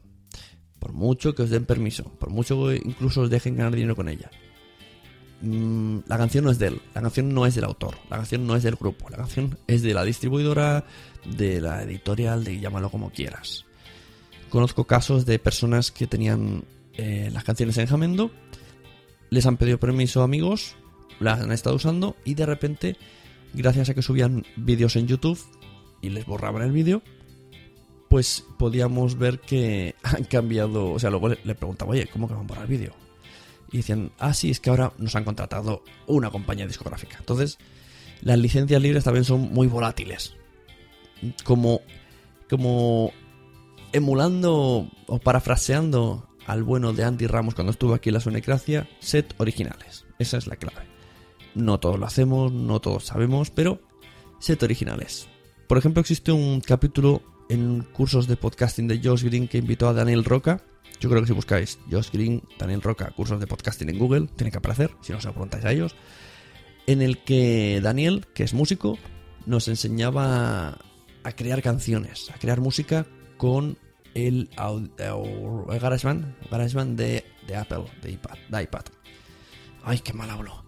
Por 0.78 0.92
mucho 0.92 1.34
que 1.34 1.42
os 1.42 1.50
den 1.50 1.64
permiso, 1.64 2.04
por 2.18 2.30
mucho 2.30 2.68
que 2.68 2.80
incluso 2.84 3.22
os 3.22 3.30
dejen 3.30 3.56
ganar 3.56 3.74
dinero 3.74 3.96
con 3.96 4.08
ella. 4.08 4.30
Mm, 5.40 5.98
la 6.06 6.18
canción 6.18 6.44
no 6.44 6.50
es 6.50 6.58
de 6.58 6.68
él, 6.68 6.80
la 6.94 7.02
canción 7.02 7.32
no 7.32 7.46
es 7.46 7.54
del 7.54 7.64
autor, 7.64 7.96
la 8.10 8.16
canción 8.16 8.46
no 8.46 8.56
es 8.56 8.62
del 8.62 8.74
grupo, 8.74 9.08
la 9.08 9.18
canción 9.18 9.56
es 9.66 9.82
de 9.82 9.94
la 9.94 10.04
distribuidora, 10.04 10.84
de 11.36 11.60
la 11.60 11.82
editorial, 11.82 12.44
de 12.44 12.58
llámalo 12.58 12.90
como 12.90 13.10
quieras. 13.10 13.64
Conozco 14.50 14.84
casos 14.84 15.26
de 15.26 15.38
personas 15.38 15.90
que 15.92 16.06
tenían 16.06 16.64
eh, 16.94 17.30
las 17.32 17.44
canciones 17.44 17.78
en 17.78 17.86
Jamendo, 17.86 18.30
les 19.30 19.46
han 19.46 19.56
pedido 19.58 19.78
permiso 19.78 20.22
a 20.22 20.24
amigos, 20.24 20.74
las 21.20 21.40
han 21.40 21.52
estado 21.52 21.76
usando 21.76 22.16
y 22.24 22.34
de 22.34 22.46
repente, 22.46 22.96
gracias 23.52 23.90
a 23.90 23.94
que 23.94 24.02
subían 24.02 24.44
vídeos 24.56 24.96
en 24.96 25.06
YouTube, 25.06 25.38
y 26.00 26.10
les 26.10 26.26
borraban 26.26 26.62
el 26.62 26.72
vídeo, 26.72 27.02
pues 28.08 28.44
podíamos 28.58 29.18
ver 29.18 29.40
que 29.40 29.94
han 30.02 30.24
cambiado. 30.24 30.92
O 30.92 30.98
sea, 30.98 31.10
luego 31.10 31.28
le, 31.28 31.54
preguntaba, 31.54 31.92
oye, 31.92 32.08
¿cómo 32.12 32.28
que 32.28 32.34
van 32.34 32.44
a 32.44 32.46
borrar 32.46 32.64
el 32.64 32.70
vídeo? 32.70 32.92
Y 33.70 33.78
decían, 33.78 34.12
ah, 34.18 34.32
sí, 34.32 34.50
es 34.50 34.60
que 34.60 34.70
ahora 34.70 34.92
nos 34.98 35.14
han 35.14 35.24
contratado 35.24 35.82
una 36.06 36.30
compañía 36.30 36.66
discográfica. 36.66 37.16
Entonces, 37.18 37.58
las 38.22 38.38
licencias 38.38 38.80
libres 38.80 39.04
también 39.04 39.24
son 39.24 39.52
muy 39.52 39.66
volátiles. 39.66 40.34
Como, 41.44 41.80
como 42.48 43.12
emulando 43.92 44.88
o 45.06 45.18
parafraseando 45.18 46.28
al 46.46 46.62
bueno 46.62 46.92
de 46.92 47.04
Andy 47.04 47.26
Ramos 47.26 47.54
cuando 47.54 47.72
estuvo 47.72 47.94
aquí 47.94 48.08
en 48.08 48.14
la 48.14 48.20
Sonecracia, 48.20 48.88
set 49.00 49.34
originales. 49.38 50.06
Esa 50.18 50.38
es 50.38 50.46
la 50.46 50.56
clave. 50.56 50.86
No 51.54 51.78
todos 51.78 51.98
lo 51.98 52.06
hacemos, 52.06 52.52
no 52.52 52.80
todos 52.80 53.04
sabemos, 53.04 53.50
pero 53.50 53.80
set 54.38 54.62
originales. 54.62 55.28
Por 55.66 55.76
ejemplo, 55.76 56.00
existe 56.00 56.32
un 56.32 56.60
capítulo 56.60 57.22
en 57.50 57.82
cursos 57.82 58.26
de 58.26 58.36
podcasting 58.36 58.88
de 58.88 59.00
Josh 59.02 59.24
Green 59.24 59.48
que 59.48 59.58
invitó 59.58 59.88
a 59.88 59.92
Daniel 59.92 60.24
Roca. 60.24 60.62
Yo 61.00 61.08
creo 61.08 61.22
que 61.22 61.28
si 61.28 61.32
buscáis 61.32 61.78
Josh 61.90 62.10
Green, 62.12 62.42
Daniel 62.58 62.82
Roca, 62.82 63.10
cursos 63.10 63.38
de 63.38 63.46
podcasting 63.46 63.88
en 63.88 63.98
Google, 63.98 64.28
tiene 64.36 64.50
que 64.50 64.58
aparecer, 64.58 64.90
si 65.00 65.12
no 65.12 65.18
lo 65.18 65.32
preguntáis 65.32 65.64
a 65.64 65.72
ellos. 65.72 65.94
En 66.86 67.02
el 67.02 67.18
que 67.18 67.80
Daniel, 67.82 68.26
que 68.34 68.42
es 68.42 68.54
músico, 68.54 68.98
nos 69.46 69.68
enseñaba 69.68 70.78
a 71.22 71.32
crear 71.32 71.62
canciones, 71.62 72.30
a 72.30 72.38
crear 72.38 72.60
música 72.60 73.06
con 73.36 73.78
el, 74.14 74.50
GarageBand, 75.68 76.48
GarageBand 76.50 76.98
de, 76.98 77.24
de 77.46 77.56
Apple, 77.56 77.84
de 78.02 78.12
iPad, 78.12 78.38
de 78.48 78.62
iPad. 78.62 78.84
Ay, 79.84 80.00
qué 80.00 80.12
mal 80.12 80.30
hablo. 80.30 80.64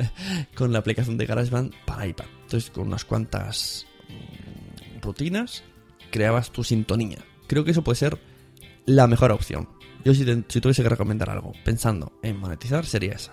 con 0.54 0.72
la 0.72 0.78
aplicación 0.78 1.16
de 1.18 1.26
GarageBand 1.26 1.74
para 1.84 2.06
iPad. 2.06 2.26
Entonces, 2.42 2.70
con 2.70 2.86
unas 2.86 3.04
cuantas 3.04 3.86
mm, 4.08 5.00
rutinas, 5.00 5.62
creabas 6.10 6.50
tu 6.50 6.64
sintonía. 6.64 7.18
Creo 7.46 7.64
que 7.64 7.72
eso 7.72 7.84
puede 7.84 7.96
ser 7.96 8.18
la 8.86 9.06
mejor 9.06 9.32
opción. 9.32 9.68
Yo 10.04 10.14
si, 10.14 10.24
tuviese 10.60 10.82
que 10.82 10.88
recomendar 10.88 11.30
algo 11.30 11.52
pensando 11.64 12.12
en 12.22 12.36
monetizar, 12.36 12.84
sería 12.84 13.14
esa. 13.14 13.32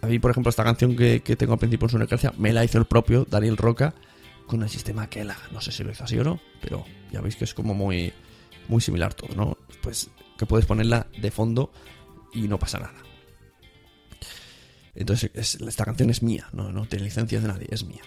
A 0.00 0.06
mí, 0.06 0.18
por 0.18 0.30
ejemplo, 0.30 0.48
esta 0.48 0.64
canción 0.64 0.96
que, 0.96 1.20
tengo 1.20 1.52
al 1.52 1.58
principio 1.58 1.86
en 1.86 1.90
su 1.90 1.98
necracia, 1.98 2.32
me 2.38 2.52
la 2.52 2.64
hizo 2.64 2.78
el 2.78 2.86
propio 2.86 3.26
Daniel 3.28 3.58
Roca 3.58 3.94
con 4.46 4.62
el 4.62 4.70
sistema 4.70 5.10
Kela. 5.10 5.36
No 5.52 5.60
sé 5.60 5.72
si 5.72 5.84
lo 5.84 5.90
hizo 5.90 6.04
así 6.04 6.18
o 6.18 6.24
no, 6.24 6.40
pero 6.62 6.84
ya 7.12 7.20
veis 7.20 7.36
que 7.36 7.44
es 7.44 7.52
como 7.52 7.74
muy, 7.74 8.12
muy 8.68 8.80
similar 8.80 9.12
todo, 9.12 9.34
¿no? 9.36 9.58
Pues 9.82 10.10
que 10.38 10.46
puedes 10.46 10.64
ponerla 10.64 11.06
de 11.20 11.30
fondo 11.30 11.70
y 12.32 12.48
no 12.48 12.58
pasa 12.58 12.78
nada. 12.78 13.02
Entonces, 14.94 15.30
esta 15.34 15.84
canción 15.84 16.08
es 16.08 16.22
mía, 16.22 16.48
no, 16.52 16.72
no 16.72 16.86
tiene 16.86 17.04
licencias 17.04 17.42
de 17.42 17.48
nadie, 17.48 17.68
es 17.70 17.84
mía. 17.84 18.02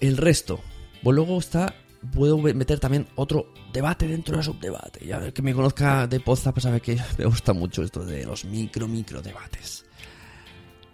El 0.00 0.16
resto, 0.16 0.60
pues 1.02 1.16
luego 1.16 1.38
está 1.38 1.74
puedo 2.12 2.38
meter 2.38 2.78
también 2.80 3.06
otro 3.16 3.52
debate 3.72 4.06
dentro 4.06 4.36
del 4.36 4.44
subdebate. 4.44 5.06
Ya 5.06 5.32
que 5.32 5.42
me 5.42 5.54
conozca 5.54 6.06
de 6.06 6.20
Poza 6.20 6.52
pues 6.52 6.64
sabe 6.64 6.80
que 6.80 6.98
me 7.18 7.24
gusta 7.26 7.52
mucho 7.52 7.82
esto 7.82 8.04
de 8.04 8.24
los 8.24 8.44
micro, 8.44 8.88
micro 8.88 9.22
debates. 9.22 9.84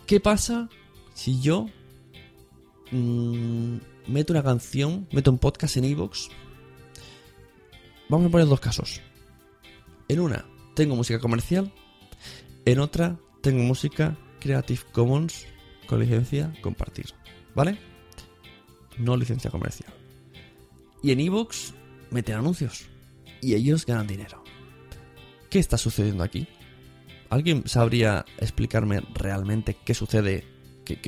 ¿Qué 0.06 0.20
pasa 0.20 0.68
si 1.14 1.40
yo 1.40 1.66
mmm, 2.90 3.76
meto 4.08 4.32
una 4.32 4.42
canción, 4.42 5.06
meto 5.12 5.30
un 5.30 5.38
podcast 5.38 5.76
en 5.76 5.84
Evox? 5.84 6.28
Vamos 8.08 8.26
a 8.26 8.30
poner 8.30 8.48
dos 8.48 8.60
casos. 8.60 9.00
En 10.08 10.20
una 10.20 10.44
tengo 10.74 10.96
música 10.96 11.20
comercial, 11.20 11.72
en 12.64 12.80
otra 12.80 13.18
tengo 13.42 13.62
música 13.62 14.16
Creative 14.40 14.82
Commons 14.92 15.46
con 15.86 16.00
licencia 16.00 16.52
compartir. 16.60 17.06
¿Vale? 17.54 17.78
No 18.98 19.16
licencia 19.16 19.50
comercial. 19.50 19.99
Y 21.02 21.12
en 21.12 21.20
Evox 21.20 21.74
meten 22.10 22.36
anuncios. 22.36 22.86
Y 23.40 23.54
ellos 23.54 23.86
ganan 23.86 24.06
dinero. 24.06 24.42
¿Qué 25.48 25.58
está 25.58 25.78
sucediendo 25.78 26.22
aquí? 26.22 26.46
¿Alguien 27.30 27.66
sabría 27.66 28.24
explicarme 28.38 29.00
realmente 29.14 29.76
qué 29.84 29.94
sucede? 29.94 30.44
¿Qué, 30.84 31.00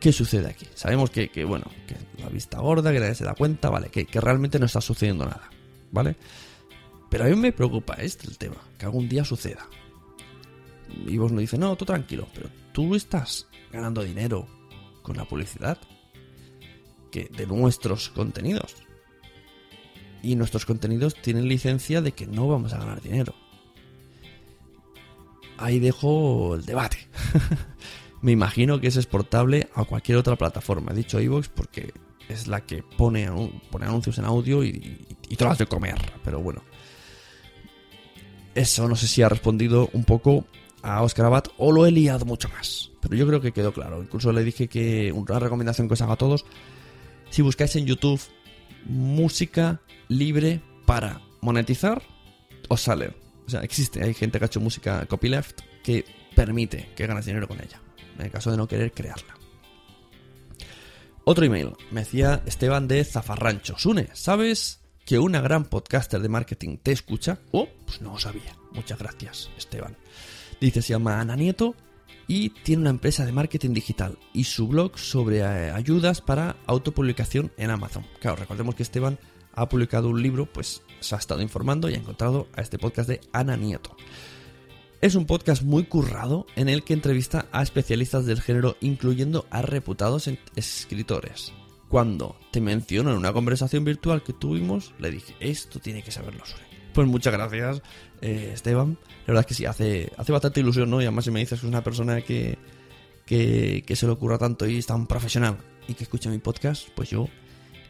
qué, 0.00 0.12
sucede 0.12 0.48
aquí? 0.48 0.66
Sabemos 0.74 1.10
que, 1.10 1.28
bueno, 1.44 1.66
que 1.86 1.96
la 2.22 2.28
vista 2.28 2.60
gorda, 2.60 2.92
que 2.92 3.00
nadie 3.00 3.14
se 3.14 3.24
da 3.24 3.34
cuenta, 3.34 3.70
vale, 3.70 3.88
que, 3.88 4.06
que 4.06 4.20
realmente 4.20 4.58
no 4.58 4.66
está 4.66 4.80
sucediendo 4.80 5.24
nada, 5.24 5.50
¿vale? 5.90 6.16
Pero 7.10 7.24
a 7.24 7.28
mí 7.28 7.36
me 7.36 7.52
preocupa 7.52 7.94
este 7.94 8.28
el 8.28 8.38
tema, 8.38 8.56
que 8.78 8.84
algún 8.84 9.08
día 9.08 9.24
suceda. 9.24 9.66
Y 11.06 11.18
vos 11.18 11.32
me 11.32 11.40
dice, 11.40 11.58
no, 11.58 11.76
tú 11.76 11.84
tranquilo, 11.84 12.28
pero 12.34 12.48
tú 12.72 12.94
estás 12.94 13.48
ganando 13.72 14.02
dinero 14.02 14.46
con 15.02 15.16
la 15.16 15.24
publicidad 15.24 15.78
que 17.10 17.24
de 17.24 17.46
nuestros 17.46 18.08
contenidos. 18.10 18.76
Y 20.22 20.34
nuestros 20.36 20.66
contenidos 20.66 21.14
tienen 21.14 21.48
licencia 21.48 22.00
de 22.00 22.12
que 22.12 22.26
no 22.26 22.48
vamos 22.48 22.72
a 22.72 22.78
ganar 22.78 23.00
dinero. 23.00 23.34
Ahí 25.56 25.78
dejo 25.78 26.54
el 26.54 26.64
debate. 26.64 27.08
Me 28.22 28.32
imagino 28.32 28.80
que 28.80 28.88
es 28.88 28.96
exportable 28.96 29.68
a 29.74 29.84
cualquier 29.84 30.18
otra 30.18 30.36
plataforma. 30.36 30.92
He 30.92 30.96
dicho 30.96 31.20
iVoox 31.20 31.48
porque 31.48 31.92
es 32.28 32.46
la 32.46 32.60
que 32.60 32.82
pone, 32.82 33.28
pone 33.70 33.86
anuncios 33.86 34.18
en 34.18 34.24
audio 34.24 34.64
y, 34.64 35.06
y, 35.28 35.36
te 35.36 35.44
lo 35.44 35.54
de 35.54 35.66
comer. 35.66 35.98
Pero 36.24 36.40
bueno. 36.40 36.62
Eso 38.54 38.88
no 38.88 38.96
sé 38.96 39.06
si 39.06 39.22
ha 39.22 39.28
respondido 39.28 39.88
un 39.92 40.04
poco 40.04 40.46
a 40.82 41.02
Oscar 41.02 41.26
Abad 41.26 41.44
o 41.58 41.70
lo 41.70 41.86
he 41.86 41.92
liado 41.92 42.24
mucho 42.24 42.48
más. 42.48 42.90
Pero 43.00 43.14
yo 43.14 43.26
creo 43.26 43.40
que 43.40 43.52
quedó 43.52 43.72
claro. 43.72 44.02
Incluso 44.02 44.32
le 44.32 44.42
dije 44.42 44.68
que 44.68 45.12
una 45.12 45.38
recomendación 45.38 45.86
que 45.88 45.94
os 45.94 46.02
haga 46.02 46.14
a 46.14 46.16
todos 46.16 46.44
si 47.30 47.42
buscáis 47.42 47.76
en 47.76 47.86
YouTube 47.86 48.20
música 48.84 49.80
libre 50.08 50.60
para 50.86 51.20
monetizar, 51.40 52.02
os 52.68 52.80
sale. 52.80 53.14
O 53.46 53.50
sea, 53.50 53.60
existe, 53.60 54.02
hay 54.02 54.14
gente 54.14 54.38
que 54.38 54.44
ha 54.44 54.46
hecho 54.46 54.60
música 54.60 55.06
copyleft 55.06 55.60
que 55.82 56.04
permite 56.34 56.90
que 56.94 57.06
ganes 57.06 57.26
dinero 57.26 57.48
con 57.48 57.58
ella, 57.60 57.80
en 58.18 58.26
el 58.26 58.30
caso 58.30 58.50
de 58.50 58.56
no 58.56 58.68
querer 58.68 58.92
crearla. 58.92 59.36
Otro 61.24 61.44
email, 61.44 61.72
me 61.90 62.00
decía 62.00 62.42
Esteban 62.46 62.88
de 62.88 63.04
Zafarrancho. 63.04 63.78
Sune, 63.78 64.08
¿sabes 64.14 64.80
que 65.04 65.18
una 65.18 65.40
gran 65.40 65.64
podcaster 65.64 66.20
de 66.20 66.28
marketing 66.28 66.78
te 66.78 66.92
escucha? 66.92 67.38
Oh, 67.52 67.68
pues 67.86 68.00
no 68.00 68.12
lo 68.12 68.18
sabía. 68.18 68.56
Muchas 68.72 68.98
gracias, 68.98 69.50
Esteban. 69.56 69.96
Dice, 70.60 70.80
se 70.80 70.94
llama 70.94 71.20
Ana 71.20 71.36
Nieto 71.36 71.74
y 72.28 72.50
tiene 72.50 72.82
una 72.82 72.90
empresa 72.90 73.26
de 73.26 73.32
marketing 73.32 73.72
digital 73.72 74.18
y 74.32 74.44
su 74.44 74.68
blog 74.68 74.98
sobre 74.98 75.38
eh, 75.38 75.70
ayudas 75.72 76.20
para 76.20 76.56
autopublicación 76.66 77.50
en 77.56 77.70
Amazon. 77.70 78.06
Claro, 78.20 78.36
recordemos 78.36 78.74
que 78.74 78.84
Esteban 78.84 79.18
ha 79.54 79.68
publicado 79.68 80.08
un 80.08 80.22
libro, 80.22 80.46
pues 80.46 80.82
se 81.00 81.14
ha 81.14 81.18
estado 81.18 81.42
informando 81.42 81.88
y 81.88 81.94
ha 81.94 81.98
encontrado 81.98 82.46
a 82.54 82.60
este 82.60 82.78
podcast 82.78 83.08
de 83.08 83.20
Ana 83.32 83.56
Nieto. 83.56 83.96
Es 85.00 85.14
un 85.14 85.26
podcast 85.26 85.62
muy 85.62 85.84
currado 85.84 86.46
en 86.54 86.68
el 86.68 86.84
que 86.84 86.92
entrevista 86.92 87.46
a 87.50 87.62
especialistas 87.62 88.26
del 88.26 88.42
género, 88.42 88.76
incluyendo 88.80 89.46
a 89.50 89.62
reputados 89.62 90.28
escritores. 90.54 91.52
Cuando 91.88 92.36
te 92.52 92.60
menciono 92.60 93.12
en 93.12 93.16
una 93.16 93.32
conversación 93.32 93.84
virtual 93.84 94.22
que 94.22 94.32
tuvimos, 94.32 94.92
le 94.98 95.10
dije, 95.10 95.34
esto 95.40 95.78
tiene 95.78 96.02
que 96.02 96.10
saberlo 96.10 96.44
sobre. 96.44 96.64
Pues 96.92 97.06
muchas 97.06 97.32
gracias, 97.32 97.80
eh, 98.20 98.50
Esteban. 98.54 98.98
La 99.20 99.26
verdad 99.28 99.40
es 99.40 99.46
que 99.46 99.54
sí, 99.54 99.66
hace, 99.66 100.12
hace 100.16 100.32
bastante 100.32 100.60
ilusión, 100.60 100.90
¿no? 100.90 101.00
Y 101.00 101.04
además 101.04 101.24
si 101.24 101.30
me 101.30 101.40
dices 101.40 101.60
que 101.60 101.66
es 101.66 101.70
una 101.70 101.82
persona 101.84 102.20
que, 102.22 102.58
que, 103.26 103.84
se 103.94 104.06
le 104.06 104.12
ocurra 104.12 104.38
tanto 104.38 104.66
y 104.66 104.78
es 104.78 104.86
tan 104.86 105.06
profesional 105.06 105.58
y 105.86 105.94
que 105.94 106.04
escucha 106.04 106.30
mi 106.30 106.38
podcast, 106.38 106.88
pues 106.94 107.10
yo 107.10 107.28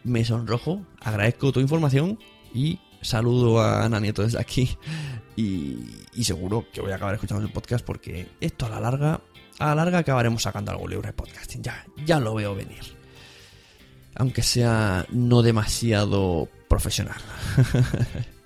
me 0.05 0.25
sonrojo, 0.25 0.85
agradezco 1.01 1.53
tu 1.53 1.61
información 1.61 2.19
y 2.53 2.81
saludo 3.01 3.61
a 3.61 3.85
Ana 3.85 4.01
Nieto 4.01 4.23
desde 4.23 4.41
aquí. 4.41 4.77
Y, 5.37 5.79
y, 6.15 6.25
seguro 6.25 6.67
que 6.73 6.81
voy 6.81 6.91
a 6.91 6.97
acabar 6.97 7.15
escuchando 7.15 7.47
el 7.47 7.53
podcast 7.53 7.85
porque 7.85 8.29
esto 8.41 8.67
a 8.67 8.71
la 8.71 8.81
larga, 8.81 9.21
a 9.61 9.67
la 9.67 9.75
larga 9.77 9.99
acabaremos 9.99 10.43
sacando 10.43 10.73
algo 10.73 10.89
libre 10.89 11.09
de 11.09 11.13
podcasting. 11.13 11.63
Ya, 11.63 11.87
ya 12.05 12.19
lo 12.19 12.35
veo 12.35 12.57
venir. 12.57 12.83
Aunque 14.17 14.43
sea 14.43 15.07
no 15.11 15.43
demasiado 15.43 16.49
profesional. 16.69 17.21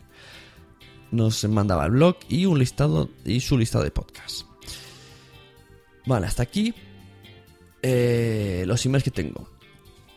nos 1.12 1.44
mandaba 1.44 1.84
el 1.84 1.92
blog 1.92 2.16
y 2.28 2.46
un 2.46 2.58
listado 2.58 3.08
y 3.24 3.40
su 3.40 3.56
listado 3.56 3.84
de 3.84 3.90
podcasts. 3.90 4.46
Vale, 6.06 6.26
hasta 6.26 6.42
aquí 6.42 6.74
eh, 7.82 8.64
los 8.66 8.84
emails 8.84 9.04
que 9.04 9.10
tengo. 9.10 9.48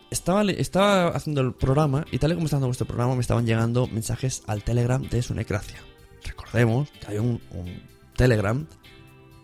Estaba, 0.09 0.43
estaba 0.43 1.09
haciendo 1.09 1.41
el 1.41 1.53
programa 1.53 2.05
y 2.11 2.17
tal 2.17 2.31
y 2.31 2.35
como 2.35 2.45
está 2.45 2.55
haciendo 2.55 2.67
vuestro 2.67 2.87
programa 2.87 3.15
me 3.15 3.21
estaban 3.21 3.45
llegando 3.45 3.87
mensajes 3.87 4.43
al 4.47 4.63
Telegram 4.63 5.01
de 5.01 5.21
Sunecracia. 5.21 5.77
Recordemos 6.23 6.89
que 6.89 7.07
hay 7.07 7.17
un, 7.17 7.41
un 7.51 7.81
Telegram 8.15 8.65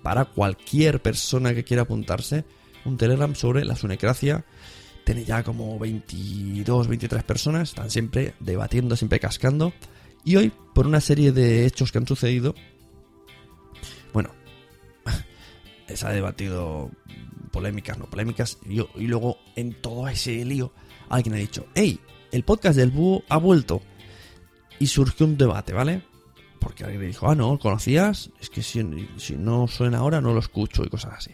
para 0.02 0.26
cualquier 0.26 1.02
persona 1.02 1.54
que 1.54 1.64
quiera 1.64 1.84
apuntarse. 1.84 2.46
Un 2.86 2.98
Telegram 2.98 3.36
sobre 3.36 3.66
la 3.66 3.76
Sunecracia. 3.76 4.46
Tiene 5.04 5.26
ya 5.26 5.44
como 5.44 5.78
22, 5.78 6.88
23 6.88 7.24
personas. 7.24 7.70
Están 7.70 7.92
siempre 7.92 8.34
debatiendo, 8.40 8.96
siempre 8.96 9.20
cascando. 9.20 9.74
Y 10.24 10.36
hoy, 10.36 10.52
por 10.74 10.88
una 10.88 11.02
serie 11.02 11.32
de 11.32 11.66
hechos 11.66 11.92
que 11.92 11.98
han 11.98 12.08
sucedido, 12.08 12.56
bueno, 14.14 14.30
se 15.94 16.06
ha 16.06 16.12
debatido 16.12 16.92
polémicas, 17.52 17.98
no 17.98 18.10
polémicas, 18.10 18.58
y, 18.68 18.80
y 18.80 19.08
luego 19.08 19.38
en 19.56 19.74
todo 19.74 20.08
ese 20.08 20.44
lío 20.46 20.74
alguien 21.10 21.36
ha 21.36 21.40
dicho, 21.40 21.66
hey, 21.76 22.00
el 22.32 22.44
podcast 22.44 22.78
del 22.78 22.92
búho 22.92 23.24
ha 23.30 23.38
vuelto. 23.38 23.82
Y 24.80 24.88
surgió 24.88 25.26
un 25.26 25.38
debate, 25.38 25.74
¿vale? 25.74 26.04
Porque 26.60 26.84
alguien 26.84 27.02
le 27.02 27.08
dijo, 27.08 27.30
ah, 27.30 27.36
no, 27.36 27.60
¿conocías? 27.60 28.32
Es 28.40 28.50
que 28.50 28.64
si, 28.64 28.84
si 29.18 29.36
no 29.36 29.68
suena 29.68 30.00
ahora 30.00 30.22
no 30.22 30.34
lo 30.34 30.40
escucho 30.40 30.84
y 30.84 30.90
cosas 30.90 31.14
así. 31.18 31.32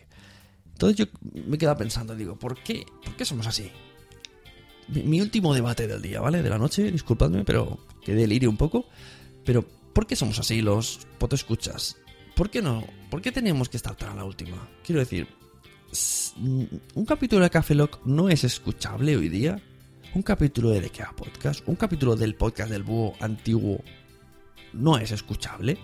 Entonces 0.74 0.98
yo 0.98 1.06
me 1.46 1.58
quedaba 1.58 1.78
pensando, 1.78 2.16
digo, 2.16 2.38
¿por 2.38 2.62
qué? 2.62 2.86
¿Por 3.04 3.16
qué 3.16 3.26
somos 3.26 3.48
así? 3.48 3.72
Mi, 4.88 5.22
último 5.22 5.54
debate 5.54 5.88
del 5.88 6.02
día, 6.02 6.22
¿vale? 6.22 6.42
De 6.42 6.50
la 6.50 6.58
noche, 6.58 6.92
disculpadme, 6.92 7.44
pero 7.44 7.80
que 8.04 8.14
delirio 8.14 8.50
un 8.50 8.58
poco. 8.58 8.86
Pero, 9.44 9.66
¿por 9.94 10.08
qué 10.08 10.16
somos 10.16 10.40
así 10.40 10.62
los 10.62 11.08
potescuchas? 11.18 11.98
¿Por 12.36 12.50
qué 12.50 12.62
no? 12.62 12.86
¿Por 13.10 13.22
qué 13.22 13.32
teníamos 13.32 13.70
que 13.70 13.78
estar 13.78 13.96
tan 13.96 14.10
a 14.10 14.16
la 14.16 14.26
última? 14.26 14.70
Quiero 14.84 15.00
decir, 15.00 15.28
¿un 16.38 17.06
capítulo 17.06 17.44
de 17.44 17.50
Café 17.50 17.76
Lock 17.76 18.06
no 18.06 18.30
es 18.30 18.44
escuchable 18.44 19.18
hoy 19.18 19.30
día? 19.30 19.62
¿Un 20.14 20.22
capítulo 20.22 20.70
de 20.70 20.82
The 20.82 20.92
Podcast? 21.16 21.68
¿Un 21.68 21.76
capítulo 21.76 22.16
del 22.16 22.36
podcast 22.36 22.72
del 22.72 22.84
búho 22.84 23.16
antiguo 23.20 23.84
no 24.74 24.98
es 24.98 25.12
escuchable? 25.12 25.78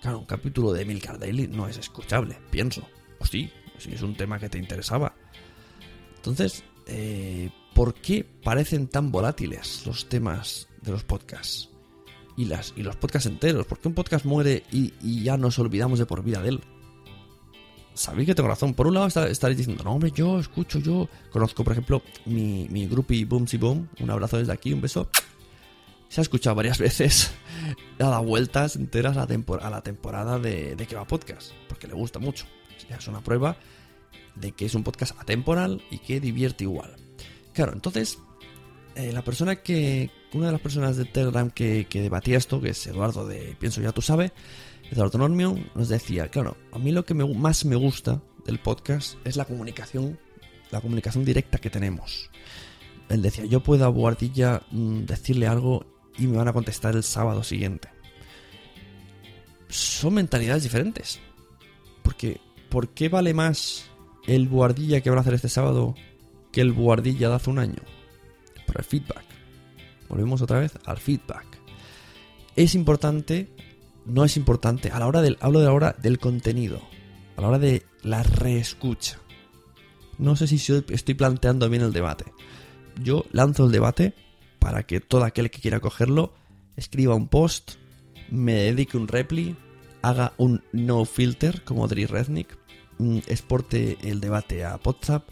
Claro, 0.00 0.18
un 0.18 0.26
capítulo 0.26 0.72
de 0.72 0.84
Milcar 0.84 1.18
Daily 1.18 1.46
no 1.46 1.68
es 1.68 1.78
escuchable, 1.78 2.36
pienso. 2.50 2.86
O 3.20 3.26
sí, 3.26 3.50
si 3.78 3.92
es 3.92 4.02
un 4.02 4.16
tema 4.16 4.38
que 4.38 4.48
te 4.48 4.58
interesaba. 4.58 5.14
Entonces, 6.16 6.64
eh, 6.86 7.50
¿por 7.74 7.94
qué 7.94 8.24
parecen 8.24 8.88
tan 8.88 9.10
volátiles 9.10 9.86
los 9.86 10.08
temas 10.08 10.68
de 10.82 10.92
los 10.92 11.04
podcasts? 11.04 11.72
y, 12.36 12.46
las, 12.46 12.72
y 12.76 12.82
los 12.82 12.96
podcasts 12.96 13.28
enteros. 13.28 13.66
¿Por 13.66 13.78
qué 13.78 13.88
un 13.88 13.94
podcast 13.94 14.24
muere 14.24 14.64
y, 14.70 14.92
ya 15.22 15.36
nos 15.36 15.58
olvidamos 15.58 15.98
de 15.98 16.06
por 16.06 16.22
vida 16.22 16.40
de 16.42 16.50
él? 16.50 16.60
Sabéis 17.94 18.26
que 18.26 18.34
tengo 18.34 18.48
razón. 18.48 18.74
Por 18.74 18.86
un 18.86 18.94
lado 18.94 19.06
estaréis 19.06 19.58
diciendo, 19.58 19.84
no, 19.84 19.92
hombre, 19.92 20.10
yo 20.12 20.38
escucho, 20.38 20.78
yo 20.78 21.08
conozco, 21.30 21.62
por 21.62 21.72
ejemplo, 21.72 22.02
mi, 22.24 22.66
mi 22.70 22.86
groupie 22.86 23.24
Boomsy 23.24 23.58
Boom. 23.58 23.88
Un 24.00 24.10
abrazo 24.10 24.38
desde 24.38 24.52
aquí, 24.52 24.72
un 24.72 24.80
beso. 24.80 25.08
Se 26.08 26.20
ha 26.20 26.22
escuchado 26.22 26.56
varias 26.56 26.78
veces. 26.78 27.32
Ha 27.98 28.04
dado 28.04 28.22
vueltas 28.24 28.76
enteras 28.76 29.16
a 29.16 29.26
la, 29.70 29.82
temporada 29.82 30.38
de, 30.38 30.74
de 30.74 30.86
que 30.86 30.96
va 30.96 31.06
podcast. 31.06 31.52
Porque 31.68 31.86
le 31.86 31.94
gusta 31.94 32.18
mucho. 32.18 32.46
Es 32.88 33.08
una 33.08 33.22
prueba 33.22 33.56
de 34.34 34.52
que 34.52 34.64
es 34.64 34.74
un 34.74 34.82
podcast 34.82 35.18
atemporal 35.20 35.82
y 35.90 35.98
que 35.98 36.18
divierte 36.18 36.64
igual. 36.64 36.96
Claro, 37.52 37.72
entonces, 37.72 38.18
eh, 38.94 39.12
la 39.12 39.22
persona 39.22 39.56
que. 39.56 40.10
Una 40.34 40.46
de 40.46 40.52
las 40.52 40.60
personas 40.62 40.96
de 40.96 41.04
Telegram 41.04 41.50
que, 41.50 41.86
debatía 41.92 42.38
esto, 42.38 42.58
que 42.60 42.70
es 42.70 42.86
Eduardo 42.86 43.26
de 43.26 43.54
Pienso 43.58 43.82
Ya 43.82 43.92
Tú 43.92 44.00
Sabes, 44.00 44.32
Eduardo 44.90 45.18
Normio, 45.18 45.58
nos 45.74 45.88
decía: 45.88 46.28
Claro, 46.28 46.56
a 46.72 46.78
mí 46.78 46.90
lo 46.90 47.04
que 47.04 47.14
más 47.14 47.64
me 47.66 47.76
gusta 47.76 48.22
del 48.46 48.58
podcast 48.58 49.16
es 49.26 49.36
la 49.36 49.44
comunicación, 49.44 50.18
la 50.70 50.80
comunicación 50.80 51.24
directa 51.24 51.58
que 51.58 51.68
tenemos. 51.68 52.30
Él 53.10 53.20
decía: 53.20 53.44
Yo 53.44 53.62
puedo 53.62 53.84
a 53.84 53.88
Boardilla 53.88 54.62
mm, 54.70 55.00
decirle 55.00 55.46
algo 55.46 55.84
y 56.16 56.26
me 56.26 56.38
van 56.38 56.48
a 56.48 56.52
contestar 56.54 56.96
el 56.96 57.02
sábado 57.02 57.42
siguiente. 57.42 57.88
Son 59.68 60.14
mentalidades 60.14 60.62
diferentes. 60.62 61.20
Porque, 62.02 62.40
¿por 62.68 62.88
qué 62.88 63.08
vale 63.08 63.34
más 63.34 63.90
el 64.26 64.48
Boardilla 64.48 65.02
que 65.02 65.10
van 65.10 65.18
a 65.18 65.22
hacer 65.22 65.34
este 65.34 65.48
sábado 65.48 65.94
que 66.52 66.60
el 66.60 66.72
Boardilla 66.72 67.28
de 67.28 67.34
hace 67.34 67.50
un 67.50 67.58
año? 67.58 67.82
Por 68.66 68.78
el 68.78 68.84
feedback. 68.84 69.24
Volvemos 70.08 70.42
otra 70.42 70.60
vez 70.60 70.72
al 70.84 70.98
feedback. 70.98 71.46
Es 72.54 72.74
importante, 72.74 73.48
no 74.04 74.24
es 74.24 74.36
importante, 74.36 74.90
a 74.90 74.98
la 74.98 75.06
hora 75.06 75.22
del, 75.22 75.38
hablo 75.40 75.60
de 75.60 75.66
la 75.66 75.72
hora 75.72 75.96
del 76.00 76.18
contenido, 76.18 76.80
a 77.36 77.40
la 77.40 77.48
hora 77.48 77.58
de 77.58 77.82
la 78.02 78.22
reescucha. 78.22 79.18
No 80.18 80.36
sé 80.36 80.46
si 80.46 80.56
estoy 80.90 81.14
planteando 81.14 81.68
bien 81.68 81.82
el 81.82 81.92
debate. 81.92 82.26
Yo 83.02 83.24
lanzo 83.32 83.66
el 83.66 83.72
debate 83.72 84.14
para 84.58 84.84
que 84.84 85.00
todo 85.00 85.24
aquel 85.24 85.50
que 85.50 85.60
quiera 85.60 85.80
cogerlo 85.80 86.34
escriba 86.76 87.14
un 87.14 87.28
post, 87.28 87.72
me 88.30 88.54
dedique 88.54 88.96
un 88.96 89.08
repli, 89.08 89.56
haga 90.02 90.34
un 90.36 90.62
no 90.72 91.04
filter 91.04 91.64
como 91.64 91.88
Dri 91.88 92.06
Rednick, 92.06 92.58
mm, 92.98 93.18
exporte 93.26 93.98
el 94.02 94.20
debate 94.20 94.64
a 94.64 94.78
WhatsApp, 94.84 95.28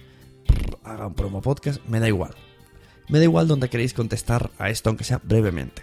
haga 0.84 1.06
un 1.06 1.14
promo 1.14 1.40
podcast, 1.40 1.84
me 1.86 2.00
da 2.00 2.08
igual. 2.08 2.34
Me 3.08 3.18
da 3.18 3.24
igual 3.24 3.48
donde 3.48 3.68
queréis 3.68 3.94
contestar 3.94 4.50
a 4.58 4.70
esto, 4.70 4.90
aunque 4.90 5.04
sea 5.04 5.20
brevemente. 5.22 5.82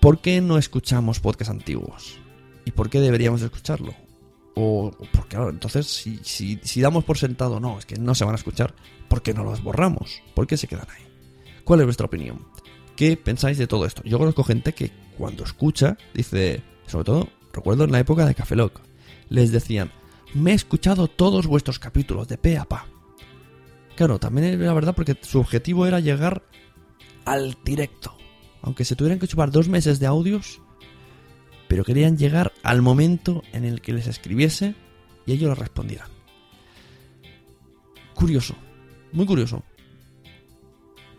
¿Por 0.00 0.20
qué 0.20 0.40
no 0.40 0.56
escuchamos 0.56 1.20
podcasts 1.20 1.50
antiguos? 1.50 2.18
¿Y 2.64 2.70
por 2.70 2.88
qué 2.88 3.00
deberíamos 3.00 3.42
escucharlo? 3.42 3.94
O, 4.54 4.90
porque, 5.12 5.36
claro, 5.36 5.50
entonces, 5.50 5.86
si, 5.86 6.80
damos 6.80 7.04
por 7.04 7.18
sentado, 7.18 7.60
no, 7.60 7.78
es 7.78 7.86
que 7.86 7.96
no 7.96 8.14
se 8.14 8.24
van 8.24 8.34
a 8.34 8.38
escuchar, 8.38 8.74
¿por 9.08 9.22
qué 9.22 9.34
no 9.34 9.44
los 9.44 9.62
borramos? 9.62 10.22
¿Por 10.34 10.46
qué 10.46 10.56
se 10.56 10.68
quedan 10.68 10.86
ahí? 10.90 11.04
¿Cuál 11.64 11.80
es 11.80 11.86
vuestra 11.86 12.06
opinión? 12.06 12.46
¿Qué 12.96 13.16
pensáis 13.16 13.58
de 13.58 13.66
todo 13.66 13.86
esto? 13.86 14.02
Yo 14.04 14.18
conozco 14.18 14.44
gente 14.44 14.74
que 14.74 14.90
cuando 15.16 15.44
escucha, 15.44 15.96
dice, 16.14 16.62
sobre 16.86 17.04
todo, 17.04 17.28
recuerdo 17.52 17.84
en 17.84 17.92
la 17.92 18.00
época 18.00 18.26
de 18.26 18.34
Café 18.34 18.56
Lock, 18.56 18.80
les 19.28 19.52
decían, 19.52 19.92
me 20.34 20.52
he 20.52 20.54
escuchado 20.54 21.08
todos 21.08 21.46
vuestros 21.46 21.78
capítulos 21.78 22.28
de 22.28 22.38
pe 22.38 22.58
a 22.58 22.64
pa. 22.64 22.86
Claro, 24.00 24.18
también 24.18 24.58
era 24.58 24.72
verdad 24.72 24.94
porque 24.94 25.14
su 25.20 25.40
objetivo 25.40 25.84
era 25.84 26.00
llegar 26.00 26.42
al 27.26 27.58
directo. 27.62 28.16
Aunque 28.62 28.86
se 28.86 28.96
tuvieran 28.96 29.18
que 29.18 29.28
chupar 29.28 29.50
dos 29.50 29.68
meses 29.68 30.00
de 30.00 30.06
audios, 30.06 30.62
pero 31.68 31.84
querían 31.84 32.16
llegar 32.16 32.50
al 32.62 32.80
momento 32.80 33.42
en 33.52 33.66
el 33.66 33.82
que 33.82 33.92
les 33.92 34.06
escribiese 34.06 34.74
y 35.26 35.32
ellos 35.32 35.50
les 35.50 35.58
respondieran. 35.58 36.08
Curioso, 38.14 38.54
muy 39.12 39.26
curioso. 39.26 39.62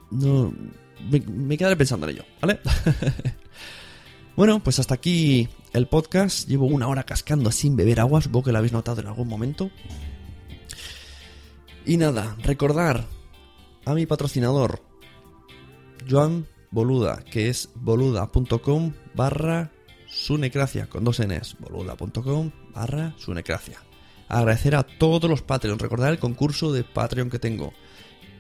No, 0.10 0.52
me, 1.08 1.20
me 1.20 1.58
quedaré 1.60 1.76
pensando 1.76 2.08
en 2.08 2.16
ello, 2.16 2.26
¿vale? 2.42 2.62
bueno, 4.36 4.60
pues 4.64 4.80
hasta 4.80 4.96
aquí 4.96 5.48
el 5.74 5.86
podcast. 5.86 6.48
Llevo 6.48 6.66
una 6.66 6.88
hora 6.88 7.04
cascando 7.04 7.52
sin 7.52 7.76
beber 7.76 8.00
agua, 8.00 8.24
supongo 8.24 8.46
que 8.46 8.52
lo 8.52 8.58
habéis 8.58 8.74
notado 8.74 9.02
en 9.02 9.08
algún 9.08 9.28
momento. 9.28 9.70
Y 11.86 11.98
nada, 11.98 12.36
recordar 12.44 13.06
a 13.86 13.94
mi 13.94 14.06
patrocinador, 14.06 14.82
Joan 16.10 16.48
Boluda, 16.70 17.24
que 17.24 17.50
es 17.50 17.70
boluda.com 17.76 18.94
barra 19.16 19.72
sunecracia, 20.08 20.88
con 20.88 21.04
dos 21.04 21.20
Ns, 21.20 21.58
boluda.com 21.60 22.52
barra 22.74 23.16
sunecracia. 23.18 23.80
Agradecer 24.28 24.76
a 24.76 24.84
todos 24.84 25.30
los 25.30 25.42
Patreons, 25.42 25.82
recordar 25.82 26.12
el 26.12 26.20
concurso 26.20 26.72
de 26.72 26.84
Patreon 26.84 27.30
que 27.30 27.40
tengo. 27.40 27.74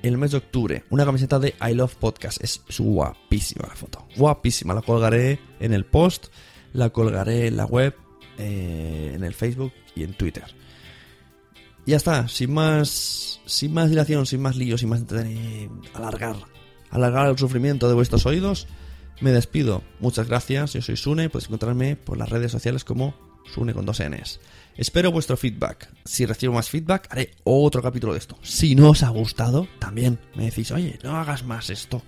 El 0.03 0.17
mes 0.17 0.31
de 0.31 0.37
octubre, 0.37 0.83
una 0.89 1.05
camiseta 1.05 1.37
de 1.37 1.53
I 1.61 1.73
Love 1.73 1.95
Podcast. 1.95 2.43
Es 2.43 2.63
guapísima 2.79 3.67
la 3.67 3.75
foto. 3.75 4.07
Guapísima. 4.15 4.73
La 4.73 4.81
colgaré 4.81 5.39
en 5.59 5.73
el 5.73 5.85
post, 5.85 6.27
la 6.73 6.89
colgaré 6.91 7.47
en 7.47 7.57
la 7.57 7.65
web, 7.65 7.95
eh, 8.37 9.11
en 9.13 9.23
el 9.23 9.33
Facebook 9.33 9.73
y 9.93 10.03
en 10.03 10.13
Twitter. 10.13 10.45
Ya 11.86 11.97
está, 11.97 12.27
sin 12.27 12.53
más, 12.53 13.41
sin 13.45 13.73
más 13.73 13.89
dilación, 13.89 14.25
sin 14.25 14.41
más 14.41 14.55
líos, 14.55 14.82
sin 14.82 14.89
más 14.89 15.03
alargar, 15.93 16.36
alargar 16.89 17.29
el 17.29 17.38
sufrimiento 17.38 17.88
de 17.88 17.95
vuestros 17.95 18.25
oídos, 18.25 18.67
me 19.19 19.32
despido. 19.32 19.84
Muchas 19.99 20.27
gracias, 20.27 20.73
yo 20.73 20.82
soy 20.82 20.97
Sune, 20.97 21.29
podéis 21.29 21.47
encontrarme 21.47 21.95
por 21.95 22.17
las 22.17 22.29
redes 22.29 22.51
sociales 22.51 22.84
como 22.84 23.15
Sune 23.51 23.73
con 23.73 23.86
dos 23.86 24.01
Ns. 24.01 24.39
Espero 24.77 25.11
vuestro 25.11 25.38
feedback. 25.38 25.89
Si 26.05 26.25
recibo 26.25 26.53
más 26.53 26.69
feedback, 26.69 27.07
haré 27.09 27.32
otro 27.43 27.82
capítulo 27.82 28.13
de 28.13 28.19
esto. 28.19 28.38
Si 28.41 28.75
no 28.75 28.91
os 28.91 29.03
ha 29.03 29.09
gustado, 29.09 29.67
también 29.79 30.19
me 30.36 30.45
decís, 30.45 30.71
oye, 30.71 30.99
no 31.03 31.17
hagas 31.17 31.43
más 31.43 31.69
esto. 31.69 32.01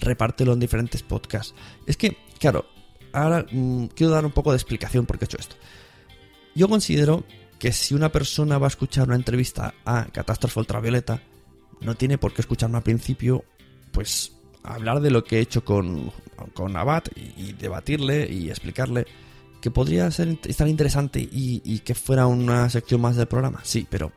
Repártelo 0.00 0.52
en 0.52 0.60
diferentes 0.60 1.02
podcasts. 1.02 1.54
Es 1.86 1.96
que, 1.96 2.16
claro, 2.38 2.66
ahora 3.12 3.46
mm, 3.50 3.86
quiero 3.86 4.12
dar 4.12 4.26
un 4.26 4.32
poco 4.32 4.50
de 4.50 4.56
explicación 4.56 5.06
por 5.06 5.18
qué 5.18 5.24
he 5.24 5.26
hecho 5.26 5.38
esto. 5.38 5.56
Yo 6.54 6.68
considero 6.68 7.24
que 7.64 7.72
si 7.72 7.94
una 7.94 8.12
persona 8.12 8.58
va 8.58 8.66
a 8.66 8.68
escuchar 8.68 9.06
una 9.06 9.16
entrevista 9.16 9.72
a 9.86 10.04
Catástrofe 10.12 10.60
Ultravioleta, 10.60 11.22
no 11.80 11.94
tiene 11.94 12.18
por 12.18 12.34
qué 12.34 12.42
escucharme 12.42 12.76
al 12.76 12.82
principio, 12.82 13.42
pues 13.90 14.36
hablar 14.62 15.00
de 15.00 15.10
lo 15.10 15.24
que 15.24 15.38
he 15.38 15.40
hecho 15.40 15.64
con, 15.64 16.12
con 16.52 16.76
Abad 16.76 17.04
y, 17.16 17.54
debatirle 17.54 18.30
y 18.30 18.50
explicarle 18.50 19.06
que 19.62 19.70
podría 19.70 20.10
ser 20.10 20.38
estar 20.44 20.68
interesante 20.68 21.20
y, 21.20 21.62
y 21.64 21.78
que 21.78 21.94
fuera 21.94 22.26
una 22.26 22.68
sección 22.68 23.00
más 23.00 23.16
del 23.16 23.28
programa. 23.28 23.60
Sí, 23.62 23.86
pero 23.88 24.12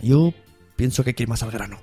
yo 0.00 0.32
pienso 0.76 1.02
que 1.02 1.10
hay 1.10 1.14
que 1.14 1.24
ir 1.24 1.28
más 1.28 1.42
al 1.42 1.50
grano. 1.50 1.80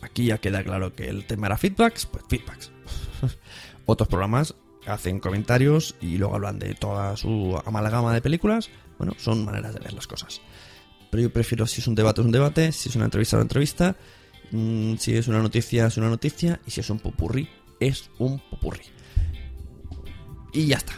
Aquí 0.00 0.24
ya 0.24 0.38
queda 0.38 0.64
claro 0.64 0.94
que 0.94 1.10
el 1.10 1.26
tema 1.26 1.48
era 1.48 1.58
feedbacks, 1.58 2.06
pues 2.06 2.24
feedbacks. 2.26 2.72
Otros 3.84 4.08
programas 4.08 4.54
hacen 4.86 5.20
comentarios 5.20 5.94
y 6.00 6.16
luego 6.16 6.36
hablan 6.36 6.58
de 6.58 6.74
toda 6.74 7.18
su 7.18 7.60
amalgama 7.66 8.14
de 8.14 8.22
películas. 8.22 8.70
Bueno, 9.02 9.16
son 9.18 9.44
maneras 9.44 9.74
de 9.74 9.80
ver 9.80 9.94
las 9.94 10.06
cosas. 10.06 10.40
Pero 11.10 11.24
yo 11.24 11.32
prefiero 11.32 11.66
si 11.66 11.80
es 11.80 11.88
un 11.88 11.96
debate 11.96 12.20
es 12.20 12.24
un 12.24 12.30
debate, 12.30 12.70
si 12.70 12.88
es 12.88 12.94
una 12.94 13.06
entrevista 13.06 13.34
es 13.34 13.38
una 13.38 13.42
entrevista, 13.42 13.96
mm, 14.52 14.94
si 14.94 15.16
es 15.16 15.26
una 15.26 15.42
noticia 15.42 15.86
es 15.86 15.96
una 15.96 16.08
noticia 16.08 16.60
y 16.64 16.70
si 16.70 16.78
es 16.78 16.88
un 16.88 17.00
popurrí 17.00 17.48
es 17.80 18.10
un 18.20 18.38
popurrí. 18.38 18.84
Y 20.52 20.66
ya 20.66 20.76
está. 20.76 20.92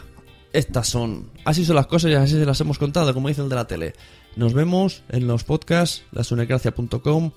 Estas 0.53 0.87
son. 0.87 1.31
Así 1.45 1.65
son 1.65 1.77
las 1.77 1.87
cosas 1.87 2.11
y 2.11 2.13
así 2.13 2.33
se 2.33 2.45
las 2.45 2.61
hemos 2.61 2.77
contado, 2.77 3.11
como 3.11 3.27
dice 3.27 3.41
el 3.41 3.49
de 3.49 3.55
la 3.55 3.65
tele. 3.65 3.93
Nos 4.35 4.53
vemos 4.53 5.01
en 5.09 5.25
los 5.25 5.43
podcasts, 5.43 6.03
lasunecracia.com. 6.11 7.31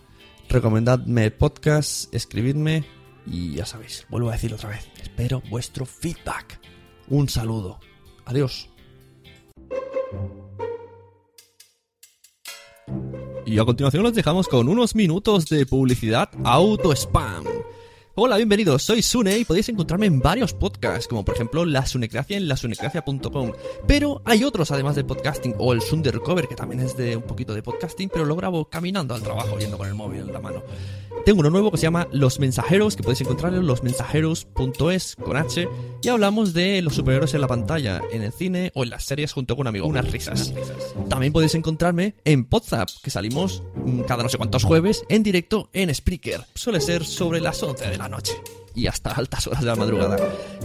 Recomendadme 0.51 1.31
podcasts, 1.31 2.11
escribidme 2.13 2.85
y 3.25 3.55
ya 3.55 3.65
sabéis, 3.65 4.05
vuelvo 4.11 4.29
a 4.29 4.33
decirlo 4.33 4.57
otra 4.57 4.69
vez. 4.69 4.87
Espero 5.01 5.43
vuestro 5.49 5.87
feedback. 5.87 6.61
Un 7.09 7.31
saludo. 7.31 7.81
Adiós. 8.27 8.69
Y 13.51 13.59
a 13.59 13.65
continuación 13.65 14.03
los 14.03 14.15
dejamos 14.15 14.47
con 14.47 14.69
unos 14.69 14.95
minutos 14.95 15.47
de 15.47 15.65
publicidad 15.65 16.29
auto 16.45 16.93
spam. 16.93 17.45
Hola, 18.21 18.37
bienvenidos, 18.37 18.83
soy 18.83 19.01
Sune 19.01 19.39
y 19.39 19.45
podéis 19.45 19.69
encontrarme 19.69 20.07
en 20.07 20.19
varios 20.19 20.53
podcasts, 20.53 21.07
como 21.07 21.25
por 21.25 21.37
ejemplo 21.37 21.65
La 21.65 21.87
Sunecracia 21.87 22.37
en 22.37 22.49
lasunecracia.com. 22.49 23.53
Pero 23.87 24.23
hay 24.25 24.43
otros 24.43 24.73
además 24.73 24.97
de 24.97 25.05
podcasting, 25.05 25.55
o 25.57 25.73
el 25.73 25.81
Sundercover, 25.81 26.49
que 26.49 26.57
también 26.57 26.81
es 26.81 26.97
de 26.97 27.15
un 27.15 27.23
poquito 27.23 27.55
de 27.55 27.63
podcasting, 27.63 28.09
pero 28.09 28.25
lo 28.25 28.35
grabo 28.35 28.65
caminando 28.65 29.15
al 29.15 29.23
trabajo, 29.23 29.57
yendo 29.61 29.79
con 29.79 29.87
el 29.87 29.95
móvil 29.95 30.23
en 30.23 30.33
la 30.33 30.41
mano. 30.41 30.65
Tengo 31.25 31.41
uno 31.41 31.51
nuevo 31.51 31.71
que 31.71 31.77
se 31.77 31.85
llama 31.85 32.09
Los 32.11 32.41
Mensajeros, 32.41 32.97
que 32.97 33.05
podéis 33.05 33.21
encontrar 33.21 33.55
en 33.55 33.65
losmensajeros.es 33.67 35.17
con 35.17 35.37
H, 35.37 35.69
y 36.03 36.09
hablamos 36.09 36.55
de 36.55 36.83
los 36.83 36.97
superhéroes 36.97 37.35
en 37.35 37.41
la 37.41 37.47
pantalla, 37.47 38.01
en 38.11 38.23
el 38.23 38.33
cine 38.33 38.73
o 38.75 38.83
en 38.83 38.91
las 38.91 39.05
series 39.05 39.33
junto 39.33 39.55
con 39.55 39.63
un 39.63 39.69
amigo. 39.69 39.87
Unas 39.87 40.11
risas. 40.11 40.53
También 41.09 41.33
podéis 41.33 41.55
encontrarme 41.55 42.17
en 42.25 42.47
Podzap, 42.47 42.89
que 43.01 43.11
salimos 43.11 43.63
mm, 43.77 44.01
cada 44.03 44.25
no 44.25 44.29
sé 44.29 44.39
cuántos 44.39 44.65
jueves 44.65 45.05
en 45.09 45.23
directo 45.23 45.71
en 45.73 45.95
Spreaker. 45.95 46.47
Suele 46.55 46.81
ser 46.81 47.05
sobre 47.05 47.41
las 47.41 47.63
11 47.63 47.91
de 47.91 47.99
la 47.99 48.08
noche. 48.09 48.35
y 48.75 48.87
hasta 48.87 49.11
altas 49.11 49.45
horas 49.49 49.61
de 49.61 49.67
la 49.67 49.75
madrugada. 49.75 50.17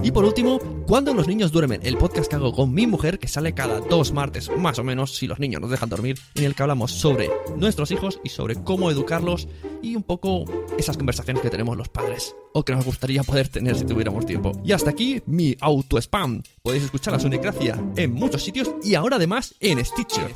Y 0.04 0.12
por 0.12 0.24
último, 0.24 0.60
Cuando 0.86 1.14
los 1.16 1.28
niños 1.28 1.52
duermen, 1.52 1.80
el 1.84 1.98
podcast 1.98 2.30
que 2.30 2.36
hago 2.36 2.54
con 2.54 2.74
mi 2.74 2.86
mujer, 2.86 3.18
que 3.18 3.28
sale 3.28 3.54
cada 3.54 3.80
dos 3.80 4.12
martes, 4.12 4.52
más 4.56 4.78
o 4.78 4.84
menos, 4.84 5.16
si 5.16 5.26
los 5.26 5.40
niños 5.40 5.62
nos 5.62 5.72
dejan 5.72 5.90
dormir, 5.90 6.20
en 6.36 6.44
el 6.44 6.54
que 6.54 6.62
hablamos 6.62 6.92
sobre 6.92 7.32
nuestros 7.56 7.90
hijos 7.90 8.20
y 8.24 8.30
sobre 8.30 8.56
cómo 8.64 8.92
educarlos 8.92 9.48
y 9.82 9.96
un 9.96 10.04
poco 10.04 10.46
esas 10.78 10.98
conversaciones 10.98 11.42
que 11.42 11.50
tenemos 11.50 11.76
los 11.76 11.90
padres, 11.90 12.36
o 12.54 12.64
que 12.64 12.76
nos 12.76 12.86
gustaría 12.86 13.24
poder 13.24 13.48
tener 13.48 13.76
si 13.76 13.86
tuviéramos 13.86 14.26
tiempo. 14.28 14.52
Y 14.64 14.74
hasta 14.74 14.92
aquí 14.92 15.24
mi 15.26 15.56
auto-spam. 15.60 16.44
Podéis 16.62 16.84
escuchar 16.84 17.16
a 17.16 17.20
Sunecracia 17.20 17.82
en 17.96 18.14
muchos 18.14 18.44
sitios 18.44 18.70
y 18.84 18.94
ahora 18.94 19.16
además 19.16 19.56
en 19.60 19.84
Stitcher. 19.84 20.36